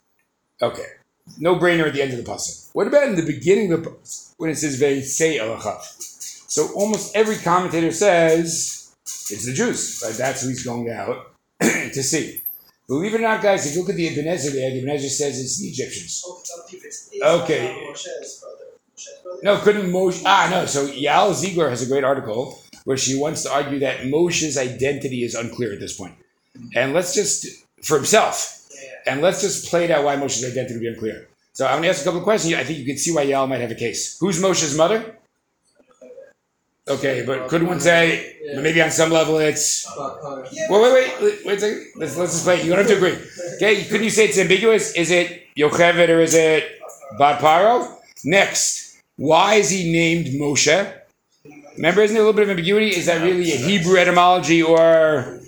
Okay, 0.62 0.86
no 1.38 1.56
brainer 1.56 1.88
at 1.88 1.94
the 1.94 2.02
end 2.02 2.12
of 2.12 2.24
the 2.24 2.30
pasuk. 2.30 2.70
What 2.72 2.86
about 2.86 3.08
in 3.08 3.16
the 3.16 3.26
beginning 3.26 3.72
of 3.72 3.82
the 3.82 3.90
pasuk 3.90 4.34
when 4.36 4.50
it 4.50 4.56
says 4.56 4.80
ve'isei 4.80 5.40
elachav? 5.40 5.82
So 6.48 6.68
almost 6.74 7.16
every 7.16 7.36
commentator 7.36 7.90
says 7.90 8.92
it's 9.02 9.46
the 9.46 9.52
Jews. 9.52 10.02
Right? 10.04 10.14
That's 10.14 10.42
who 10.42 10.48
he's 10.48 10.64
going 10.64 10.88
out 10.90 11.32
to 11.60 12.02
see. 12.02 12.39
Believe 12.90 13.14
it 13.14 13.20
or 13.20 13.22
not, 13.22 13.40
guys, 13.40 13.64
if 13.66 13.74
you 13.76 13.82
look 13.82 13.90
at 13.90 13.94
the 13.94 14.08
Ibn 14.08 14.26
Ezra 14.26 14.50
there, 14.50 14.68
the 14.72 14.78
Ibn 14.80 14.90
Ezra 14.90 15.08
says 15.08 15.40
it's 15.40 15.60
the 15.60 15.68
Egyptians. 15.68 16.24
Okay. 17.22 17.94
No, 19.44 19.58
couldn't 19.58 19.92
Moshe? 19.92 20.20
Ah, 20.26 20.48
no. 20.50 20.66
So 20.66 20.88
Yael 20.88 21.32
Ziegler 21.32 21.70
has 21.70 21.82
a 21.82 21.86
great 21.86 22.02
article 22.02 22.60
where 22.82 22.96
she 22.96 23.16
wants 23.16 23.44
to 23.44 23.52
argue 23.52 23.78
that 23.78 24.00
Moshe's 24.00 24.58
identity 24.58 25.22
is 25.22 25.36
unclear 25.36 25.72
at 25.72 25.78
this 25.78 25.96
point. 25.96 26.16
And 26.74 26.92
let's 26.92 27.14
just, 27.14 27.46
for 27.80 27.96
himself, 27.96 28.68
and 29.06 29.22
let's 29.22 29.40
just 29.40 29.70
play 29.70 29.84
it 29.84 29.92
out 29.92 30.02
why 30.02 30.16
Moshe's 30.16 30.44
identity 30.44 30.74
would 30.74 30.80
be 30.80 30.88
unclear. 30.88 31.28
So 31.52 31.66
I'm 31.66 31.74
going 31.74 31.84
to 31.84 31.88
ask 31.90 32.00
a 32.00 32.04
couple 32.06 32.18
of 32.18 32.24
questions. 32.24 32.54
I 32.54 32.64
think 32.64 32.80
you 32.80 32.86
can 32.86 32.98
see 32.98 33.14
why 33.14 33.24
Yael 33.24 33.48
might 33.48 33.60
have 33.60 33.70
a 33.70 33.76
case. 33.76 34.18
Who's 34.18 34.42
Moshe's 34.42 34.76
mother? 34.76 35.16
Okay, 36.90 37.22
but 37.24 37.48
could 37.48 37.62
one 37.62 37.78
say, 37.78 38.36
maybe 38.56 38.82
on 38.82 38.90
some 38.90 39.10
level 39.10 39.38
it's 39.38 39.86
Wait, 39.96 40.70
wait, 40.70 41.20
wait, 41.20 41.46
wait, 41.46 41.56
a 41.56 41.60
second. 41.60 41.86
Let's, 41.94 42.16
let's 42.16 42.32
just 42.32 42.44
play. 42.44 42.62
You 42.62 42.70
don't 42.70 42.78
have 42.78 42.88
to 42.88 42.96
agree. 42.96 43.16
Okay, 43.56 43.84
couldn't 43.84 44.02
you 44.02 44.10
say 44.10 44.24
it's 44.26 44.38
ambiguous? 44.38 44.92
Is 44.96 45.12
it 45.12 45.46
Yocheved 45.56 46.08
or 46.08 46.20
is 46.20 46.34
it 46.34 46.80
Bat 47.16 47.40
Paro? 47.40 47.96
Next, 48.24 49.00
why 49.16 49.54
is 49.54 49.70
he 49.70 49.92
named 49.92 50.26
Moshe? 50.40 50.92
Remember, 51.76 52.02
isn't 52.02 52.14
there 52.14 52.24
a 52.24 52.26
little 52.26 52.36
bit 52.36 52.42
of 52.42 52.50
ambiguity? 52.50 52.88
Is 52.88 53.06
that 53.06 53.22
really 53.22 53.52
a 53.52 53.56
Hebrew 53.56 53.96
etymology 53.96 54.60
or 54.62 55.40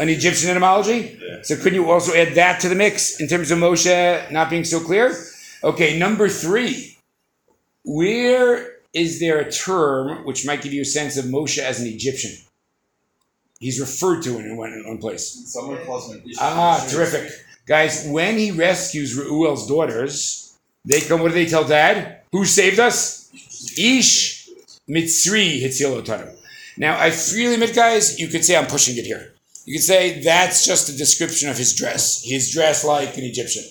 an 0.00 0.08
Egyptian 0.08 0.50
etymology? 0.50 1.18
So 1.42 1.54
couldn't 1.54 1.74
you 1.74 1.90
also 1.90 2.12
add 2.12 2.34
that 2.34 2.60
to 2.60 2.68
the 2.68 2.74
mix 2.74 3.20
in 3.20 3.28
terms 3.28 3.52
of 3.52 3.58
Moshe 3.58 4.32
not 4.32 4.50
being 4.50 4.64
so 4.64 4.80
clear? 4.80 5.14
Okay, 5.62 5.96
number 5.96 6.28
three. 6.28 6.98
Where 7.84 8.77
is 8.92 9.20
there 9.20 9.38
a 9.38 9.50
term 9.50 10.24
which 10.24 10.46
might 10.46 10.62
give 10.62 10.72
you 10.72 10.82
a 10.82 10.86
sense 10.86 11.16
of 11.16 11.26
Moshe 11.26 11.58
as 11.58 11.80
an 11.80 11.86
Egyptian? 11.86 12.32
He's 13.60 13.80
referred 13.80 14.22
to 14.22 14.38
in 14.38 14.56
one, 14.56 14.72
in 14.72 14.86
one 14.86 14.98
place. 14.98 15.52
Someone 15.52 15.84
calls 15.84 16.12
him. 16.12 16.22
Ah, 16.40 16.86
terrific. 16.88 17.32
Guys, 17.66 18.06
when 18.08 18.38
he 18.38 18.50
rescues 18.50 19.18
Reuel's 19.18 19.66
daughters, 19.66 20.56
they 20.84 21.00
come, 21.00 21.20
what 21.20 21.28
do 21.28 21.34
they 21.34 21.46
tell 21.46 21.66
dad? 21.66 22.22
Who 22.32 22.44
saved 22.44 22.78
us? 22.78 23.30
Ish 23.76 24.48
Mitzri 24.88 25.60
Hitzilotanu. 25.60 26.34
Now, 26.76 26.98
I 26.98 27.10
freely 27.10 27.54
admit, 27.54 27.74
guys, 27.74 28.18
you 28.18 28.28
could 28.28 28.44
say 28.44 28.56
I'm 28.56 28.66
pushing 28.66 28.96
it 28.96 29.04
here. 29.04 29.34
You 29.64 29.74
could 29.74 29.84
say 29.84 30.20
that's 30.22 30.64
just 30.64 30.88
a 30.88 30.96
description 30.96 31.50
of 31.50 31.58
his 31.58 31.74
dress. 31.74 32.22
He's 32.22 32.52
dressed 32.52 32.84
like 32.84 33.18
an 33.18 33.24
Egyptian. 33.24 33.64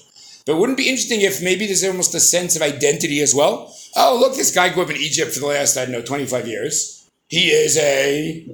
But 0.45 0.57
wouldn't 0.57 0.77
it 0.77 0.83
be 0.83 0.89
interesting 0.89 1.21
if 1.21 1.41
maybe 1.41 1.65
there's 1.65 1.83
almost 1.83 2.13
a 2.13 2.19
sense 2.19 2.55
of 2.55 2.61
identity 2.61 3.21
as 3.21 3.33
well? 3.33 3.73
Oh, 3.99 4.15
look, 4.19 4.35
this 4.35 4.53
guy 4.53 4.69
grew 4.69 4.83
up 4.83 4.91
in 4.91 4.95
Egypt 4.97 5.31
for 5.33 5.39
the 5.39 5.47
last, 5.47 5.75
I 5.75 5.85
don't 5.85 5.91
know, 5.91 6.03
25 6.03 6.47
years. 6.47 7.09
He 7.29 7.47
is 7.49 7.77
a 7.77 8.45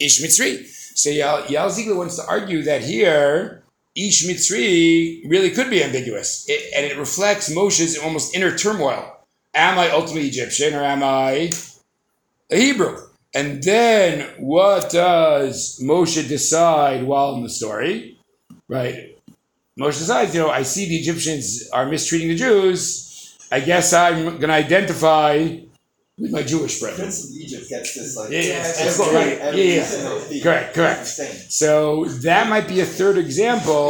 Ish 0.00 0.20
Mitzri. 0.20 0.66
So 0.96 1.10
Yael, 1.10 1.44
Yael 1.44 1.70
Ziegler 1.70 1.94
wants 1.94 2.16
to 2.16 2.26
argue 2.26 2.60
that 2.62 2.82
here, 2.82 3.62
Ish 3.94 4.26
Mitzri 4.26 5.22
really 5.30 5.50
could 5.50 5.70
be 5.70 5.82
ambiguous. 5.82 6.44
It, 6.48 6.72
and 6.74 6.84
it 6.84 6.98
reflects 6.98 7.54
Moshe's 7.54 7.96
almost 7.96 8.34
inner 8.34 8.58
turmoil. 8.58 9.16
Am 9.54 9.78
I 9.78 9.90
ultimately 9.90 10.26
Egyptian 10.26 10.74
or 10.74 10.82
am 10.82 11.04
I 11.04 11.52
a 12.50 12.56
Hebrew? 12.56 12.98
And 13.32 13.62
then 13.62 14.28
what 14.38 14.90
does 14.90 15.80
Moshe 15.80 16.28
decide 16.28 17.04
while 17.04 17.36
in 17.36 17.44
the 17.44 17.48
story? 17.48 18.18
Right? 18.66 19.16
Moshe 19.78 20.00
decides, 20.00 20.34
you 20.34 20.40
know, 20.40 20.50
I 20.50 20.62
see 20.62 20.88
the 20.88 20.96
Egyptians 20.96 21.68
are 21.72 21.86
mistreating 21.86 22.28
the 22.28 22.34
Jews. 22.34 23.04
I 23.54 23.60
guess 23.60 23.92
I'm 23.92 24.24
going 24.42 24.52
to 24.54 24.60
identify 24.66 25.58
with 26.18 26.30
my 26.32 26.42
Jewish 26.42 26.80
brethren. 26.80 27.02
Prince 27.06 27.24
of 27.24 27.30
Egypt 27.44 27.68
gets 27.68 27.94
this 27.94 28.16
like 28.16 28.30
Yeah, 28.30 28.40
yeah, 28.40 28.72
every- 28.78 29.14
right. 29.14 29.38
every 29.38 29.62
Yeah, 29.62 30.26
yeah. 30.30 30.42
Correct, 30.42 30.74
correct. 30.74 31.06
So 31.60 32.04
that 32.26 32.48
might 32.48 32.66
be 32.66 32.80
a 32.80 32.84
third 32.98 33.16
example, 33.16 33.88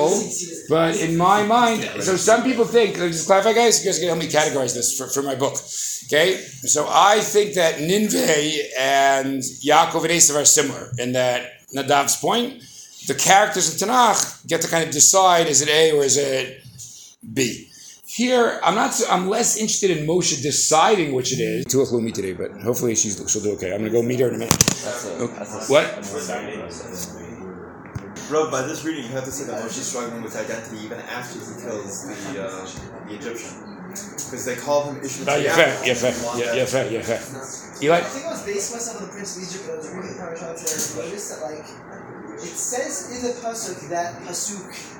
but 0.68 0.90
in 1.00 1.16
my 1.16 1.42
mind, 1.44 1.78
so 2.00 2.16
some 2.16 2.42
people 2.42 2.66
think, 2.66 2.98
let 2.98 3.06
me 3.06 3.12
just 3.12 3.26
clarify, 3.26 3.52
guys, 3.54 3.82
you 3.82 3.88
guys 3.90 3.98
can 3.98 4.08
help 4.08 4.20
me 4.20 4.28
categorize 4.28 4.74
this 4.74 4.88
for, 4.98 5.06
for 5.06 5.22
my 5.22 5.34
book. 5.34 5.54
Okay? 6.06 6.36
So 6.74 6.86
I 6.88 7.20
think 7.20 7.54
that 7.54 7.76
Ninveh 7.76 8.58
and 8.78 9.40
Yaakov 9.68 10.02
and 10.02 10.12
Esav 10.18 10.36
are 10.40 10.44
similar 10.44 10.92
in 10.98 11.12
that 11.12 11.66
Nadav's 11.74 12.16
point, 12.16 12.62
the 13.06 13.14
characters 13.14 13.66
of 13.70 13.88
Tanakh 13.88 14.46
get 14.46 14.60
to 14.62 14.68
kind 14.68 14.84
of 14.86 14.90
decide 14.90 15.46
is 15.46 15.62
it 15.62 15.68
A 15.68 15.92
or 15.92 16.04
is 16.04 16.16
it 16.18 16.62
B. 17.32 17.70
Here, 18.14 18.60
I'm 18.62 18.76
not. 18.76 18.94
I'm 19.10 19.28
less 19.28 19.56
interested 19.56 19.90
in 19.90 20.06
Moshe 20.06 20.40
deciding 20.40 21.14
which 21.14 21.32
it 21.32 21.42
is. 21.42 21.66
Tulach 21.66 21.90
will 21.90 22.00
meet 22.00 22.14
today, 22.14 22.32
but 22.32 22.52
hopefully 22.62 22.94
she's 22.94 23.18
she'll 23.26 23.42
do 23.42 23.50
okay. 23.54 23.74
I'm 23.74 23.78
gonna 23.78 23.90
go 23.90 24.02
meet 24.02 24.20
her 24.20 24.28
in 24.28 24.36
a 24.36 24.38
minute. 24.38 24.54
What? 25.66 25.98
Bro, 28.28 28.52
by 28.52 28.62
this 28.62 28.84
reading, 28.84 29.02
you 29.02 29.10
have 29.10 29.24
to 29.24 29.32
say 29.32 29.50
that 29.50 29.60
Moshe's 29.64 29.88
struggling 29.88 30.22
with 30.22 30.36
identity 30.36 30.84
even 30.84 31.00
after 31.10 31.40
he 31.40 31.60
kills 31.60 32.06
the 32.06 32.14
uh, 32.38 32.64
the 33.08 33.14
Egyptian, 33.18 33.50
because 33.90 34.44
they 34.46 34.54
call 34.54 34.92
him 34.92 35.02
Ishmael. 35.02 35.34
Oh, 35.34 35.36
yeah, 35.36 35.56
fair, 35.56 35.84
yeah, 35.84 35.94
fair, 35.94 36.14
yeah, 36.38 36.54
yeah, 36.54 36.66
fair, 36.66 36.86
yeah, 36.92 37.02
fair. 37.02 37.18
Eli, 37.82 37.98
I 37.98 38.00
think 38.00 38.26
I 38.26 38.30
was 38.30 38.46
basing 38.46 38.76
myself 38.76 39.02
on 39.02 39.08
the 39.08 39.12
Prince 39.12 39.36
of 39.36 39.42
Egypt, 39.42 39.64
but 39.66 39.74
I 39.74 39.76
was 39.78 39.90
reading 39.90 40.14
Parashat 40.14 40.54
today 40.54 40.70
and 40.70 41.02
I 41.02 41.10
noticed 41.10 41.30
that, 41.34 41.42
like, 41.50 41.66
it 42.38 42.54
says 42.54 43.10
in 43.10 43.26
the 43.26 43.34
Pasuk 43.42 43.88
that 43.90 44.22
Pasuk 44.22 44.93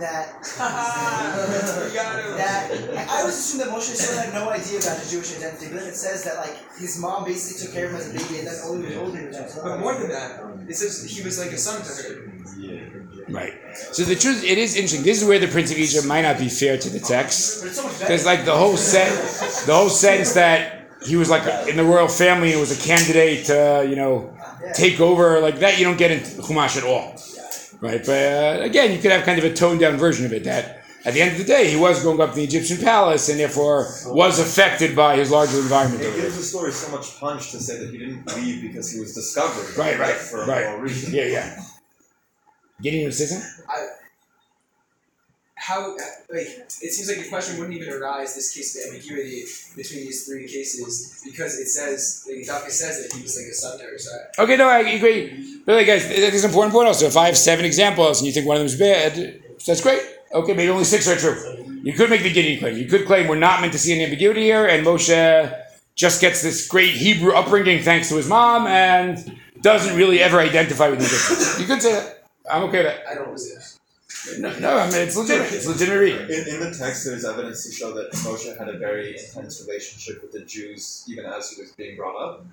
that 0.00 0.34
You 0.42 1.94
got 1.94 2.36
that 2.36 2.70
I 2.96 3.20
always 3.20 3.38
assumed 3.38 3.62
that 3.62 3.70
Moshe 3.70 3.94
still 3.94 4.20
had 4.20 4.34
no 4.34 4.50
idea 4.50 4.78
about 4.78 4.98
his 4.98 5.10
Jewish 5.10 5.36
identity, 5.36 5.66
but 5.70 5.80
then 5.80 5.88
it 5.88 5.96
says 5.96 6.24
that 6.24 6.36
like 6.36 6.56
his 6.78 6.98
mom 6.98 7.24
basically 7.24 7.66
took 7.66 7.74
care 7.74 7.86
of 7.86 7.92
him 7.92 8.00
as 8.00 8.10
a 8.10 8.18
baby, 8.18 8.38
and 8.38 8.48
then 8.48 8.56
only 8.64 8.96
when 8.96 8.98
was 8.98 9.08
older 9.08 9.18
he 9.18 9.26
was 9.26 9.58
But 9.62 9.80
more 9.80 9.94
than 9.94 10.08
that, 10.10 10.40
it 10.68 10.76
says 10.76 11.04
he 11.04 11.22
was 11.22 11.38
like 11.38 11.52
a 11.52 11.58
son 11.58 11.82
to 11.82 11.92
her. 12.02 12.40
Right. 13.28 13.54
So 13.92 14.02
the 14.02 14.16
truth, 14.16 14.42
it 14.44 14.58
is 14.58 14.74
interesting. 14.74 15.02
This 15.02 15.22
is 15.22 15.28
where 15.28 15.38
the 15.38 15.46
Prince 15.46 15.70
of 15.70 15.78
Egypt 15.78 16.06
might 16.06 16.22
not 16.22 16.38
be 16.38 16.48
fair 16.48 16.76
to 16.78 16.90
the 16.90 16.98
text. 16.98 17.60
But 17.60 17.68
it's 17.68 17.76
so 17.76 17.84
much 17.84 17.92
better. 17.92 18.08
There's 18.08 18.26
like 18.26 18.44
the 18.44 18.56
whole 18.56 18.76
set, 18.76 19.10
the 19.66 19.74
whole 19.74 19.88
sense 19.88 20.32
that 20.34 20.88
he 21.06 21.16
was 21.16 21.30
like 21.30 21.68
in 21.68 21.76
the 21.76 21.84
royal 21.84 22.08
family 22.08 22.52
and 22.52 22.60
was 22.60 22.76
a 22.76 22.86
candidate 22.86 23.46
to, 23.46 23.86
you 23.88 23.96
know, 23.96 24.36
take 24.74 25.00
over 25.00 25.40
like 25.40 25.60
that. 25.60 25.78
You 25.78 25.84
don't 25.84 25.96
get 25.96 26.10
into 26.10 26.42
Chumash 26.42 26.76
at 26.76 26.84
all, 26.84 27.14
right? 27.80 28.04
But 28.04 28.32
uh, 28.32 28.62
again, 28.62 28.92
you 28.92 28.98
could 28.98 29.10
have 29.10 29.24
kind 29.24 29.38
of 29.38 29.44
a 29.44 29.52
toned 29.52 29.80
down 29.80 29.96
version 29.96 30.26
of 30.26 30.32
it 30.32 30.44
that 30.44 30.84
at 31.04 31.14
the 31.14 31.22
end 31.22 31.32
of 31.32 31.38
the 31.38 31.44
day 31.44 31.70
he 31.70 31.76
was 31.76 32.02
going 32.02 32.20
up 32.20 32.30
to 32.30 32.36
the 32.36 32.44
Egyptian 32.44 32.78
palace 32.78 33.28
and 33.28 33.38
therefore 33.40 33.88
was 34.06 34.38
affected 34.38 34.94
by 34.94 35.16
his 35.16 35.30
larger 35.30 35.58
environment. 35.58 36.02
It 36.02 36.14
gives 36.16 36.36
the 36.36 36.42
story 36.42 36.72
so 36.72 36.94
much 36.94 37.18
punch 37.18 37.50
to 37.52 37.60
say 37.60 37.78
that 37.78 37.90
he 37.90 37.98
didn't 37.98 38.26
leave 38.36 38.62
because 38.62 38.90
he 38.92 39.00
was 39.00 39.14
discovered. 39.14 39.76
Right, 39.76 39.98
right, 39.98 40.14
For 40.14 40.42
a 40.42 40.46
right. 40.46 40.66
moral 40.66 40.80
reason. 40.80 41.14
Yeah, 41.14 41.24
yeah. 41.24 41.62
Getting 42.82 43.06
to 43.06 43.12
say 43.12 43.26
something? 43.26 43.66
How 45.60 45.94
like 46.30 46.48
it 46.80 46.92
seems 46.94 47.06
like 47.06 47.22
the 47.22 47.28
question 47.28 47.58
wouldn't 47.58 47.76
even 47.76 47.92
arise 47.92 48.34
this 48.34 48.54
case 48.54 48.74
of 48.76 48.90
ambiguity 48.90 49.44
between 49.76 50.00
these 50.06 50.24
three 50.26 50.48
cases 50.48 51.20
because 51.22 51.58
it 51.58 51.68
says 51.68 52.26
like 52.26 52.46
Daka 52.46 52.70
says 52.70 53.02
that 53.02 53.14
he 53.14 53.22
was 53.22 53.36
like 53.36 53.46
a 53.46 53.54
son. 53.54 53.78
So 53.98 54.42
Okay, 54.42 54.56
no, 54.56 54.68
I 54.68 54.78
agree. 54.78 55.60
But 55.66 55.76
like, 55.76 55.86
guys, 55.86 56.10
it's 56.10 56.42
an 56.42 56.48
important 56.48 56.72
point 56.72 56.88
also. 56.88 57.06
If 57.06 57.16
I 57.16 57.26
have 57.26 57.36
seven 57.36 57.66
examples 57.66 58.20
and 58.20 58.26
you 58.26 58.32
think 58.32 58.46
one 58.46 58.56
of 58.56 58.60
them 58.60 58.66
is 58.66 58.78
bad, 58.78 59.42
that's 59.66 59.82
great. 59.82 60.00
Okay, 60.32 60.54
maybe 60.54 60.70
only 60.70 60.84
six 60.84 61.06
are 61.06 61.16
true. 61.16 61.66
You 61.82 61.92
could 61.92 62.08
make 62.08 62.22
the 62.22 62.32
Gideon 62.32 62.58
claim. 62.58 62.76
You 62.78 62.86
could 62.86 63.06
claim 63.06 63.28
we're 63.28 63.36
not 63.36 63.60
meant 63.60 63.72
to 63.72 63.78
see 63.78 63.92
any 63.92 64.04
ambiguity 64.04 64.42
here, 64.42 64.66
and 64.66 64.86
Moshe 64.86 65.62
just 65.94 66.20
gets 66.20 66.40
this 66.42 66.66
great 66.68 66.94
Hebrew 66.94 67.32
upbringing 67.32 67.82
thanks 67.82 68.08
to 68.08 68.16
his 68.16 68.28
mom 68.28 68.66
and 68.66 69.38
doesn't 69.60 69.96
really 69.96 70.20
ever 70.20 70.38
identify 70.38 70.88
with 70.88 71.00
the 71.00 71.04
Egyptians. 71.04 71.60
You 71.60 71.66
could 71.66 71.82
say 71.82 71.92
that. 71.92 72.24
I'm 72.50 72.62
okay 72.64 72.84
with 72.84 72.86
that. 72.86 73.06
I 73.06 73.14
don't 73.14 73.30
resist. 73.30 73.79
No, 74.38 74.58
no, 74.58 74.76
I 74.76 74.90
mean, 74.90 75.00
it's 75.00 75.16
legitimate. 75.16 75.52
It's 75.52 75.66
legitimate. 75.66 76.30
In, 76.30 76.54
in 76.54 76.60
the 76.60 76.76
text, 76.76 77.04
there's 77.04 77.24
evidence 77.24 77.64
to 77.64 77.72
show 77.72 77.92
that 77.94 78.12
Moshe 78.12 78.56
had 78.56 78.68
a 78.68 78.78
very 78.78 79.18
intense 79.18 79.64
relationship 79.66 80.22
with 80.22 80.32
the 80.32 80.44
Jews 80.44 81.04
even 81.08 81.24
as 81.24 81.50
he 81.50 81.60
was 81.60 81.72
being 81.72 81.96
brought 81.96 82.16
up. 82.22 82.44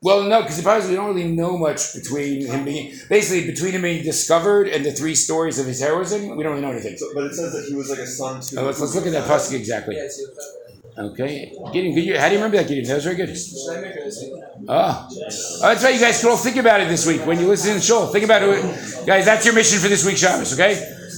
Well, 0.00 0.24
no, 0.24 0.42
because 0.42 0.60
probably 0.60 0.90
we 0.90 0.96
don't 0.96 1.14
really 1.14 1.32
know 1.32 1.56
much 1.56 1.94
between 1.94 2.46
him 2.46 2.64
being 2.64 2.94
basically 3.08 3.50
between 3.50 3.72
him 3.72 3.82
being 3.82 4.04
discovered 4.04 4.68
and 4.68 4.84
the 4.84 4.92
three 4.92 5.14
stories 5.14 5.58
of 5.58 5.66
his 5.66 5.80
heroism. 5.80 6.36
We 6.36 6.42
don't 6.42 6.52
really 6.52 6.60
know 6.60 6.72
anything. 6.72 6.98
So, 6.98 7.10
but 7.14 7.24
it 7.24 7.34
says 7.34 7.52
that 7.54 7.64
he 7.66 7.74
was 7.74 7.88
like 7.88 8.00
a 8.00 8.06
son 8.06 8.40
to. 8.42 8.60
Uh, 8.60 8.64
let's, 8.64 8.80
let's 8.80 8.94
look 8.94 9.06
at 9.06 9.12
that 9.12 9.24
pasuk 9.24 9.54
exactly. 9.54 9.96
Yeah, 9.96 10.02
it's 10.02 10.20
your 10.20 10.28
feather. 10.28 10.63
Okay, 10.96 11.52
Gideon, 11.72 11.94
good. 11.94 12.04
you- 12.04 12.18
How 12.18 12.28
do 12.28 12.34
you 12.34 12.38
remember 12.40 12.56
that, 12.58 12.68
Gideon? 12.68 12.86
That 12.86 12.94
was 12.96 13.04
very 13.04 13.16
good. 13.16 13.36
Should 13.36 13.76
I 13.76 13.80
make 13.80 13.94
her 13.94 14.10
say 14.10 14.30
Oh, 14.68 15.08
oh 15.10 15.16
that's 15.62 15.82
right. 15.82 15.94
You 15.94 16.00
guys 16.00 16.20
can 16.20 16.30
all 16.30 16.36
think 16.36 16.56
about 16.56 16.80
it 16.80 16.88
this 16.88 17.04
week 17.06 17.26
when 17.26 17.40
you 17.40 17.48
listen 17.48 17.70
to 17.70 17.74
the 17.74 17.84
show. 17.84 18.06
Think 18.06 18.24
about 18.24 18.42
it, 18.42 19.06
guys. 19.06 19.24
That's 19.24 19.44
your 19.44 19.54
mission 19.54 19.78
for 19.80 19.88
this 19.88 20.04
week's 20.06 20.20
Shabbos. 20.20 20.52
Okay, 20.54 20.74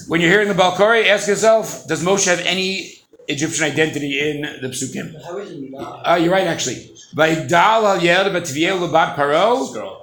when 0.09 0.20
you're 0.20 0.31
hearing 0.31 0.49
the 0.49 0.55
Ba'al 0.55 0.72
Korei, 0.74 1.07
ask 1.09 1.29
yourself: 1.29 1.87
Does 1.87 2.03
Moshe 2.03 2.27
have 2.27 2.41
any 2.41 2.95
Egyptian 3.29 3.64
identity 3.64 4.18
in 4.18 4.43
the 4.62 4.68
psukim? 4.68 5.22
How 5.22 5.35
would 5.35 5.49
you 5.49 5.70
not? 5.70 6.03
Oh, 6.07 6.14
you're 6.16 6.33
right, 6.33 6.47
actually. 6.47 6.91
By 7.17 7.35
dal 7.49 7.87
al 7.87 8.03
yed 8.05 8.27
b'tviel 8.35 8.77
lebat 8.79 9.17
paro. 9.17 9.49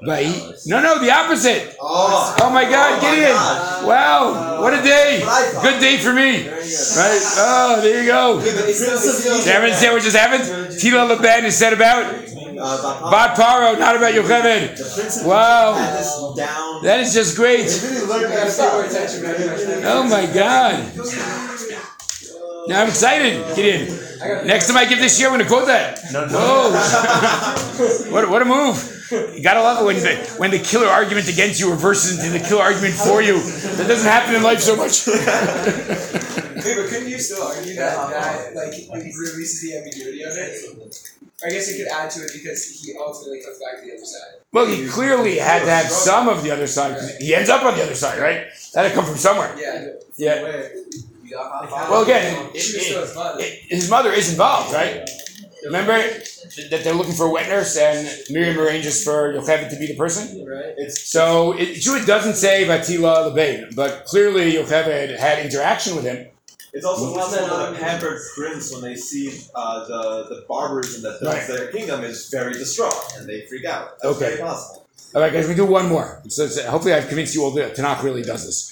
By 0.01 0.23
no, 0.65 0.81
no, 0.81 0.97
the 0.99 1.11
opposite. 1.13 1.75
Oh, 1.79 2.35
Oh 2.41 2.49
my 2.49 2.65
God, 2.65 2.97
Oh 2.97 3.01
my 3.05 3.09
Gideon! 3.11 3.31
God. 3.37 3.85
Wow, 3.85 4.61
what 4.63 4.73
a 4.73 4.81
day! 4.81 5.21
Good 5.61 5.79
day 5.79 5.97
for 5.97 6.11
me. 6.11 6.49
Right? 6.49 7.21
Oh, 7.37 7.79
there 7.83 8.01
you 8.01 8.07
go. 8.09 8.39
the 8.39 8.63
Prince 8.63 9.83
of 9.83 9.91
what 9.93 10.01
just 10.01 10.17
happened. 10.17 10.43
Tila 10.73 11.07
Laban 11.07 11.45
is 11.45 11.55
said 11.55 11.73
about 11.73 12.01
Uh, 12.55 13.11
Bat 13.11 13.31
Paro, 13.37 13.77
not 13.79 13.95
about 13.95 14.13
Yocheved. 14.13 14.77
the 14.77 15.27
Wow. 15.27 15.73
had 15.73 15.97
this 15.99 16.13
down. 16.37 16.83
That 16.83 16.99
is 17.01 17.13
just 17.13 17.35
great. 17.35 17.65
They 17.67 17.89
really 17.89 18.05
learned 18.07 18.33
Gotta 18.33 18.49
that 18.51 18.57
pay 18.57 18.73
more 18.73 18.89
stuff. 18.89 18.91
attention, 18.91 19.19
man. 19.23 19.85
Oh 19.85 20.03
my 20.15 20.25
God. 20.33 20.75
Now 22.67 22.81
I'm 22.81 22.87
excited. 22.89 23.55
Get 23.55 23.65
in. 23.65 24.47
Next 24.47 24.67
time 24.67 24.77
I 24.77 24.85
give 24.85 24.99
this 24.99 25.19
year, 25.19 25.29
I'm 25.29 25.35
going 25.35 25.43
to 25.45 25.49
quote 25.53 25.67
that. 25.67 25.99
Whoa. 26.31 28.11
what, 28.11 28.29
what 28.29 28.41
a 28.41 28.45
move. 28.45 28.89
You 29.11 29.43
gotta 29.43 29.61
love 29.61 29.81
it 29.81 29.85
when 29.85 29.95
the 29.97 30.15
when 30.39 30.49
the 30.49 30.57
killer 30.57 30.87
argument 30.87 31.27
against 31.27 31.59
you 31.59 31.69
reverses 31.69 32.17
into 32.23 32.39
the 32.39 32.43
killer 32.43 32.63
argument 32.63 32.95
for 32.95 33.21
you. 33.21 33.37
That 33.77 33.87
doesn't 33.87 34.09
happen 34.09 34.33
in 34.33 34.41
life 34.41 34.59
so 34.61 34.75
much. 34.75 35.05
Wait, 35.07 36.75
but 36.77 36.87
couldn't 36.89 37.09
you 37.09 37.19
still 37.19 37.43
argue 37.43 37.75
that 37.75 37.93
that 38.09 38.55
like 38.55 38.73
it 38.73 38.89
releases 39.15 39.61
the 39.61 39.77
ambiguity 39.77 40.23
of 40.23 40.31
it? 40.35 40.55
I 41.45 41.49
guess 41.49 41.67
it 41.69 41.77
could 41.83 41.91
add 41.93 42.09
to 42.11 42.21
it 42.23 42.31
because 42.33 42.81
he 42.81 42.93
ultimately 42.97 43.41
comes 43.43 43.59
back 43.59 43.81
to 43.81 43.85
the 43.85 43.93
other 43.97 44.05
side. 44.05 44.39
well, 44.51 44.65
he 44.65 44.87
clearly 44.87 45.37
had 45.37 45.59
to 45.65 45.69
have 45.69 45.91
some 45.91 46.27
of 46.29 46.41
the 46.41 46.49
other 46.51 46.65
side. 46.67 46.95
'cause 46.97 47.17
He 47.17 47.35
ends 47.35 47.49
up 47.51 47.63
on 47.63 47.75
the 47.77 47.83
other 47.83 47.95
side, 47.95 48.19
right? 48.19 48.47
That 48.73 48.85
had 48.85 48.93
come 48.93 49.05
from 49.05 49.17
somewhere. 49.17 49.53
Yeah. 49.59 49.89
Yeah. 50.15 50.67
Where? 51.33 51.43
You 51.43 51.69
got 51.69 51.69
hot 51.69 51.89
Well, 51.89 52.03
again, 52.03 52.49
it- 52.53 52.55
it- 52.55 52.95
his 52.99 53.15
mother. 53.15 53.39
it- 53.43 53.59
his 53.69 53.89
mother 53.89 54.11
is 54.13 54.29
involved, 54.29 54.73
right? 54.73 55.09
Remember 55.65 55.93
that 56.69 56.83
they're 56.83 56.93
looking 56.93 57.13
for 57.13 57.25
a 57.27 57.29
wet 57.29 57.47
nurse, 57.47 57.77
and 57.77 58.07
Miriam 58.29 58.59
arranges 58.59 59.03
for 59.03 59.33
Yocheved 59.33 59.69
to 59.69 59.77
be 59.77 59.87
the 59.87 59.95
person. 59.95 60.45
Right? 60.45 60.73
It's 60.77 61.09
So 61.09 61.53
it, 61.53 61.75
sure, 61.81 61.97
it 61.97 62.05
doesn't 62.05 62.35
say 62.35 62.65
Vatila 62.65 63.31
Lebein, 63.33 63.73
but 63.73 64.05
clearly 64.05 64.53
Yocheved 64.53 65.17
had 65.17 65.39
interaction 65.45 65.95
with 65.95 66.03
him. 66.03 66.27
It's 66.73 66.85
also 66.85 67.03
Well, 67.11 67.15
possible 67.29 67.47
then, 67.47 67.73
that 67.73 67.81
a 67.81 67.85
pampered 67.85 68.19
prince, 68.35 68.71
when 68.73 68.81
they 68.81 68.95
see 68.95 69.31
uh, 69.55 69.85
the 69.85 70.25
the 70.35 70.45
barbarism 70.49 71.03
that 71.03 71.19
fills 71.19 71.33
Right. 71.35 71.47
their 71.47 71.67
kingdom, 71.67 72.03
is 72.03 72.27
very 72.29 72.53
distraught 72.53 73.13
and 73.17 73.29
they 73.29 73.45
freak 73.47 73.63
out. 73.65 73.99
That's 74.01 74.15
Okay. 74.17 74.25
very 74.25 74.37
possible. 74.41 74.85
All 75.15 75.21
right, 75.21 75.31
guys, 75.31 75.47
we 75.47 75.53
do 75.53 75.65
one 75.65 75.87
more. 75.87 76.21
So 76.27 76.43
it's- 76.45 76.65
hopefully, 76.65 76.93
I've 76.95 77.07
convinced 77.07 77.35
you 77.35 77.43
all 77.43 77.51
that 77.51 77.75
Tanakh 77.75 78.01
really 78.03 78.23
does 78.23 78.45
this. 78.47 78.71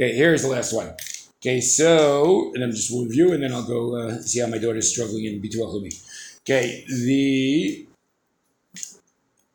Okay, 0.00 0.12
here's 0.14 0.40
the 0.42 0.48
last 0.48 0.72
one. 0.72 0.94
Okay, 1.42 1.60
so 1.60 2.52
and 2.54 2.62
I'm 2.62 2.70
just 2.70 2.92
will 2.92 3.02
review, 3.02 3.32
and 3.32 3.42
then 3.42 3.52
I'll 3.52 3.66
go 3.66 3.96
uh, 3.96 4.22
see 4.22 4.38
how 4.38 4.46
my 4.46 4.58
daughter's 4.58 4.88
struggling 4.88 5.24
in 5.24 5.42
Bituach 5.42 5.74
Leumi. 5.74 5.92
Okay, 6.42 6.84
the 6.86 7.84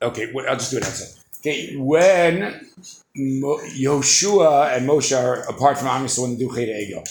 okay, 0.02 0.34
I'll 0.50 0.58
just 0.58 0.72
do 0.72 0.78
it 0.78 0.84
outside. 0.84 1.18
Okay, 1.40 1.78
when 1.78 2.68
Mo- 3.16 3.62
Yehoshua 3.80 4.76
and 4.76 4.86
Moshe 4.86 5.18
are 5.18 5.48
apart 5.48 5.78
from 5.78 5.88
Am 5.88 6.04
Yisrael 6.04 6.26
and 6.26 6.38
do 6.38 6.54
Cheder 6.54 6.74
Egel, 6.74 7.08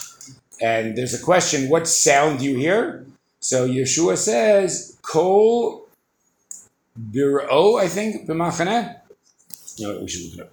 and 0.60 0.94
there's 0.94 1.14
a 1.14 1.24
question: 1.24 1.70
What 1.70 1.88
sound 1.88 2.40
do 2.40 2.44
you 2.44 2.58
hear? 2.58 3.06
So 3.40 3.66
Yehoshua 3.66 4.18
says, 4.18 4.98
"Kol 5.00 5.86
biro," 7.00 7.80
I 7.80 7.88
think, 7.88 8.28
b'machaneh. 8.28 9.00
No, 9.80 10.00
we 10.00 10.08
should 10.08 10.24
look 10.24 10.34
it 10.34 10.40
up. 10.42 10.52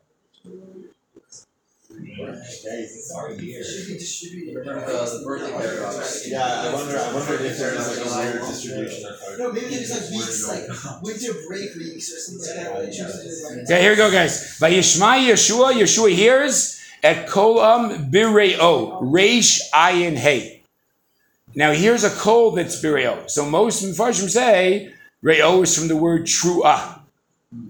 of 2.65 2.71
pressure. 2.71 3.01
Sorry, 3.01 3.33
It 3.35 3.63
should 3.63 3.87
be 3.87 3.93
distributed. 3.99 4.55
Remember 4.55 4.85
the, 4.85 5.17
the 5.19 5.25
birthday 5.25 5.51
paradox. 5.51 6.27
Yeah, 6.27 6.43
I 6.43 6.73
wonder. 6.73 6.97
I 6.97 7.13
wonder 7.13 7.33
if 7.33 7.57
there 7.57 7.73
is 7.73 7.97
like 7.97 8.05
a 8.05 8.31
weird 8.31 8.41
distribution. 8.47 9.09
No, 9.37 9.51
maybe 9.51 9.67
there's 9.67 9.91
like 9.91 10.09
weeks, 10.11 10.47
like 10.47 11.03
winter 11.03 11.33
break 11.47 11.75
weeks 11.75 12.11
or 12.13 12.19
something 12.19 12.47
like 12.47 12.65
that. 12.65 12.73
where 12.73 12.85
they 12.85 12.91
choose 12.91 13.11
to 13.11 13.23
do 13.23 13.59
like 13.59 13.69
Okay, 13.69 13.81
here 13.81 13.91
we 13.91 13.97
go, 13.97 14.11
guys. 14.11 14.59
By 14.59 14.71
Vayishma 14.71 15.27
Yehoshua, 15.27 15.73
Yehoshua 15.73 16.13
hears 16.13 16.81
at 17.03 17.27
kolam 17.27 18.11
bireo, 18.11 19.01
reish 19.01 19.61
ayin 19.73 20.15
hey. 20.15 20.63
Now 21.55 21.71
here's 21.71 22.03
a 22.03 22.09
kol 22.09 22.51
that's 22.51 22.81
bireo. 22.81 23.29
So 23.29 23.45
most 23.45 23.83
Mepharshim 23.83 24.29
say 24.29 24.93
reo 25.21 25.61
is 25.63 25.77
from 25.77 25.87
the 25.87 25.97
word 25.97 26.23
truah. 26.25 26.99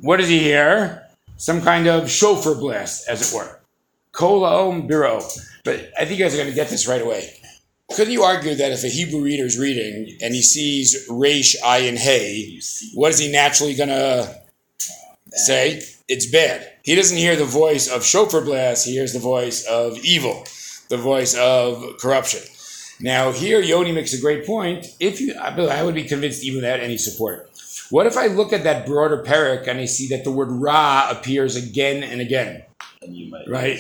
What 0.02 0.18
does 0.18 0.30
he 0.30 0.40
hear? 0.40 1.08
Some 1.38 1.62
kind 1.62 1.88
of 1.88 2.10
shofar 2.10 2.54
blast, 2.54 3.10
as 3.10 3.34
it 3.34 3.36
were. 3.36 3.61
Kol 4.12 4.44
om 4.44 4.88
biro. 4.88 5.22
But 5.64 5.92
I 5.98 6.06
think 6.06 6.20
you 6.20 6.26
guys 6.26 6.34
are 6.34 6.38
going 6.38 6.50
to 6.50 6.56
get 6.56 6.70
this 6.70 6.88
right 6.88 7.02
away. 7.02 7.38
Couldn't 7.96 8.14
you 8.14 8.24
argue 8.24 8.56
that 8.56 8.72
if 8.72 8.84
a 8.84 8.88
Hebrew 8.88 9.22
reader 9.22 9.46
is 9.46 9.60
reading 9.60 10.18
and 10.22 10.34
he 10.34 10.42
sees 10.42 11.08
reish 11.10 11.56
ayin 11.62 11.98
hey, 11.98 12.60
what 12.94 13.12
is 13.12 13.20
he 13.20 13.32
naturally 13.32 13.76
going 13.76 13.90
to 13.90 14.34
say? 15.32 15.82
It's 16.08 16.26
bad. 16.26 16.72
He 16.84 16.96
doesn't 16.96 17.18
hear 17.18 17.36
the 17.36 17.46
voice 17.46 17.90
of 17.90 18.04
shofar 18.04 18.42
blast. 18.42 18.86
He 18.86 18.94
hears 18.94 19.14
the 19.14 19.20
voice 19.20 19.66
of 19.66 19.98
evil, 20.00 20.46
the 20.90 20.98
voice 20.98 21.36
of 21.36 21.98
corruption. 22.00 22.42
Now 23.02 23.32
here, 23.32 23.62
Yoni 23.62 23.92
makes 23.92 24.14
a 24.14 24.22
great 24.22 24.46
point. 24.46 24.88
If 25.00 25.20
you, 25.20 25.36
I 25.36 25.50
I 25.50 25.84
would 25.84 25.96
be 25.96 26.04
convinced 26.04 26.44
even 26.44 26.62
without 26.62 26.80
any 26.80 26.98
support. 26.98 27.50
What 27.90 28.08
if 28.08 28.16
I 28.16 28.28
look 28.28 28.54
at 28.54 28.64
that 28.64 28.86
broader 28.86 29.22
perek 29.22 29.68
and 29.68 29.80
I 29.80 29.86
see 29.86 30.08
that 30.10 30.24
the 30.24 30.32
word 30.32 30.50
ra 30.50 31.10
appears 31.10 31.56
again 31.56 32.04
and 32.04 32.22
again? 32.22 32.64
And 33.02 33.16
you 33.16 33.30
might 33.30 33.48
Right. 33.48 33.80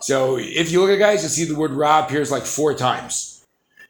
So 0.00 0.38
if 0.38 0.70
you 0.70 0.80
look 0.80 0.90
at 0.90 0.98
guys, 0.98 1.22
you'll 1.22 1.30
see 1.30 1.44
the 1.44 1.54
word 1.54 1.72
Ra 1.72 2.04
appears 2.04 2.30
like 2.30 2.44
four 2.44 2.74
times. 2.74 3.44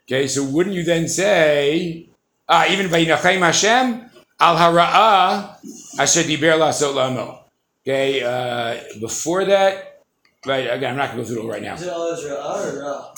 Okay, 0.07 0.29
so 0.29 0.45
wouldn't 0.45 0.75
you 0.75 0.85
then 0.85 1.09
say, 1.09 2.07
uh, 2.49 2.67
even 2.71 2.87
Vayinachem 2.87 3.41
Hashem, 3.41 4.09
Al 4.39 4.57
Hara'ah, 4.57 5.57
Asher 5.99 6.23
Diber 6.23 6.57
Lasot 6.59 6.95
Lamo. 6.95 7.41
Okay, 7.83 8.23
uh, 8.23 8.81
before 9.01 9.45
that, 9.47 10.03
right, 10.45 10.71
again, 10.71 10.93
I'm 10.93 10.97
not 10.97 11.13
going 11.13 11.25
to 11.25 11.29
go 11.29 11.35
through 11.41 11.49
it 11.49 11.53
right 11.53 11.63
now. 11.63 11.75
Is 11.75 11.83
it 11.83 11.91
all 11.91 12.15
Ra'ah 12.15 12.75
or 12.75 12.83
Ra? 12.83 13.15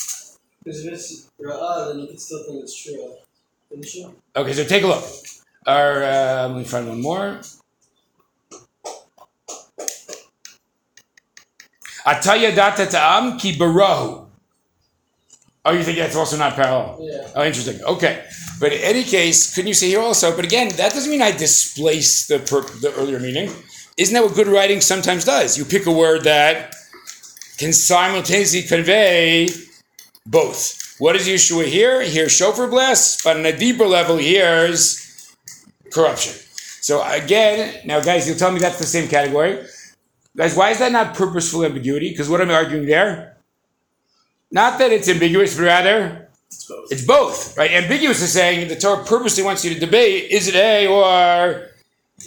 Because 0.65 0.85
if 0.85 0.93
it's 0.93 1.29
Ra'ah, 1.41 1.89
then 1.89 2.01
you 2.01 2.07
can 2.07 2.19
still 2.19 2.43
think 2.45 2.63
it's 2.63 2.83
true. 2.83 3.15
Didn't 3.71 3.95
you? 3.95 4.15
Okay, 4.35 4.53
so 4.55 4.65
take 4.65 4.85
a 4.85 4.87
look. 4.87 5.05
Our, 5.67 6.03
uh, 6.03 6.49
let 6.49 6.57
me 6.57 6.65
find 6.65 6.89
one 6.89 7.03
more. 7.03 7.41
Ataya 12.09 12.55
data 12.55 12.87
ta'am 12.87 13.39
ki 13.39 13.57
barahu. 13.59 14.27
Oh, 15.65 15.73
you 15.73 15.83
think 15.83 15.99
that's 15.99 16.17
also 16.17 16.39
not 16.39 16.55
parallel? 16.55 16.99
Yeah. 17.03 17.29
Oh, 17.37 17.45
interesting. 17.45 17.83
Okay. 17.85 18.25
But 18.59 18.73
in 18.73 18.81
any 18.81 19.05
case, 19.05 19.55
couldn't 19.55 19.69
you 19.69 19.75
say 19.75 19.89
here 19.89 20.01
also? 20.01 20.35
But 20.35 20.47
again, 20.47 20.69
that 20.81 20.93
doesn't 20.95 21.11
mean 21.11 21.21
I 21.21 21.33
displace 21.33 22.27
the, 22.27 22.39
per- 22.39 22.63
the 22.81 22.95
earlier 22.97 23.21
meaning. 23.21 23.51
Isn't 23.99 24.15
that 24.15 24.25
what 24.25 24.35
good 24.35 24.47
writing 24.47 24.81
sometimes 24.81 25.25
does? 25.25 25.59
You 25.59 25.65
pick 25.67 25.85
a 25.87 25.93
word 25.93 26.25
that 26.25 26.75
can 27.59 27.73
simultaneously 27.75 28.63
convey 28.63 29.49
both. 30.25 30.97
What 30.99 31.15
is 31.17 31.29
Yehoshua 31.29 31.67
here? 31.67 32.01
He 32.03 32.11
hears 32.11 32.33
shofar 32.33 32.69
blast, 32.69 33.23
but 33.23 33.37
on 33.37 33.45
a 33.45 33.57
deeper 33.57 33.87
level, 33.87 34.17
he 34.17 34.29
hears 34.29 35.35
corruption. 35.93 36.33
So 36.81 37.03
again, 37.07 37.83
now 37.85 38.01
guys, 38.01 38.27
you'll 38.27 38.39
tell 38.39 38.53
me 38.53 38.61
that's 38.61 38.79
the 38.79 38.87
same 38.87 39.09
category. 39.09 39.65
Guys, 40.37 40.57
why 40.57 40.71
is 40.71 40.79
that 40.79 40.93
not 40.93 41.15
purposeful 41.15 41.65
ambiguity? 41.65 42.11
Because 42.11 42.29
what 42.29 42.41
am 42.41 42.51
I 42.51 42.55
arguing 42.55 42.87
there? 42.87 43.37
Not 44.51 44.79
that 44.79 44.93
it's 44.93 45.09
ambiguous, 45.09 45.57
but 45.57 45.65
rather 45.65 46.29
it's 46.49 46.65
both, 46.65 46.93
It's 46.93 47.05
both, 47.05 47.59
right? 47.59 47.71
Ambiguous 47.71 48.23
is 48.23 48.33
saying 48.33 48.69
the 48.69 48.77
Torah 48.77 49.05
purposely 49.05 49.43
wants 49.43 49.65
you 49.65 49.75
to 49.75 49.81
debate: 49.81 50.31
is 50.31 50.49
it 50.49 50.55
A 50.55 50.87
or 50.87 51.69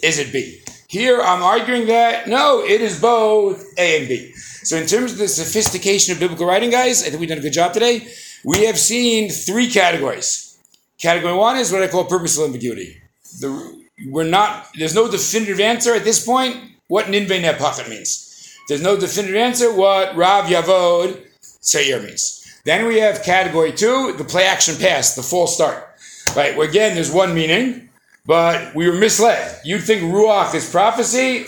is 0.02 0.18
it 0.18 0.32
B? 0.32 0.62
Here, 0.88 1.20
I'm 1.20 1.42
arguing 1.42 1.86
that 1.86 2.28
no, 2.28 2.62
it 2.62 2.80
is 2.80 3.00
both 3.00 3.64
A 3.78 3.98
and 3.98 4.08
B. 4.08 4.32
So, 4.64 4.76
in 4.76 4.86
terms 4.86 5.12
of 5.12 5.18
the 5.18 5.26
sophistication 5.26 6.12
of 6.12 6.20
biblical 6.20 6.46
writing, 6.46 6.70
guys, 6.70 7.02
I 7.02 7.06
think 7.08 7.18
we've 7.18 7.28
done 7.28 7.38
a 7.38 7.42
good 7.42 7.52
job 7.52 7.72
today. 7.72 8.06
We 8.44 8.66
have 8.66 8.78
seen 8.78 9.30
three 9.30 9.68
categories. 9.68 10.58
Category 10.98 11.34
one 11.34 11.56
is 11.56 11.72
what 11.72 11.82
I 11.82 11.88
call 11.88 12.04
purposeful 12.04 12.44
ambiguity. 12.44 13.02
The, 13.40 13.82
we're 14.06 14.28
not. 14.28 14.68
There's 14.78 14.94
no 14.94 15.10
definitive 15.10 15.58
answer 15.58 15.94
at 15.94 16.04
this 16.04 16.24
point. 16.24 16.56
What 16.88 17.06
ninvei 17.06 17.42
nepachet 17.42 17.88
means. 17.88 18.56
There's 18.68 18.82
no 18.82 18.98
definitive 18.98 19.36
answer. 19.36 19.72
What 19.74 20.16
Rav 20.16 20.46
Yavod 20.46 21.20
Seir 21.40 22.00
means. 22.00 22.38
Then 22.64 22.86
we 22.86 23.00
have 23.00 23.24
category 23.24 23.72
two, 23.72 24.12
the 24.12 24.24
play 24.24 24.46
action 24.46 24.76
pass, 24.76 25.16
the 25.16 25.22
false 25.22 25.54
start. 25.54 25.88
Right, 26.36 26.56
where 26.56 26.68
again, 26.68 26.94
there's 26.94 27.10
one 27.10 27.34
meaning, 27.34 27.90
but 28.24 28.74
we 28.74 28.88
were 28.88 28.96
misled. 28.96 29.60
You'd 29.64 29.82
think 29.82 30.02
Ruach 30.02 30.54
is 30.54 30.70
prophecy. 30.70 31.46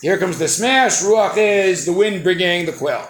Here 0.00 0.18
comes 0.18 0.38
the 0.38 0.48
smash. 0.48 1.02
Ruach 1.02 1.36
is 1.36 1.84
the 1.84 1.92
wind 1.92 2.22
bringing 2.22 2.66
the 2.66 2.72
quail. 2.72 3.08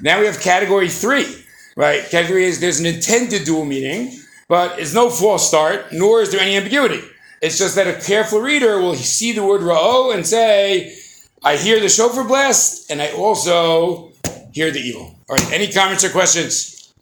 Now 0.00 0.20
we 0.20 0.26
have 0.26 0.40
category 0.40 0.88
three, 0.88 1.44
right? 1.76 2.04
Category 2.10 2.44
is 2.44 2.60
there's 2.60 2.80
an 2.80 2.86
intended 2.86 3.44
dual 3.44 3.64
meaning, 3.64 4.18
but 4.48 4.78
it's 4.78 4.94
no 4.94 5.10
false 5.10 5.46
start, 5.46 5.92
nor 5.92 6.22
is 6.22 6.30
there 6.30 6.40
any 6.40 6.56
ambiguity. 6.56 7.02
It's 7.40 7.58
just 7.58 7.74
that 7.76 7.86
a 7.86 8.00
careful 8.04 8.40
reader 8.40 8.80
will 8.80 8.96
see 8.96 9.32
the 9.32 9.44
word 9.44 9.62
ra'o 9.62 10.14
and 10.14 10.26
say, 10.26 10.96
I 11.42 11.56
hear 11.56 11.80
the 11.80 11.88
shofar 11.88 12.24
blast, 12.24 12.90
and 12.90 13.00
I 13.00 13.12
also 13.12 14.12
hear 14.52 14.70
the 14.70 14.80
evil. 14.80 15.14
All 15.28 15.36
right, 15.36 15.52
any 15.52 15.72
comments 15.72 16.04
or 16.04 16.10
questions? 16.10 16.92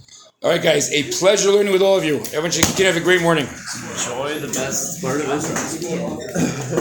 All 0.44 0.50
right, 0.50 0.62
guys, 0.62 0.92
a 0.92 1.02
pleasure 1.18 1.50
learning 1.50 1.72
with 1.72 1.82
all 1.82 1.98
of 1.98 2.04
you. 2.04 2.18
Everyone 2.30 2.52
should 2.52 2.64
have 2.86 2.96
a 2.96 3.00
great 3.00 3.20
morning. 3.20 3.46
Enjoy 3.46 4.38
the 4.38 4.46
best 4.46 5.02
part 5.02 5.20
of 5.20 5.28
Israel. 5.28 6.22